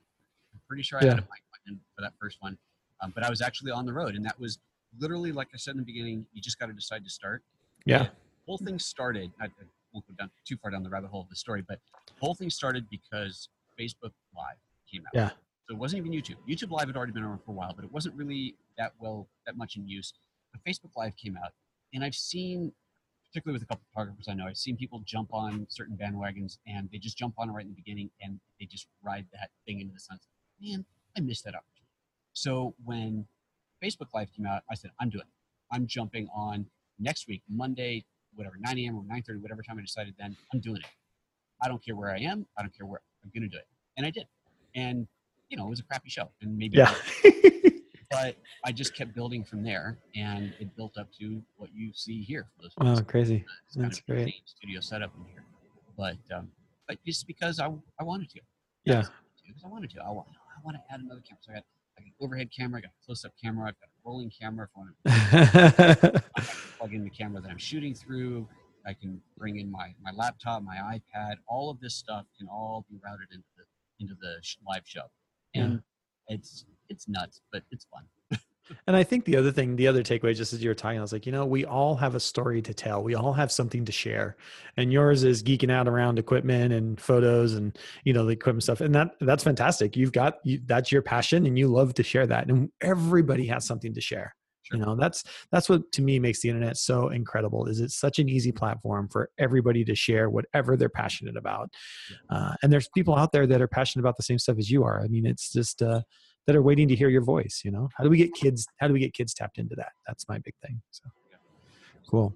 I'm 0.54 0.60
pretty 0.66 0.82
sure 0.82 0.98
I 0.98 1.02
had 1.04 1.08
a 1.08 1.16
Yeah. 1.16 1.20
mic 1.20 1.42
plugged 1.66 1.80
for 1.94 2.00
that 2.02 2.14
first 2.18 2.38
one. 2.40 2.56
Um, 3.02 3.12
but 3.14 3.22
I 3.22 3.28
was 3.30 3.42
actually 3.42 3.70
on 3.70 3.84
the 3.84 3.92
road, 3.92 4.14
and 4.16 4.24
that 4.24 4.40
was 4.40 4.58
literally, 4.98 5.30
like 5.32 5.48
I 5.52 5.58
said 5.58 5.72
in 5.72 5.76
the 5.76 5.84
beginning, 5.84 6.24
you 6.32 6.40
just 6.40 6.58
got 6.58 6.66
to 6.66 6.72
decide 6.72 7.04
to 7.04 7.10
start. 7.10 7.42
yeah 7.84 8.04
The 8.04 8.10
whole 8.46 8.56
thing 8.58 8.78
started, 8.78 9.30
I, 9.38 9.44
I 9.44 9.50
won't 9.92 10.06
go 10.08 10.14
down 10.18 10.30
too 10.46 10.56
far 10.56 10.70
down 10.70 10.82
the 10.82 10.88
rabbit 10.88 11.10
hole 11.10 11.20
of 11.20 11.28
the 11.28 11.36
story, 11.36 11.60
but 11.68 11.78
the 12.06 12.14
whole 12.20 12.34
thing 12.34 12.48
started 12.48 12.88
because 12.88 13.50
Facebook 13.78 14.12
Live 14.34 14.56
came 14.90 15.02
out. 15.06 15.12
Yeah. 15.14 15.28
So 15.68 15.74
it 15.74 15.78
wasn't 15.78 16.06
even 16.06 16.12
YouTube. 16.18 16.36
YouTube 16.48 16.70
Live 16.70 16.86
had 16.86 16.96
already 16.96 17.12
been 17.12 17.22
around 17.24 17.40
for 17.44 17.50
a 17.50 17.54
while, 17.54 17.74
but 17.76 17.84
it 17.84 17.92
wasn't 17.92 18.14
really 18.16 18.56
that 18.78 18.94
well, 18.98 19.28
that 19.46 19.56
much 19.58 19.76
in 19.76 19.86
use. 19.86 20.14
But 20.52 20.64
Facebook 20.64 20.92
Live 20.96 21.14
came 21.16 21.36
out, 21.36 21.52
and 21.92 22.02
I've 22.02 22.14
seen, 22.14 22.72
particularly 23.30 23.56
with 23.56 23.62
a 23.62 23.66
couple 23.66 23.82
of 23.86 23.94
photographers 23.94 24.26
I 24.28 24.34
know, 24.34 24.46
I've 24.46 24.56
seen 24.56 24.76
people 24.76 25.02
jump 25.04 25.32
on 25.32 25.66
certain 25.68 25.96
bandwagons 25.96 26.58
and 26.66 26.88
they 26.90 26.98
just 26.98 27.16
jump 27.16 27.34
on 27.38 27.50
it 27.50 27.52
right 27.52 27.64
in 27.64 27.70
the 27.70 27.74
beginning 27.74 28.10
and 28.22 28.40
they 28.58 28.66
just 28.66 28.86
ride 29.02 29.26
that 29.32 29.50
thing 29.66 29.80
into 29.80 29.92
the 29.92 30.00
sunset. 30.00 30.28
Man, 30.60 30.84
I 31.16 31.20
missed 31.20 31.44
that 31.44 31.54
opportunity. 31.54 31.86
So 32.32 32.74
when 32.84 33.26
Facebook 33.82 34.08
Live 34.14 34.32
came 34.32 34.46
out, 34.46 34.62
I 34.70 34.74
said, 34.74 34.90
I'm 35.00 35.10
doing 35.10 35.22
it. 35.22 35.74
I'm 35.74 35.86
jumping 35.86 36.28
on 36.34 36.66
next 36.98 37.28
week, 37.28 37.42
Monday, 37.48 38.04
whatever, 38.34 38.56
9 38.58 38.78
a.m. 38.78 38.96
or 38.96 39.02
9.30, 39.02 39.40
whatever 39.42 39.62
time 39.62 39.78
I 39.78 39.82
decided 39.82 40.14
then, 40.18 40.36
I'm 40.52 40.60
doing 40.60 40.78
it. 40.78 40.86
I 41.60 41.68
don't 41.68 41.84
care 41.84 41.96
where 41.96 42.10
I 42.10 42.20
am. 42.20 42.46
I 42.56 42.62
don't 42.62 42.76
care 42.76 42.86
where 42.86 43.00
I'm 43.22 43.30
going 43.34 43.48
to 43.48 43.54
do 43.54 43.58
it. 43.58 43.66
And 43.96 44.06
I 44.06 44.10
did. 44.10 44.26
And 44.74 45.06
you 45.48 45.56
know, 45.56 45.66
it 45.66 45.70
was 45.70 45.80
a 45.80 45.84
crappy 45.84 46.10
show, 46.10 46.30
and 46.42 46.56
maybe. 46.56 46.76
Yeah. 46.76 46.94
But 48.10 48.36
I 48.64 48.72
just 48.72 48.94
kept 48.94 49.14
building 49.14 49.44
from 49.44 49.62
there, 49.62 49.98
and 50.14 50.54
it 50.58 50.74
built 50.76 50.96
up 50.98 51.08
to 51.20 51.42
what 51.56 51.70
you 51.74 51.92
see 51.94 52.22
here. 52.22 52.46
Wow, 52.78 53.00
crazy. 53.00 53.44
it's 53.66 53.76
kind 53.76 53.86
That's 53.86 53.98
of 53.98 54.06
great. 54.06 54.34
Studio 54.46 54.80
setup 54.80 55.12
in 55.18 55.24
here, 55.26 55.44
but 55.96 56.16
um, 56.34 56.48
but 56.86 56.98
just 57.04 57.26
because 57.26 57.60
I 57.60 57.66
I 58.00 58.04
wanted 58.04 58.30
to. 58.30 58.40
Yeah. 58.84 59.02
Because 59.46 59.62
I 59.64 59.68
wanted 59.68 59.90
to. 59.90 60.02
I 60.02 60.10
want 60.10 60.28
I 60.28 60.60
want 60.64 60.76
to 60.76 60.94
add 60.94 61.00
another 61.00 61.20
camera. 61.20 61.38
So 61.42 61.52
I 61.52 61.54
got 61.56 61.64
like 61.98 62.06
an 62.06 62.12
overhead 62.20 62.50
camera, 62.56 62.78
I 62.78 62.82
got 62.82 62.90
a 62.90 63.04
close 63.04 63.24
up 63.24 63.32
camera, 63.42 63.68
I've 63.68 63.80
got 63.80 63.88
a 63.88 64.08
rolling 64.08 64.30
camera. 64.30 64.66
If 64.66 64.70
I 64.76 66.00
want 66.00 66.14
to 66.14 66.22
plug 66.78 66.94
in 66.94 67.04
the 67.04 67.10
camera 67.10 67.40
that 67.42 67.50
I'm 67.50 67.58
shooting 67.58 67.94
through. 67.94 68.48
I 68.86 68.94
can 68.94 69.20
bring 69.36 69.58
in 69.58 69.70
my 69.70 69.94
my 70.02 70.12
laptop, 70.12 70.62
my 70.62 70.76
iPad. 70.76 71.34
All 71.46 71.68
of 71.68 71.78
this 71.80 71.94
stuff 71.94 72.24
can 72.38 72.48
all 72.48 72.86
be 72.88 72.96
routed 73.04 73.28
into 73.32 73.44
the 73.56 73.64
into 74.00 74.14
the 74.20 74.36
live 74.66 74.82
show, 74.86 75.02
and 75.54 75.82
it's 76.28 76.64
it's 76.88 77.08
nuts, 77.08 77.40
but 77.52 77.62
it's 77.70 77.86
fun. 77.86 78.04
And 78.86 78.96
I 78.96 79.02
think 79.02 79.24
the 79.24 79.36
other 79.36 79.50
thing, 79.50 79.76
the 79.76 79.86
other 79.86 80.02
takeaway, 80.02 80.34
just 80.34 80.52
as 80.52 80.62
you 80.62 80.68
were 80.68 80.74
talking, 80.74 80.98
I 80.98 81.02
was 81.02 81.12
like, 81.12 81.26
you 81.26 81.32
know, 81.32 81.46
we 81.46 81.64
all 81.64 81.96
have 81.96 82.14
a 82.14 82.20
story 82.20 82.60
to 82.62 82.74
tell. 82.74 83.02
We 83.02 83.14
all 83.14 83.32
have 83.32 83.50
something 83.50 83.84
to 83.84 83.92
share, 83.92 84.36
and 84.76 84.92
yours 84.92 85.24
is 85.24 85.42
geeking 85.42 85.70
out 85.70 85.88
around 85.88 86.18
equipment 86.18 86.72
and 86.72 87.00
photos 87.00 87.54
and 87.54 87.78
you 88.04 88.12
know 88.12 88.26
the 88.26 88.32
equipment 88.32 88.62
stuff, 88.62 88.80
and 88.80 88.94
that 88.94 89.12
that's 89.20 89.44
fantastic. 89.44 89.96
You've 89.96 90.12
got 90.12 90.34
you, 90.44 90.60
that's 90.66 90.92
your 90.92 91.02
passion, 91.02 91.46
and 91.46 91.58
you 91.58 91.68
love 91.68 91.94
to 91.94 92.02
share 92.02 92.26
that, 92.26 92.48
and 92.48 92.70
everybody 92.80 93.46
has 93.46 93.64
something 93.64 93.94
to 93.94 94.00
share. 94.00 94.34
You 94.72 94.80
know, 94.80 94.96
that's 94.96 95.24
that's 95.50 95.70
what 95.70 95.90
to 95.92 96.02
me 96.02 96.18
makes 96.18 96.40
the 96.40 96.50
internet 96.50 96.76
so 96.76 97.08
incredible. 97.08 97.66
Is 97.66 97.80
it's 97.80 97.96
such 97.96 98.18
an 98.18 98.28
easy 98.28 98.52
platform 98.52 99.08
for 99.08 99.30
everybody 99.38 99.82
to 99.84 99.94
share 99.94 100.28
whatever 100.28 100.76
they're 100.76 100.90
passionate 100.90 101.38
about, 101.38 101.70
uh, 102.28 102.52
and 102.62 102.70
there's 102.70 102.88
people 102.94 103.16
out 103.16 103.32
there 103.32 103.46
that 103.46 103.62
are 103.62 103.68
passionate 103.68 104.02
about 104.02 104.18
the 104.18 104.22
same 104.22 104.38
stuff 104.38 104.58
as 104.58 104.70
you 104.70 104.84
are. 104.84 105.00
I 105.00 105.08
mean, 105.08 105.24
it's 105.24 105.52
just. 105.52 105.82
Uh, 105.82 106.02
that 106.48 106.56
are 106.56 106.62
waiting 106.62 106.88
to 106.88 106.96
hear 106.96 107.10
your 107.10 107.22
voice 107.22 107.60
you 107.62 107.70
know? 107.70 107.90
How 107.96 108.02
do 108.02 108.10
we 108.10 108.16
get 108.16 108.32
kids 108.32 108.66
how 108.78 108.88
do 108.88 108.94
we 108.94 109.00
get 109.00 109.12
kids 109.12 109.34
tapped 109.34 109.58
into 109.58 109.76
that? 109.76 109.92
That's 110.06 110.26
my 110.28 110.38
big 110.38 110.54
thing 110.66 110.80
so. 110.90 111.04
Cool. 112.10 112.34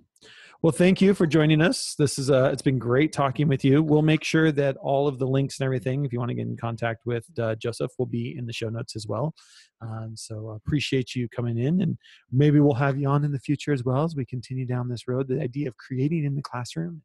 Well 0.61 0.71
thank 0.71 1.01
you 1.01 1.15
for 1.15 1.27
joining 1.27 1.63
us. 1.63 1.95
This 1.99 2.19
is 2.19 2.31
uh 2.31 2.51
it's 2.53 2.63
been 2.63 2.79
great 2.79 3.11
talking 3.13 3.49
with 3.49 3.65
you. 3.65 3.83
We'll 3.83 4.03
make 4.03 4.23
sure 4.23 4.53
that 4.53 4.77
all 4.77 5.09
of 5.09 5.19
the 5.19 5.27
links 5.27 5.59
and 5.59 5.65
everything 5.65 6.05
if 6.05 6.13
you 6.13 6.19
want 6.19 6.29
to 6.29 6.35
get 6.35 6.47
in 6.47 6.59
contact 6.59 7.07
with 7.07 7.25
uh, 7.39 7.55
joseph 7.55 7.91
will 7.99 8.07
be 8.07 8.37
in 8.37 8.45
the 8.45 8.53
show 8.53 8.69
notes 8.69 8.95
as 8.95 9.07
well. 9.09 9.35
Um, 9.81 10.13
so 10.15 10.51
uh, 10.51 10.55
appreciate 10.57 11.15
you 11.15 11.27
coming 11.31 11.59
in 11.59 11.81
and 11.81 11.97
maybe 12.31 12.61
we'll 12.61 12.75
have 12.75 12.99
you 12.99 13.09
on 13.09 13.25
in 13.25 13.33
the 13.33 13.41
future 13.41 13.73
as 13.73 13.83
well 13.83 14.05
as 14.05 14.15
we 14.15 14.27
continue 14.27 14.67
down 14.67 14.91
this 14.91 15.09
road. 15.09 15.27
The 15.27 15.41
idea 15.41 15.69
of 15.69 15.77
creating 15.79 16.27
in 16.27 16.37
the 16.37 16.43
classroom 16.43 17.01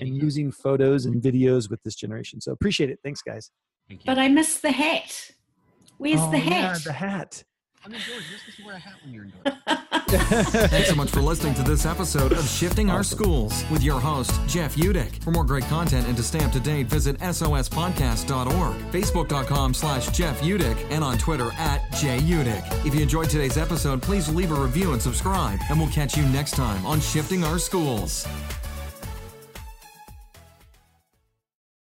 and 0.00 0.16
using 0.16 0.50
photos 0.52 1.06
and 1.06 1.20
videos 1.20 1.68
with 1.68 1.82
this 1.82 1.94
generation. 1.94 2.40
So 2.40 2.52
appreciate 2.52 2.90
it. 2.90 3.00
Thanks 3.02 3.22
guys. 3.22 3.50
Thank 3.88 4.02
you. 4.02 4.06
But 4.06 4.18
I 4.18 4.28
missed 4.28 4.62
the 4.62 4.72
hat. 4.72 5.30
Where's 5.98 6.20
Oh, 6.20 6.30
the 6.30 6.38
yeah, 6.38 6.72
hat? 6.72 6.84
the 6.84 6.92
hat 6.92 7.44
I 7.84 7.88
mean, 7.90 8.00
George, 8.00 8.22
you're 8.30 8.38
supposed 8.38 8.56
to 8.56 8.64
wear 8.64 8.76
a 8.76 8.78
hat 8.78 8.94
when 9.02 9.12
you're 9.12 9.24
indoors. 9.24 10.70
Thanks 10.70 10.88
so 10.88 10.94
much 10.94 11.10
for 11.10 11.20
listening 11.20 11.52
to 11.54 11.62
this 11.62 11.84
episode 11.84 12.32
of 12.32 12.48
Shifting 12.48 12.88
Our 12.88 13.02
Schools 13.02 13.62
with 13.70 13.82
your 13.82 14.00
host, 14.00 14.32
Jeff 14.46 14.74
Utecht. 14.76 15.22
For 15.22 15.32
more 15.32 15.44
great 15.44 15.64
content 15.64 16.06
and 16.08 16.16
to 16.16 16.22
stay 16.22 16.42
up 16.42 16.50
to 16.52 16.60
date, 16.60 16.86
visit 16.86 17.18
sospodcast.org, 17.18 18.76
facebook.com 18.90 19.74
slash 19.74 20.08
Jeff 20.16 20.40
Utecht, 20.40 20.78
and 20.90 21.04
on 21.04 21.18
Twitter 21.18 21.50
at 21.58 21.82
JUtecht. 21.92 22.86
If 22.86 22.94
you 22.94 23.02
enjoyed 23.02 23.28
today's 23.28 23.58
episode, 23.58 24.00
please 24.00 24.30
leave 24.30 24.50
a 24.50 24.54
review 24.54 24.92
and 24.94 25.02
subscribe, 25.02 25.58
and 25.68 25.78
we'll 25.78 25.90
catch 25.90 26.16
you 26.16 26.22
next 26.28 26.52
time 26.52 26.86
on 26.86 27.00
Shifting 27.00 27.44
Our 27.44 27.58
Schools. 27.58 28.26